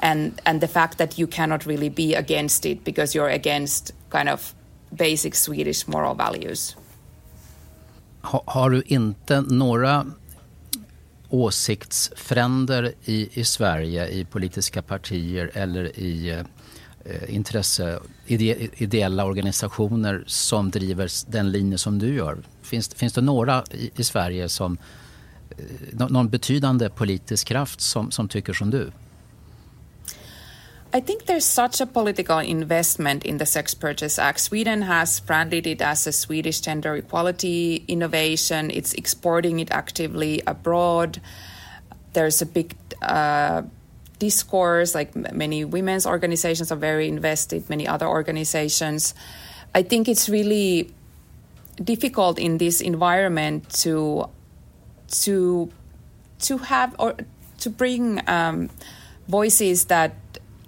and 0.00 0.40
and 0.44 0.60
the 0.60 0.68
fact 0.68 0.98
that 0.98 1.18
you 1.18 1.26
cannot 1.26 1.66
really 1.66 1.88
be 1.88 2.14
against 2.14 2.66
it 2.66 2.84
because 2.84 3.14
you're 3.14 3.28
against 3.28 3.92
kind 4.10 4.28
of 4.28 4.54
basic 4.96 5.34
Swedish 5.34 5.86
moral 5.86 6.14
values. 6.14 6.76
Ha, 8.22 8.42
har 8.46 8.70
du 8.70 8.82
inte 8.86 9.40
några 9.40 10.06
åsiktsfränder 11.30 12.92
i, 13.04 13.40
i 13.40 13.44
Sverige 13.44 14.08
i 14.08 14.24
politiska 14.24 14.82
partier 14.82 15.50
eller 15.54 15.98
i 15.98 16.30
eh, 17.04 17.34
intresse, 17.34 17.98
ide, 18.26 18.68
ideella 18.76 19.24
organisationer 19.24 20.24
som 20.26 20.70
driver 20.70 21.30
den 21.30 21.50
linje 21.50 21.78
som 21.78 21.98
du 21.98 22.14
gör? 22.14 22.38
Finns, 22.62 22.94
finns 22.94 23.12
det 23.12 23.20
några 23.20 23.64
i, 23.70 23.90
i 23.96 24.04
Sverige 24.04 24.48
som 24.48 24.78
eh, 25.50 26.08
någon 26.08 26.28
betydande 26.28 26.88
politisk 26.88 27.48
kraft 27.48 27.80
som, 27.80 28.10
som 28.10 28.28
tycker 28.28 28.52
som 28.52 28.70
du? 28.70 28.90
I 30.92 30.98
think 30.98 31.26
there's 31.26 31.44
such 31.44 31.80
a 31.80 31.86
political 31.86 32.38
investment 32.38 33.24
in 33.24 33.38
the 33.38 33.46
Sex 33.46 33.74
Purchase 33.74 34.18
Act. 34.18 34.40
Sweden 34.40 34.82
has 34.82 35.20
branded 35.20 35.66
it 35.66 35.80
as 35.80 36.06
a 36.06 36.12
Swedish 36.12 36.60
gender 36.60 36.96
equality 36.96 37.84
innovation. 37.86 38.72
It's 38.72 38.92
exporting 38.94 39.60
it 39.60 39.70
actively 39.70 40.42
abroad. 40.48 41.20
There's 42.12 42.42
a 42.42 42.46
big 42.46 42.74
uh, 43.02 43.62
discourse, 44.18 44.94
like 44.94 45.14
many 45.14 45.64
women's 45.64 46.06
organizations 46.06 46.72
are 46.72 46.76
very 46.76 47.06
invested, 47.06 47.70
many 47.70 47.86
other 47.86 48.08
organizations. 48.08 49.14
I 49.72 49.84
think 49.84 50.08
it's 50.08 50.28
really 50.28 50.92
difficult 51.82 52.38
in 52.38 52.58
this 52.58 52.80
environment 52.80 53.70
to 53.82 54.28
to 55.22 55.70
to 56.40 56.58
have 56.58 56.96
or 56.98 57.14
to 57.58 57.70
bring 57.70 58.20
um, 58.28 58.70
voices 59.28 59.86
that 59.86 60.14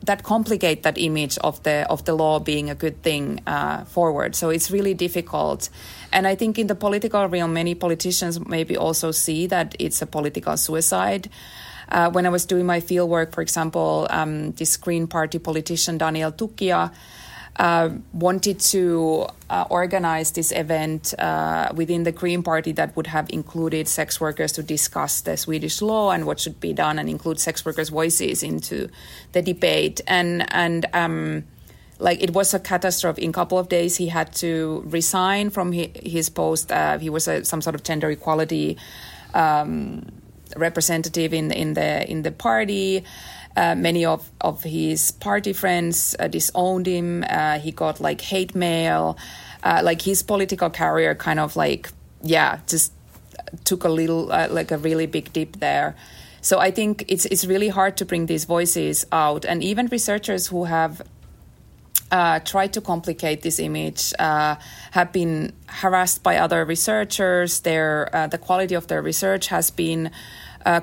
that 0.04 0.22
complicate 0.22 0.82
that 0.82 0.98
image 0.98 1.38
of 1.38 1.62
the 1.62 1.86
of 1.90 2.04
the 2.04 2.14
law 2.14 2.38
being 2.38 2.70
a 2.70 2.74
good 2.74 3.02
thing 3.02 3.40
uh, 3.46 3.84
forward. 3.84 4.34
So 4.34 4.50
it's 4.50 4.70
really 4.70 4.94
difficult, 4.94 5.68
and 6.12 6.26
I 6.26 6.34
think 6.34 6.58
in 6.58 6.66
the 6.66 6.74
political 6.74 7.26
realm, 7.28 7.52
many 7.52 7.74
politicians 7.74 8.40
maybe 8.46 8.76
also 8.76 9.10
see 9.10 9.46
that 9.48 9.74
it's 9.78 10.02
a 10.02 10.06
political 10.06 10.56
suicide. 10.56 11.28
Uh, 11.88 12.10
when 12.10 12.24
I 12.24 12.30
was 12.30 12.46
doing 12.46 12.64
my 12.64 12.80
fieldwork, 12.80 13.32
for 13.32 13.42
example, 13.42 14.06
um, 14.08 14.52
this 14.52 14.78
Green 14.78 15.06
Party 15.06 15.38
politician 15.38 15.98
Daniel 15.98 16.32
Tukia 16.32 16.90
uh, 17.56 17.90
wanted 18.12 18.58
to 18.58 19.26
uh, 19.50 19.64
organize 19.68 20.32
this 20.32 20.52
event 20.52 21.12
uh, 21.18 21.70
within 21.74 22.04
the 22.04 22.12
Green 22.12 22.42
Party 22.42 22.72
that 22.72 22.96
would 22.96 23.06
have 23.08 23.28
included 23.30 23.86
sex 23.88 24.20
workers 24.20 24.52
to 24.52 24.62
discuss 24.62 25.20
the 25.20 25.36
Swedish 25.36 25.82
law 25.82 26.10
and 26.10 26.26
what 26.26 26.40
should 26.40 26.60
be 26.60 26.72
done, 26.72 26.98
and 26.98 27.08
include 27.08 27.38
sex 27.38 27.64
workers' 27.64 27.90
voices 27.90 28.42
into 28.42 28.88
the 29.32 29.42
debate. 29.42 30.00
And 30.06 30.46
and 30.54 30.86
um, 30.94 31.44
like 31.98 32.22
it 32.22 32.30
was 32.30 32.54
a 32.54 32.58
catastrophe. 32.58 33.22
In 33.22 33.30
a 33.30 33.32
couple 33.32 33.58
of 33.58 33.68
days, 33.68 33.96
he 33.96 34.08
had 34.08 34.32
to 34.36 34.82
resign 34.86 35.50
from 35.50 35.72
his 35.72 36.30
post. 36.30 36.72
Uh, 36.72 36.98
he 36.98 37.10
was 37.10 37.28
a, 37.28 37.44
some 37.44 37.60
sort 37.60 37.74
of 37.74 37.82
gender 37.82 38.10
equality 38.10 38.78
um, 39.34 40.06
representative 40.56 41.32
in 41.32 41.50
in 41.52 41.74
the 41.74 42.10
in 42.10 42.22
the 42.22 42.32
party. 42.32 43.04
Uh, 43.56 43.74
many 43.74 44.04
of, 44.04 44.30
of 44.40 44.62
his 44.62 45.10
party 45.10 45.52
friends 45.52 46.16
uh, 46.18 46.28
disowned 46.28 46.86
him. 46.86 47.24
Uh, 47.28 47.58
he 47.58 47.70
got 47.70 48.00
like 48.00 48.20
hate 48.20 48.54
mail. 48.54 49.16
Uh, 49.62 49.80
like 49.84 50.02
his 50.02 50.22
political 50.22 50.70
career 50.70 51.14
kind 51.14 51.38
of 51.38 51.54
like, 51.54 51.90
yeah, 52.22 52.58
just 52.66 52.92
took 53.64 53.84
a 53.84 53.88
little, 53.88 54.32
uh, 54.32 54.48
like 54.50 54.70
a 54.70 54.78
really 54.78 55.06
big 55.06 55.32
dip 55.32 55.58
there. 55.60 55.94
So 56.40 56.58
I 56.58 56.70
think 56.70 57.04
it's, 57.08 57.26
it's 57.26 57.44
really 57.44 57.68
hard 57.68 57.96
to 57.98 58.04
bring 58.04 58.26
these 58.26 58.44
voices 58.44 59.06
out. 59.12 59.44
And 59.44 59.62
even 59.62 59.86
researchers 59.86 60.48
who 60.48 60.64
have 60.64 61.02
uh, 62.10 62.40
tried 62.40 62.72
to 62.72 62.80
complicate 62.80 63.42
this 63.42 63.58
image 63.58 64.12
uh, 64.18 64.56
have 64.90 65.12
been 65.12 65.52
harassed 65.66 66.22
by 66.22 66.38
other 66.38 66.64
researchers. 66.64 67.60
Their 67.60 68.08
uh, 68.14 68.26
the 68.26 68.38
quality 68.38 68.74
of 68.74 68.86
their 68.86 69.00
research 69.00 69.48
has 69.48 69.70
been 69.70 70.10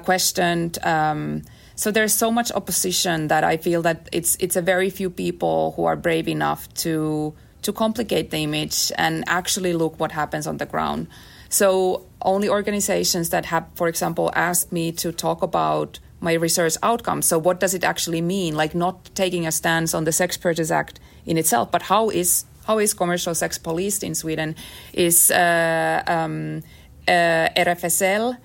questioned. 0.03 0.77
Um, 0.83 1.43
so 1.79 1.91
there's 1.91 2.13
so 2.13 2.29
much 2.29 2.51
opposition 2.51 3.29
that 3.29 3.45
I 3.45 3.55
feel 3.55 3.81
that 3.83 4.09
it's 4.11 4.35
it's 4.41 4.57
a 4.57 4.61
very 4.61 4.89
few 4.89 5.09
people 5.09 5.71
who 5.77 5.85
are 5.85 5.95
brave 5.95 6.27
enough 6.27 6.67
to 6.83 7.33
to 7.61 7.71
complicate 7.71 8.31
the 8.31 8.39
image 8.39 8.91
and 8.97 9.23
actually 9.27 9.71
look 9.71 9.97
what 9.97 10.11
happens 10.11 10.45
on 10.45 10.57
the 10.57 10.65
ground. 10.65 11.07
So 11.47 12.03
only 12.21 12.49
organizations 12.49 13.29
that 13.29 13.45
have, 13.45 13.65
for 13.75 13.87
example, 13.87 14.29
asked 14.35 14.73
me 14.73 14.91
to 15.03 15.13
talk 15.13 15.41
about 15.41 15.99
my 16.19 16.33
research 16.33 16.75
outcomes. 16.83 17.25
So 17.27 17.39
what 17.39 17.61
does 17.61 17.73
it 17.73 17.85
actually 17.85 18.21
mean? 18.21 18.57
Like 18.57 18.75
not 18.75 19.09
taking 19.15 19.47
a 19.47 19.51
stance 19.51 19.93
on 19.93 20.03
the 20.03 20.11
Sex 20.11 20.35
Purchase 20.35 20.71
Act 20.71 20.99
in 21.25 21.37
itself, 21.37 21.71
but 21.71 21.83
how 21.83 22.09
is 22.09 22.43
how 22.67 22.79
is 22.79 22.93
commercial 22.93 23.33
sex 23.33 23.57
policed 23.57 24.03
in 24.03 24.15
Sweden? 24.15 24.57
Is 24.91 25.31
uh, 25.31 26.03
um, 26.07 26.61
uh, 27.07 27.47
RFSL 27.55 28.35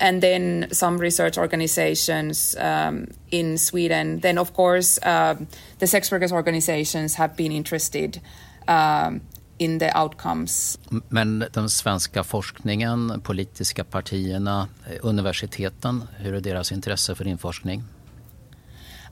and 0.00 0.22
then 0.22 0.66
some 0.72 0.98
research 0.98 1.38
organizations 1.38 2.56
um, 2.58 3.06
in 3.30 3.58
Sweden. 3.58 4.20
Then, 4.20 4.38
of 4.38 4.54
course, 4.54 4.98
uh, 5.02 5.34
the 5.78 5.86
sex 5.86 6.10
workers 6.10 6.32
organizations 6.32 7.14
have 7.14 7.36
been 7.36 7.52
interested 7.52 8.20
um, 8.66 9.20
in 9.58 9.78
the 9.78 9.90
outcomes. 9.94 10.78
Men 11.08 11.44
den 11.52 11.70
svenska 11.70 12.24
forskningen, 12.24 13.20
politiska 13.20 13.84
partierna, 13.84 14.68
eh, 14.90 14.98
universiteten, 15.02 16.02
hur 16.16 16.34
är 16.34 16.40
deras 16.40 16.72
intresse 16.72 17.14
för 17.14 17.24
din 17.24 17.38
forskning? 17.38 17.82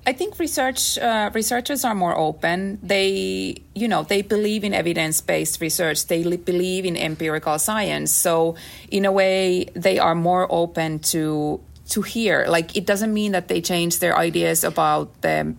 I 0.09 0.15
think 0.15 0.39
research 0.39 0.97
uh, 0.97 1.31
researchers 1.35 1.85
are 1.85 1.95
more 1.95 2.17
open. 2.17 2.79
They, 2.83 3.61
you 3.75 3.89
know, 3.89 4.05
they 4.05 4.23
believe 4.23 4.65
in 4.65 4.73
evidence-based 4.73 5.61
research. 5.61 6.07
They 6.07 6.25
li- 6.25 6.39
believe 6.39 6.87
in 6.87 6.97
empirical 6.97 7.59
science. 7.59 8.11
So, 8.11 8.57
in 8.91 9.05
a 9.05 9.13
way, 9.13 9.67
they 9.75 9.99
are 9.99 10.15
more 10.15 10.47
open 10.49 11.01
to 11.13 11.61
to 11.91 12.01
hear. 12.01 12.47
Like, 12.49 12.75
it 12.75 12.87
doesn't 12.87 13.13
mean 13.13 13.33
that 13.33 13.49
they 13.49 13.61
change 13.61 13.99
their 13.99 14.17
ideas 14.17 14.65
about 14.65 15.21
the 15.21 15.55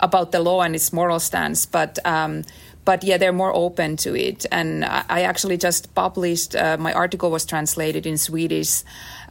about 0.00 0.32
the 0.32 0.40
law 0.40 0.62
and 0.62 0.74
its 0.74 0.90
moral 0.90 1.20
stance, 1.20 1.66
but 1.66 1.98
um, 2.06 2.44
but 2.86 3.04
yeah, 3.04 3.18
they're 3.18 3.36
more 3.36 3.54
open 3.54 3.98
to 3.98 4.16
it. 4.16 4.46
And 4.50 4.86
I, 4.86 5.04
I 5.10 5.20
actually 5.24 5.58
just 5.58 5.94
published 5.94 6.56
uh, 6.56 6.78
my 6.80 6.94
article 6.94 7.30
was 7.30 7.44
translated 7.44 8.06
in 8.06 8.16
Swedish 8.16 8.82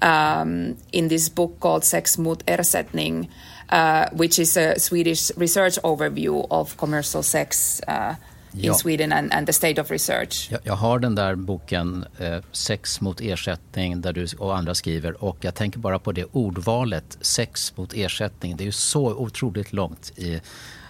um, 0.04 0.78
in 0.92 1.08
this 1.08 1.28
book 1.28 1.60
called 1.60 1.84
Sex 1.84 2.20
mot 2.20 2.46
ersättning 2.46 3.30
uh, 3.72 4.06
which 4.12 4.40
is 4.40 4.58
a 4.58 4.80
Swedish 4.80 5.32
research 5.38 5.80
overview 5.84 6.48
of 6.50 6.78
commercial 6.78 7.24
sex 7.24 7.82
uh, 7.88 8.16
in 8.54 8.64
ja. 8.64 8.74
Sweden 8.74 9.14
and, 9.14 9.34
and, 9.34 9.48
the 9.48 9.54
state 9.54 9.82
of 9.82 9.92
research. 9.92 10.48
Jag, 10.52 10.60
jag 10.64 10.76
har 10.76 11.00
den 11.00 11.16
där 11.16 11.36
boken 11.36 12.06
eh, 12.18 12.38
Sex 12.52 13.02
mot 13.02 13.22
ersättning 13.22 14.02
där 14.02 14.14
du 14.14 14.28
och 14.38 14.58
andra 14.58 14.76
skriver 14.76 15.24
och 15.24 15.38
jag 15.42 15.56
tänker 15.56 15.80
bara 15.80 16.00
på 16.00 16.12
det 16.12 16.26
ordvalet 16.32 17.18
sex 17.22 17.78
mot 17.78 17.94
ersättning. 17.94 18.58
Det 18.58 18.64
är 18.64 18.66
ju 18.66 18.72
så 18.72 19.16
otroligt 19.16 19.74
långt 19.74 20.12
i, 20.16 20.42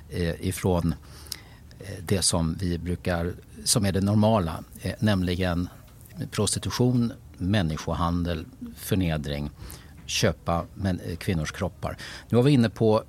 eh, 0.10 0.48
ifrån 0.48 0.96
eh, 1.80 2.04
det 2.06 2.22
som 2.22 2.58
vi 2.60 2.78
brukar, 2.78 3.34
som 3.64 3.86
är 3.86 3.92
det 3.92 4.02
normala, 4.02 4.64
eh, 4.82 4.94
nämligen 5.00 5.70
prostitution, 6.32 7.14
människohandel, 7.38 8.46
förnedring 8.78 9.50
köpa 10.06 10.66
eh, 10.86 11.16
kvinnors 11.18 11.52
kroppar. 11.52 11.98
Nu 12.30 12.36
var 12.36 12.44
vi 12.44 12.52
inne 12.52 12.70
på 12.70 13.04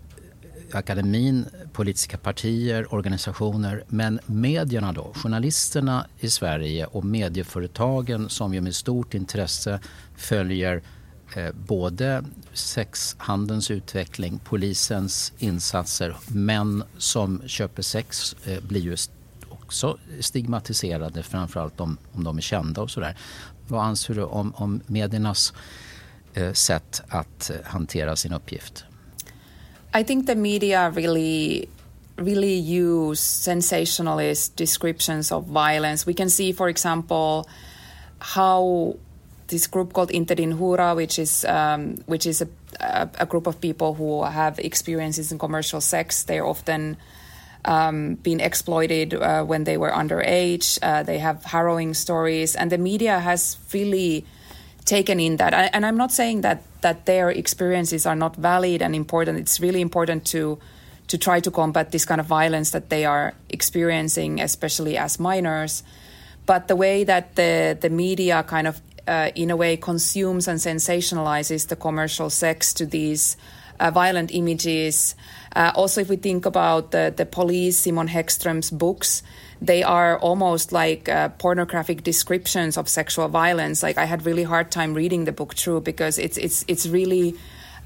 eh, 0.70 0.76
akademin, 0.78 1.46
politiska 1.72 2.18
partier, 2.18 2.94
organisationer. 2.94 3.84
Men 3.88 4.20
medierna 4.26 4.92
då? 4.92 5.12
Journalisterna 5.14 6.06
i 6.20 6.30
Sverige 6.30 6.86
och 6.86 7.04
medieföretagen 7.04 8.28
som 8.28 8.54
ju 8.54 8.60
med 8.60 8.74
stort 8.74 9.14
intresse 9.14 9.80
följer 10.16 10.82
eh, 11.36 11.52
både 11.52 12.24
sexhandelns 12.52 13.70
utveckling, 13.70 14.40
polisens 14.44 15.32
insatser. 15.38 16.16
Män 16.26 16.84
som 16.98 17.42
köper 17.46 17.82
sex 17.82 18.36
eh, 18.44 18.62
blir 18.62 18.80
ju 18.80 18.96
också 19.50 19.98
stigmatiserade, 20.20 21.22
framförallt 21.22 21.80
om, 21.80 21.96
om 22.12 22.24
de 22.24 22.36
är 22.36 22.42
kända 22.42 22.82
och 22.82 22.90
sådär. 22.90 23.16
Vad 23.68 23.84
anser 23.84 24.14
du 24.14 24.22
om, 24.22 24.54
om 24.56 24.80
mediernas 24.86 25.52
Eh, 25.52 25.83
sätt 26.52 27.02
att 27.08 27.50
eh, 27.50 27.56
hantera 27.64 28.16
sin 28.16 28.32
uppgift? 28.32 28.84
I 30.00 30.04
think 30.04 30.26
the 30.26 30.34
media 30.34 30.90
really 30.90 31.68
really 32.16 32.54
use 32.54 33.20
sensationalist 33.20 34.56
descriptions 34.56 35.32
of 35.32 35.46
violence. 35.46 36.06
We 36.06 36.14
can 36.14 36.30
see, 36.30 36.52
for 36.52 36.68
example, 36.68 37.48
how 38.20 38.96
this 39.48 39.66
group 39.66 39.92
called 39.92 40.10
Inte 40.10 40.36
din 40.36 40.52
hora, 40.52 40.94
which 40.94 41.18
is 41.18 41.44
um, 41.44 41.96
which 42.06 42.26
is 42.26 42.42
a, 42.42 42.48
a, 42.80 43.08
a, 43.20 43.26
group 43.26 43.46
of 43.46 43.60
people 43.60 43.94
who 43.94 44.24
have 44.24 44.58
experiences 44.58 45.32
in 45.32 45.38
commercial 45.38 45.80
sex. 45.80 46.24
They're 46.24 46.46
often 46.46 46.96
um, 47.64 48.14
being 48.22 48.40
exploited 48.40 49.14
uh, 49.14 49.44
when 49.44 49.64
they 49.64 49.76
were 49.76 49.90
underage. 49.90 50.78
Uh, 50.82 51.02
they 51.02 51.18
have 51.18 51.44
harrowing 51.44 51.94
stories, 51.94 52.56
and 52.56 52.70
the 52.70 52.78
media 52.78 53.18
has 53.18 53.58
really 53.72 54.24
taken 54.84 55.18
in 55.20 55.36
that. 55.36 55.54
And 55.72 55.86
I'm 55.86 55.96
not 55.96 56.12
saying 56.12 56.42
that 56.42 56.62
that 56.82 57.06
their 57.06 57.30
experiences 57.30 58.06
are 58.06 58.16
not 58.16 58.36
valid 58.36 58.82
and 58.82 58.94
important. 58.94 59.38
It's 59.38 59.60
really 59.60 59.80
important 59.80 60.26
to 60.26 60.58
to 61.08 61.18
try 61.18 61.40
to 61.40 61.50
combat 61.50 61.90
this 61.90 62.04
kind 62.04 62.20
of 62.20 62.26
violence 62.26 62.70
that 62.70 62.88
they 62.88 63.04
are 63.04 63.34
experiencing, 63.48 64.40
especially 64.40 64.96
as 64.96 65.18
minors. 65.18 65.82
But 66.46 66.68
the 66.68 66.76
way 66.76 67.04
that 67.04 67.36
the 67.36 67.76
the 67.80 67.90
media 67.90 68.42
kind 68.42 68.66
of 68.66 68.80
uh, 69.06 69.30
in 69.34 69.50
a 69.50 69.56
way 69.56 69.76
consumes 69.76 70.48
and 70.48 70.58
sensationalizes 70.58 71.68
the 71.68 71.76
commercial 71.76 72.30
sex 72.30 72.72
to 72.74 72.86
these 72.86 73.36
uh, 73.80 73.90
violent 73.90 74.32
images. 74.34 75.14
Uh, 75.54 75.72
also, 75.74 76.00
if 76.00 76.08
we 76.08 76.16
think 76.16 76.46
about 76.46 76.90
the, 76.90 77.12
the 77.16 77.26
police, 77.26 77.78
Simon 77.78 78.08
Häggström's 78.08 78.70
books, 78.70 79.22
they 79.60 79.82
are 79.82 80.18
almost 80.18 80.72
like 80.72 81.08
uh, 81.08 81.28
pornographic 81.30 82.02
descriptions 82.02 82.76
of 82.76 82.88
sexual 82.88 83.28
violence. 83.28 83.82
Like 83.82 83.98
I 83.98 84.04
had 84.04 84.26
really 84.26 84.42
hard 84.42 84.70
time 84.70 84.94
reading 84.94 85.24
the 85.24 85.32
book 85.32 85.54
through 85.54 85.82
because 85.82 86.18
it's 86.18 86.36
it's 86.36 86.64
it's 86.68 86.86
really 86.86 87.34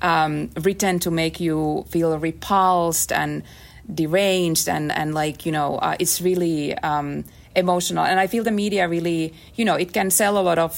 um, 0.03 0.51
written 0.62 0.99
to 1.01 1.11
make 1.11 1.41
you 1.41 1.84
feel 1.89 2.18
repulsed 2.18 3.12
and 3.12 3.43
deranged 3.93 4.68
and 4.68 4.93
and 4.93 5.14
like 5.14 5.47
you 5.47 5.53
know 5.53 5.76
uh, 5.76 5.97
it's 5.99 6.20
really 6.20 6.76
um, 6.78 7.24
emotional 7.57 8.05
and 8.05 8.20
i 8.20 8.26
feel 8.26 8.45
the 8.45 8.51
media 8.51 8.86
really 8.86 9.32
you 9.55 9.64
know 9.64 9.74
it 9.74 9.93
can 9.93 10.11
sell 10.11 10.36
a 10.36 10.43
lot 10.43 10.59
of 10.59 10.72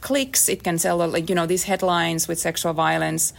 clicks 0.00 0.48
it 0.48 0.62
can 0.62 0.78
sell 0.78 0.96
like 1.06 1.28
you 1.28 1.34
know 1.34 1.46
these 1.46 1.64
headlines 1.64 2.26
with 2.26 2.38
sexual 2.38 2.72
violence 2.72 3.32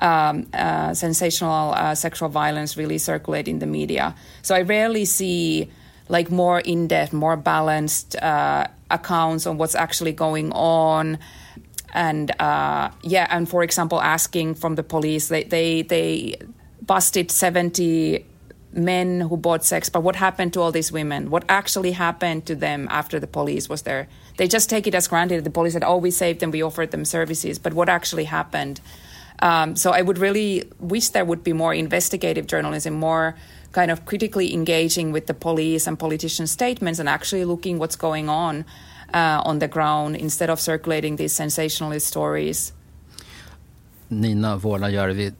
um, 0.00 0.46
uh, 0.54 0.94
sensational 0.94 1.72
uh, 1.74 1.94
sexual 1.94 2.28
violence 2.28 2.76
really 2.76 2.98
circulate 2.98 3.48
in 3.48 3.58
the 3.58 3.66
media 3.66 4.14
so 4.42 4.54
i 4.54 4.62
rarely 4.62 5.04
see 5.04 5.70
like 6.08 6.30
more 6.30 6.60
in-depth 6.60 7.12
more 7.12 7.36
balanced 7.36 8.16
uh, 8.16 8.66
accounts 8.90 9.46
on 9.46 9.58
what's 9.58 9.74
actually 9.74 10.12
going 10.12 10.50
on 10.52 11.18
and 11.92 12.30
uh, 12.40 12.90
yeah 13.02 13.26
and 13.30 13.48
for 13.48 13.62
example 13.62 14.00
asking 14.00 14.54
from 14.54 14.74
the 14.74 14.82
police 14.82 15.28
they 15.28 15.44
they, 15.44 15.82
they 15.82 16.36
busted 16.82 17.30
70 17.30 18.24
men 18.72 19.20
who 19.20 19.36
bought 19.36 19.64
sex, 19.64 19.88
but 19.88 20.02
what 20.02 20.16
happened 20.16 20.52
to 20.54 20.60
all 20.60 20.72
these 20.72 20.92
women? 20.92 21.30
What 21.30 21.44
actually 21.48 21.92
happened 21.92 22.46
to 22.46 22.54
them 22.54 22.86
after 22.90 23.18
the 23.18 23.26
police 23.26 23.68
was 23.68 23.82
there? 23.82 24.08
They 24.36 24.46
just 24.46 24.70
take 24.70 24.86
it 24.86 24.94
as 24.94 25.08
granted. 25.08 25.44
The 25.44 25.50
police 25.50 25.72
said, 25.72 25.84
"Oh, 25.84 25.96
we 25.96 26.10
saved 26.10 26.40
them, 26.40 26.50
we 26.50 26.62
offered 26.62 26.90
them 26.90 27.04
services," 27.04 27.58
but 27.58 27.74
what 27.74 27.88
actually 27.88 28.24
happened? 28.24 28.80
Um, 29.42 29.76
so 29.76 29.90
I 29.90 30.02
would 30.02 30.18
really 30.18 30.64
wish 30.78 31.08
there 31.10 31.24
would 31.24 31.42
be 31.42 31.52
more 31.52 31.74
investigative 31.74 32.46
journalism, 32.46 32.94
more 32.94 33.34
kind 33.72 33.90
of 33.90 34.04
critically 34.04 34.54
engaging 34.54 35.12
with 35.12 35.26
the 35.26 35.34
police 35.34 35.88
and 35.88 35.98
politician 35.98 36.46
statements, 36.46 37.00
and 37.00 37.08
actually 37.08 37.44
looking 37.44 37.78
what's 37.78 37.96
going 37.96 38.28
on 38.28 38.64
uh, 39.14 39.42
on 39.44 39.58
the 39.58 39.68
ground 39.68 40.16
instead 40.16 40.50
of 40.50 40.60
circulating 40.60 41.16
these 41.16 41.34
sensationalist 41.34 42.06
stories. 42.06 42.72
Nina 44.08 44.56
Vuolajärvi, 44.56 45.32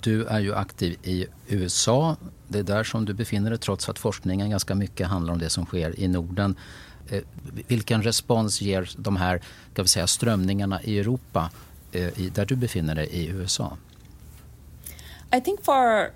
du 0.00 0.26
är 0.26 0.40
ju 0.40 0.54
aktiv 0.54 0.96
i 1.02 1.26
USA 1.48 2.16
det 2.50 2.58
är 2.58 2.62
där 2.62 2.84
som 2.84 3.04
du 3.04 3.14
befinner 3.14 3.50
dig 3.50 3.58
trots 3.58 3.88
att 3.88 3.98
forskningen 3.98 4.50
ganska 4.50 4.74
mycket 4.74 5.08
handlar 5.08 5.32
om 5.32 5.38
det 5.38 5.50
som 5.50 5.66
sker 5.66 6.00
i 6.00 6.08
Norden. 6.08 6.56
Eh, 7.08 7.22
vilken 7.68 8.02
respons 8.02 8.60
ger 8.60 8.90
de 8.96 9.16
här 9.16 9.40
ska 9.72 9.82
vi 9.82 9.88
säga, 9.88 10.06
strömningarna 10.06 10.82
i 10.82 10.98
Europa 10.98 11.50
där 12.32 12.44
du 12.44 12.56
befinner 12.56 12.94
dig 12.94 13.08
i 13.10 13.26
USA? 13.26 13.76
I 15.36 15.40
think 15.40 15.64
for 15.64 16.10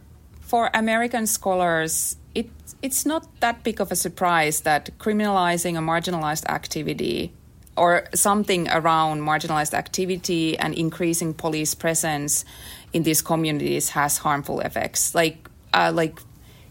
for 0.47 0.71
American 0.73 1.27
scholars 1.27 2.17
it 2.35 2.51
it's 2.83 3.09
not 3.09 3.23
that 3.41 3.57
big 3.65 3.81
of 3.81 3.93
a 3.93 3.97
surprise 3.97 4.63
that 4.63 4.91
criminalizing 4.99 5.77
a 5.77 5.81
marginalized 5.81 6.47
activity 6.47 7.31
or 7.77 8.03
something 8.15 8.69
around 8.69 9.23
marginalized 9.23 9.75
activity 9.75 10.59
and 10.59 10.75
increasing 10.75 11.35
police 11.35 11.77
presence 11.77 12.45
in 12.93 13.03
these 13.03 13.23
communities 13.23 13.91
has 13.91 14.19
harmful 14.19 14.61
effects 14.61 15.15
like 15.15 15.37
uh, 15.73 15.93
like 15.95 16.19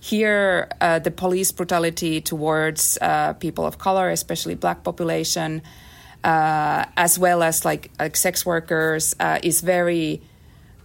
here, 0.04 0.68
uh, 0.82 1.00
the 1.00 1.12
police 1.12 1.54
brutality 1.54 2.20
towards 2.20 2.98
uh, 3.00 3.32
people 3.34 3.66
of 3.66 3.78
color, 3.78 4.10
especially 4.10 4.54
black 4.54 4.84
population, 4.84 5.62
uh, 6.24 6.86
as 6.98 7.20
well 7.20 7.44
as 7.44 7.66
like, 7.66 7.92
like 8.00 8.16
sex 8.16 8.46
workers, 8.46 9.16
uh, 9.20 9.40
is 9.44 9.62
very, 9.62 10.22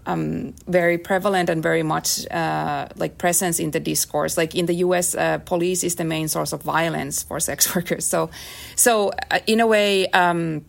um, 0.07 0.55
very 0.66 0.99
prevalent 0.99 1.49
and 1.51 1.62
very 1.62 1.82
much 1.82 2.26
uh, 2.30 2.89
like 2.97 3.18
presence 3.18 3.59
in 3.59 3.70
the 3.70 3.80
discourse. 3.80 4.36
Like 4.36 4.55
in 4.55 4.66
the 4.66 4.74
U.S., 4.74 5.14
uh, 5.14 5.39
police 5.39 5.84
is 5.84 5.97
the 5.97 6.05
main 6.05 6.28
source 6.28 6.53
of 6.53 6.62
violence 6.62 7.22
for 7.22 7.41
sex 7.41 7.74
workers. 7.74 8.07
So, 8.07 8.30
so 8.76 9.12
in 9.47 9.61
a 9.61 9.66
way. 9.66 10.09
Um, 10.09 10.64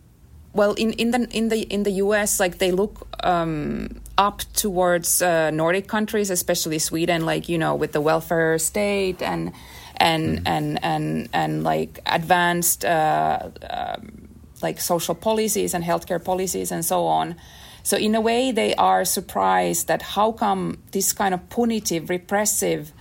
well, 0.51 0.74
in, 0.74 0.93
in 0.93 1.11
the 1.11 1.28
in 1.32 1.49
the 1.49 1.61
in 1.61 1.84
the 1.84 1.91
U.S., 1.91 2.39
like 2.39 2.57
they 2.57 2.72
look 2.72 3.07
um, 3.24 4.01
up 4.17 4.39
towards 4.53 5.22
uh, 5.22 5.51
Nordic 5.51 5.88
countries, 5.88 6.30
especially 6.30 6.80
Sweden, 6.80 7.26
like 7.26 7.47
you 7.49 7.57
know, 7.57 7.76
with 7.76 7.91
the 7.91 8.01
welfare 8.01 8.57
state 8.57 9.22
and 9.22 9.53
and 9.97 10.39
mm. 10.39 10.43
and 10.45 10.84
and 10.84 11.30
and 11.34 11.63
like 11.63 11.99
advanced 12.05 12.84
uh, 12.84 13.49
um, 13.70 14.18
like 14.62 14.80
social 14.82 15.16
policies 15.16 15.74
and 15.74 15.84
healthcare 15.84 16.24
policies 16.24 16.72
and 16.72 16.84
so 16.86 17.05
on. 17.05 17.36
So 17.84 17.97
in 17.97 18.16
a 18.16 18.22
way, 18.22 18.51
they 18.51 18.76
are 18.76 19.05
surprised 19.05 19.88
that 19.88 20.01
how 20.01 20.32
come 20.32 20.78
this 20.91 21.14
kind 21.14 21.34
of 21.34 21.49
punitive, 21.49 22.10
repressive. 22.10 22.93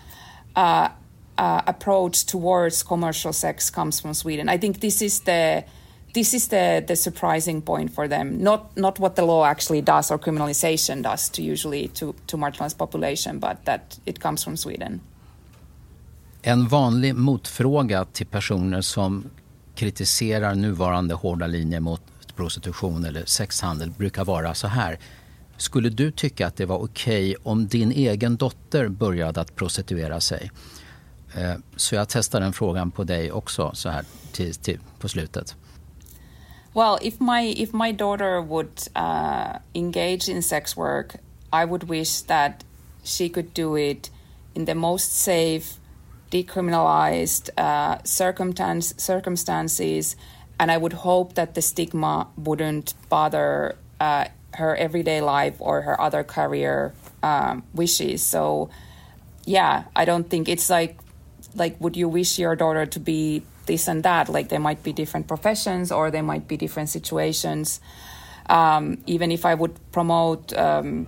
Uh, 0.56 0.88
uh 1.36 1.62
approach 1.68 2.24
towards 2.26 2.82
commercial 2.82 3.32
sex 3.32 3.70
comes 3.70 4.00
from 4.00 4.12
Sweden. 4.12 4.48
I 4.48 4.58
think 4.58 4.80
this 4.80 5.00
is 5.00 5.20
the 5.20 5.64
this 6.14 6.34
is 6.34 6.48
the, 6.48 6.84
the 6.86 6.96
surprising 6.96 7.62
point 7.62 7.92
for 7.94 8.08
them. 8.08 8.42
Not 8.42 8.76
not 8.76 8.98
what 8.98 9.14
the 9.14 9.24
law 9.24 9.44
actually 9.44 9.82
does 9.82 10.10
or 10.10 10.18
criminalization 10.18 11.02
does 11.02 11.28
to 11.30 11.42
usually 11.42 11.88
to, 11.88 12.14
to 12.26 12.36
marginalized 12.36 12.78
population, 12.78 13.38
but 13.38 13.64
that 13.64 13.98
it 14.06 14.18
comes 14.18 14.44
from 14.44 14.56
Sweden. 14.56 15.00
En 16.42 16.68
vanlig 16.68 17.14
motfråga 17.14 18.04
till 18.04 18.26
personer 18.26 18.80
som 18.80 19.30
kritiserar 19.78 20.54
nuvarande 20.54 21.14
hårda 21.14 21.46
linjer 21.46 21.80
mot 21.80 22.02
prostitution 22.36 23.04
eller 23.04 23.24
sexhandel 23.24 23.90
brukar 23.90 24.24
vara 24.24 24.54
så 24.54 24.68
här. 24.68 24.98
Skulle 25.56 25.88
du 25.88 26.10
tycka 26.10 26.46
att 26.46 26.56
det 26.56 26.66
var 26.66 26.76
okej 26.76 27.30
okay 27.30 27.42
om 27.42 27.66
din 27.66 27.92
egen 27.92 28.36
dotter 28.36 28.88
började 28.88 29.40
att 29.40 29.56
prostituera 29.56 30.20
sig? 30.20 30.50
Eh, 31.34 31.54
så 31.76 31.94
jag 31.94 32.08
testar 32.08 32.40
den 32.40 32.52
frågan 32.52 32.90
på 32.90 33.04
dig 33.04 33.32
också 33.32 33.70
så 33.74 33.88
här 33.88 34.04
till, 34.32 34.54
till, 34.54 34.78
på 34.98 35.08
slutet. 35.08 35.56
Well, 36.74 36.98
if 37.02 37.20
my 37.20 37.62
if 37.62 37.72
my 37.72 37.92
daughter 37.92 38.40
would 38.40 38.80
uh, 38.96 39.58
engage 39.74 40.28
in 40.28 40.42
sex 40.42 40.76
work, 40.76 41.14
I 41.52 41.64
would 41.66 41.84
wish 41.84 42.22
that 42.22 42.64
she 43.04 43.28
could 43.28 43.50
do 43.54 43.78
it 43.78 44.10
in 44.54 44.66
the 44.66 44.74
most 44.74 45.12
safe, 45.12 45.64
decriminalized 46.30 47.50
uh, 47.56 47.98
circumstance, 48.04 48.94
circumstances, 48.96 50.16
and 50.60 50.70
I 50.70 50.76
would 50.76 50.92
hope 50.92 51.34
that 51.34 51.54
the 51.54 51.62
stigma 51.62 52.28
wouldn't 52.36 52.94
bother 53.08 53.76
uh, 54.00 54.26
her 54.54 54.76
everyday 54.76 55.20
life 55.20 55.56
or 55.60 55.82
her 55.82 56.00
other 56.00 56.24
career 56.24 56.92
um, 57.22 57.62
wishes. 57.74 58.22
So, 58.22 58.70
yeah, 59.44 59.84
I 59.94 60.04
don't 60.04 60.28
think 60.28 60.48
it's 60.48 60.68
like 60.68 60.98
like 61.54 61.80
would 61.80 61.96
you 61.96 62.08
wish 62.08 62.38
your 62.38 62.54
daughter 62.56 62.84
to 62.86 63.00
be 63.00 63.42
this 63.68 63.86
and 63.86 64.02
that. 64.02 64.28
Like 64.28 64.48
there 64.48 64.58
might 64.58 64.82
be 64.82 64.92
different 64.92 65.28
professions 65.28 65.92
or 65.92 66.10
there 66.10 66.24
might 66.24 66.48
be 66.48 66.56
different 66.56 66.88
situations. 66.88 67.80
Um, 68.50 68.98
even 69.06 69.30
if 69.30 69.44
I 69.46 69.54
would 69.54 69.78
promote 69.92 70.52
um, 70.56 71.06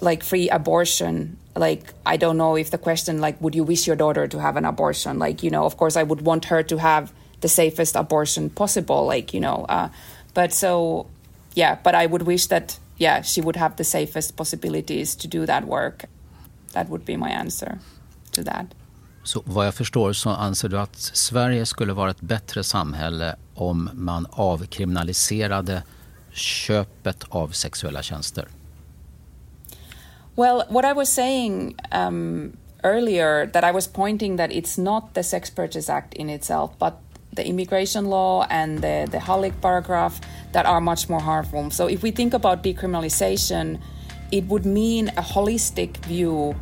like 0.00 0.22
free 0.22 0.48
abortion, 0.48 1.38
like 1.56 1.94
I 2.04 2.16
don't 2.16 2.36
know 2.36 2.56
if 2.56 2.70
the 2.70 2.78
question 2.78 3.20
like 3.20 3.40
would 3.40 3.54
you 3.54 3.64
wish 3.64 3.86
your 3.86 3.96
daughter 3.96 4.26
to 4.26 4.40
have 4.40 4.56
an 4.56 4.64
abortion? 4.64 5.18
Like 5.18 5.42
you 5.42 5.50
know, 5.50 5.64
of 5.64 5.76
course 5.76 5.96
I 5.96 6.02
would 6.02 6.22
want 6.22 6.46
her 6.46 6.62
to 6.62 6.78
have 6.78 7.12
the 7.40 7.48
safest 7.48 7.96
abortion 7.96 8.50
possible. 8.50 9.06
Like 9.06 9.34
you 9.34 9.40
know, 9.40 9.66
uh, 9.68 9.88
but 10.34 10.52
so 10.52 11.06
yeah, 11.54 11.78
but 11.82 11.94
I 11.94 12.06
would 12.06 12.22
wish 12.22 12.46
that 12.46 12.78
yeah 12.98 13.22
she 13.22 13.40
would 13.40 13.56
have 13.56 13.76
the 13.76 13.84
safest 13.84 14.36
possibilities 14.36 15.16
to 15.16 15.28
do 15.28 15.46
that 15.46 15.66
work. 15.66 16.04
That 16.72 16.88
would 16.88 17.04
be 17.04 17.16
my 17.16 17.30
answer 17.30 17.78
to 18.32 18.42
that. 18.44 18.66
Så 19.24 19.42
vad 19.44 19.66
jag 19.66 19.74
förstår 19.74 20.12
så 20.12 20.30
anser 20.30 20.68
du 20.68 20.78
att 20.78 20.96
Sverige 20.96 21.66
skulle 21.66 21.92
vara 21.92 22.10
ett 22.10 22.20
bättre 22.20 22.64
samhälle 22.64 23.36
om 23.54 23.90
man 23.94 24.26
avkriminaliserade 24.30 25.82
köpet 26.32 27.24
av 27.28 27.48
sexuella 27.48 28.02
tjänster? 28.02 28.48
Well, 30.36 30.64
what 30.68 30.84
I 30.84 30.92
was 30.92 31.08
saying 31.08 31.76
um, 31.92 32.56
earlier, 32.82 33.46
that 33.46 33.62
I 33.62 33.70
was 33.70 33.86
pointing 33.86 34.34
that 34.36 34.50
it's 34.50 34.76
not 34.76 35.14
the 35.14 35.22
Sex 35.22 35.48
Purchase 35.48 35.88
Act 35.88 36.14
in 36.14 36.28
itself, 36.28 36.76
but 36.76 36.98
the 37.32 37.46
immigration 37.46 38.06
law 38.06 38.44
and 38.50 38.78
the, 38.78 39.06
the 39.08 39.18
Hallick 39.18 39.60
paragraph 39.60 40.20
that 40.50 40.66
are 40.66 40.80
much 40.80 41.08
more 41.08 41.20
harmful. 41.20 41.70
So 41.70 41.86
if 41.86 42.02
we 42.02 42.10
think 42.10 42.34
about 42.34 42.64
decriminalization, 42.64 43.80
it 44.32 44.46
would 44.46 44.66
mean 44.66 45.08
a 45.10 45.22
holistic 45.22 45.98
view 45.98 46.56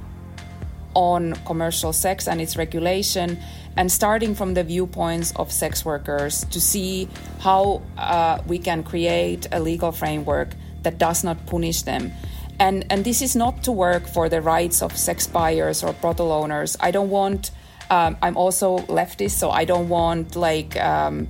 on 0.93 1.33
commercial 1.47 1.95
sex 1.95 2.29
and 2.29 2.43
its 2.43 2.59
regulation, 2.59 3.39
and 3.79 3.91
starting 3.91 4.35
from 4.35 4.53
the 4.53 4.63
viewpoints 4.63 5.33
of 5.37 5.51
sex 5.51 5.83
workers 5.83 6.45
to 6.51 6.61
see 6.61 7.09
how 7.41 7.81
uh, 7.97 8.39
we 8.47 8.59
can 8.59 8.83
create 8.83 9.47
a 9.51 9.61
legal 9.61 9.93
framework 9.93 10.51
that 10.83 10.99
does 10.99 11.25
not 11.25 11.47
punish 11.47 11.83
them. 11.83 12.13
And, 12.63 12.85
and 12.91 13.05
this 13.05 13.23
is 13.23 13.35
not 13.35 13.65
to 13.65 13.73
work 13.73 14.07
for 14.07 14.29
the 14.29 14.41
rights 14.41 14.83
of 14.83 14.97
sex 14.97 15.27
buyers 15.27 15.83
or 15.83 15.93
brothel 15.95 16.31
owners. 16.31 16.77
I 16.79 16.93
don't 16.93 17.11
want, 17.11 17.51
um, 17.91 18.17
I'm 18.23 18.37
also 18.37 18.79
leftist, 18.87 19.33
so 19.33 19.51
I 19.51 19.65
don't 19.65 19.89
want 19.89 20.37
like, 20.37 20.77
um, 20.77 21.27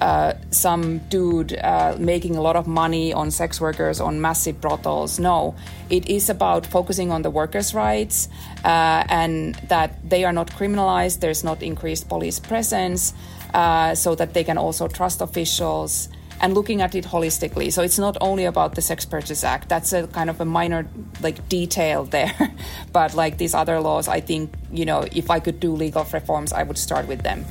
uh, 0.00 0.32
some 0.50 0.84
dude 1.10 1.52
uh, 1.58 1.96
making 1.98 2.34
a 2.36 2.40
lot 2.40 2.56
of 2.56 2.66
money 2.66 3.12
on 3.12 3.30
sex 3.30 3.60
workers 3.60 4.00
on 4.00 4.22
massive 4.22 4.58
brothels. 4.58 5.18
No, 5.18 5.54
it 5.90 6.08
is 6.08 6.30
about 6.30 6.64
focusing 6.64 7.12
on 7.12 7.20
the 7.20 7.30
workers' 7.30 7.74
rights 7.74 8.30
uh, 8.64 9.04
and 9.10 9.56
that 9.68 9.90
they 10.08 10.24
are 10.24 10.32
not 10.32 10.48
criminalized. 10.48 11.20
There's 11.20 11.44
not 11.44 11.62
increased 11.62 12.08
police 12.08 12.40
presence, 12.40 13.12
uh, 13.52 13.94
so 13.94 14.14
that 14.14 14.32
they 14.32 14.44
can 14.44 14.56
also 14.56 14.88
trust 14.88 15.20
officials. 15.20 16.08
And 16.42 16.54
looking 16.54 16.80
at 16.80 16.94
it 16.94 17.04
holistically. 17.04 17.70
So 17.70 17.82
it's 17.82 17.98
not 17.98 18.16
only 18.20 18.46
about 18.46 18.74
the 18.74 18.80
Sex 18.80 19.04
Purchase 19.04 19.44
Act. 19.44 19.68
That's 19.68 19.92
a 19.92 20.06
kind 20.06 20.30
of 20.30 20.40
a 20.40 20.44
minor 20.44 20.86
like 21.22 21.48
detail 21.48 22.04
there, 22.04 22.32
but 22.92 23.14
like 23.14 23.36
these 23.36 23.54
other 23.54 23.80
laws, 23.80 24.08
I 24.08 24.20
think 24.20 24.50
you 24.72 24.86
know 24.86 25.04
if 25.12 25.30
I 25.30 25.40
could 25.40 25.60
do 25.60 25.76
legal 25.76 26.04
reforms, 26.12 26.52
I 26.52 26.62
would 26.62 26.78
start 26.78 27.08
with 27.08 27.22
them. 27.22 27.44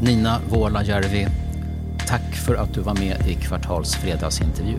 Niina 0.00 0.40
Vuolajärvi, 0.48 1.28
tack 2.06 2.34
för 2.34 2.54
att 2.54 2.74
du 2.74 2.80
var 2.80 2.94
med 2.94 3.16
i 3.26 3.34
Kvartals 3.34 3.94
fredagsintervju. 3.94 4.78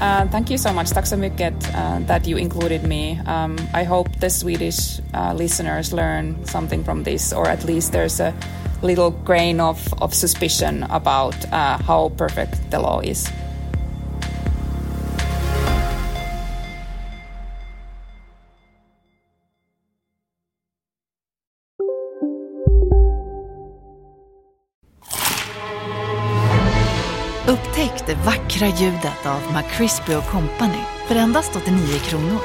Uh, 0.00 0.30
thank 0.30 0.50
you 0.50 0.58
so 0.58 0.72
much. 0.72 0.90
Tack 0.90 1.06
så 1.06 1.16
mycket 1.16 1.54
uh, 1.74 2.06
that 2.06 2.26
you 2.26 2.38
included 2.38 2.84
me. 2.84 3.20
Um, 3.26 3.56
I 3.74 3.84
hope 3.84 4.10
the 4.20 4.30
Swedish 4.30 5.00
uh, 5.14 5.34
listeners 5.34 5.92
learn 5.92 6.36
something 6.44 6.84
from 6.84 7.04
this, 7.04 7.32
or 7.32 7.48
at 7.48 7.64
least 7.64 7.92
there's 7.92 8.20
a 8.20 8.32
little 8.82 9.10
grain 9.24 9.60
of, 9.60 9.92
of 10.02 10.14
suspicion 10.14 10.82
about 10.90 11.34
uh, 11.52 11.78
how 11.82 12.10
perfect 12.16 12.70
the 12.70 12.78
law 12.78 13.00
is. 13.00 13.30
Upptäck 27.48 28.06
det 28.06 28.14
vackra 28.14 28.66
ljudet 28.66 29.26
av 29.26 29.40
McCrispy 29.52 30.12
Company 30.12 30.82
för 31.08 31.14
endast 31.14 31.56
89 31.56 31.98
kronor. 31.98 32.40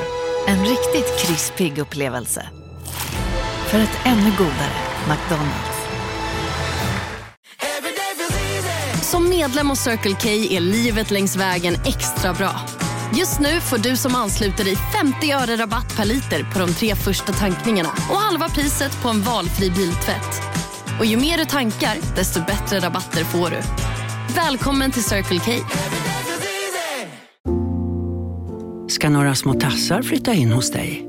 En 0.47 0.59
riktigt 0.59 1.19
krispig 1.19 1.77
upplevelse. 1.77 2.49
För 3.67 3.79
ett 3.79 3.99
ännu 4.05 4.31
godare 4.37 4.79
McDonalds. 5.07 5.78
Som 9.11 9.29
medlem 9.29 9.69
hos 9.69 9.79
Circle 9.79 10.15
K 10.21 10.29
är 10.29 10.59
livet 10.59 11.11
längs 11.11 11.35
vägen 11.35 11.73
extra 11.85 12.33
bra. 12.33 12.51
Just 13.17 13.39
nu 13.39 13.59
får 13.59 13.77
du 13.77 13.97
som 13.97 14.15
ansluter 14.15 14.63
dig 14.63 14.75
50 14.75 15.31
öre 15.31 15.55
rabatt 15.55 15.97
per 15.97 16.05
liter 16.05 16.53
på 16.53 16.59
de 16.59 16.73
tre 16.73 16.95
första 16.95 17.33
tankningarna 17.33 17.89
och 17.89 18.15
halva 18.15 18.49
priset 18.49 19.01
på 19.01 19.09
en 19.09 19.21
valfri 19.21 19.69
biltvätt. 19.69 20.41
Och 20.99 21.05
ju 21.05 21.17
mer 21.17 21.37
du 21.37 21.45
tankar, 21.45 21.97
desto 22.15 22.39
bättre 22.39 22.79
rabatter 22.79 23.23
får 23.23 23.49
du. 23.49 23.61
Välkommen 24.35 24.91
till 24.91 25.03
Circle 25.03 25.39
K. 25.39 25.51
Ska 28.87 29.09
några 29.09 29.35
små 29.35 29.53
tassar 29.53 30.01
flytta 30.01 30.33
in 30.33 30.51
hos 30.51 30.71
dig? 30.71 31.07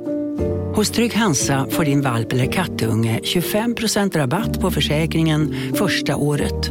Hos 0.75 0.91
Trygg 0.91 1.15
Hansa 1.15 1.67
får 1.71 1.85
din 1.85 2.03
valp 2.03 2.33
eller 2.33 2.53
kattunge 2.53 3.21
25% 3.23 4.17
rabatt 4.17 4.61
på 4.61 4.71
försäkringen 4.71 5.55
första 5.75 6.17
året. 6.17 6.71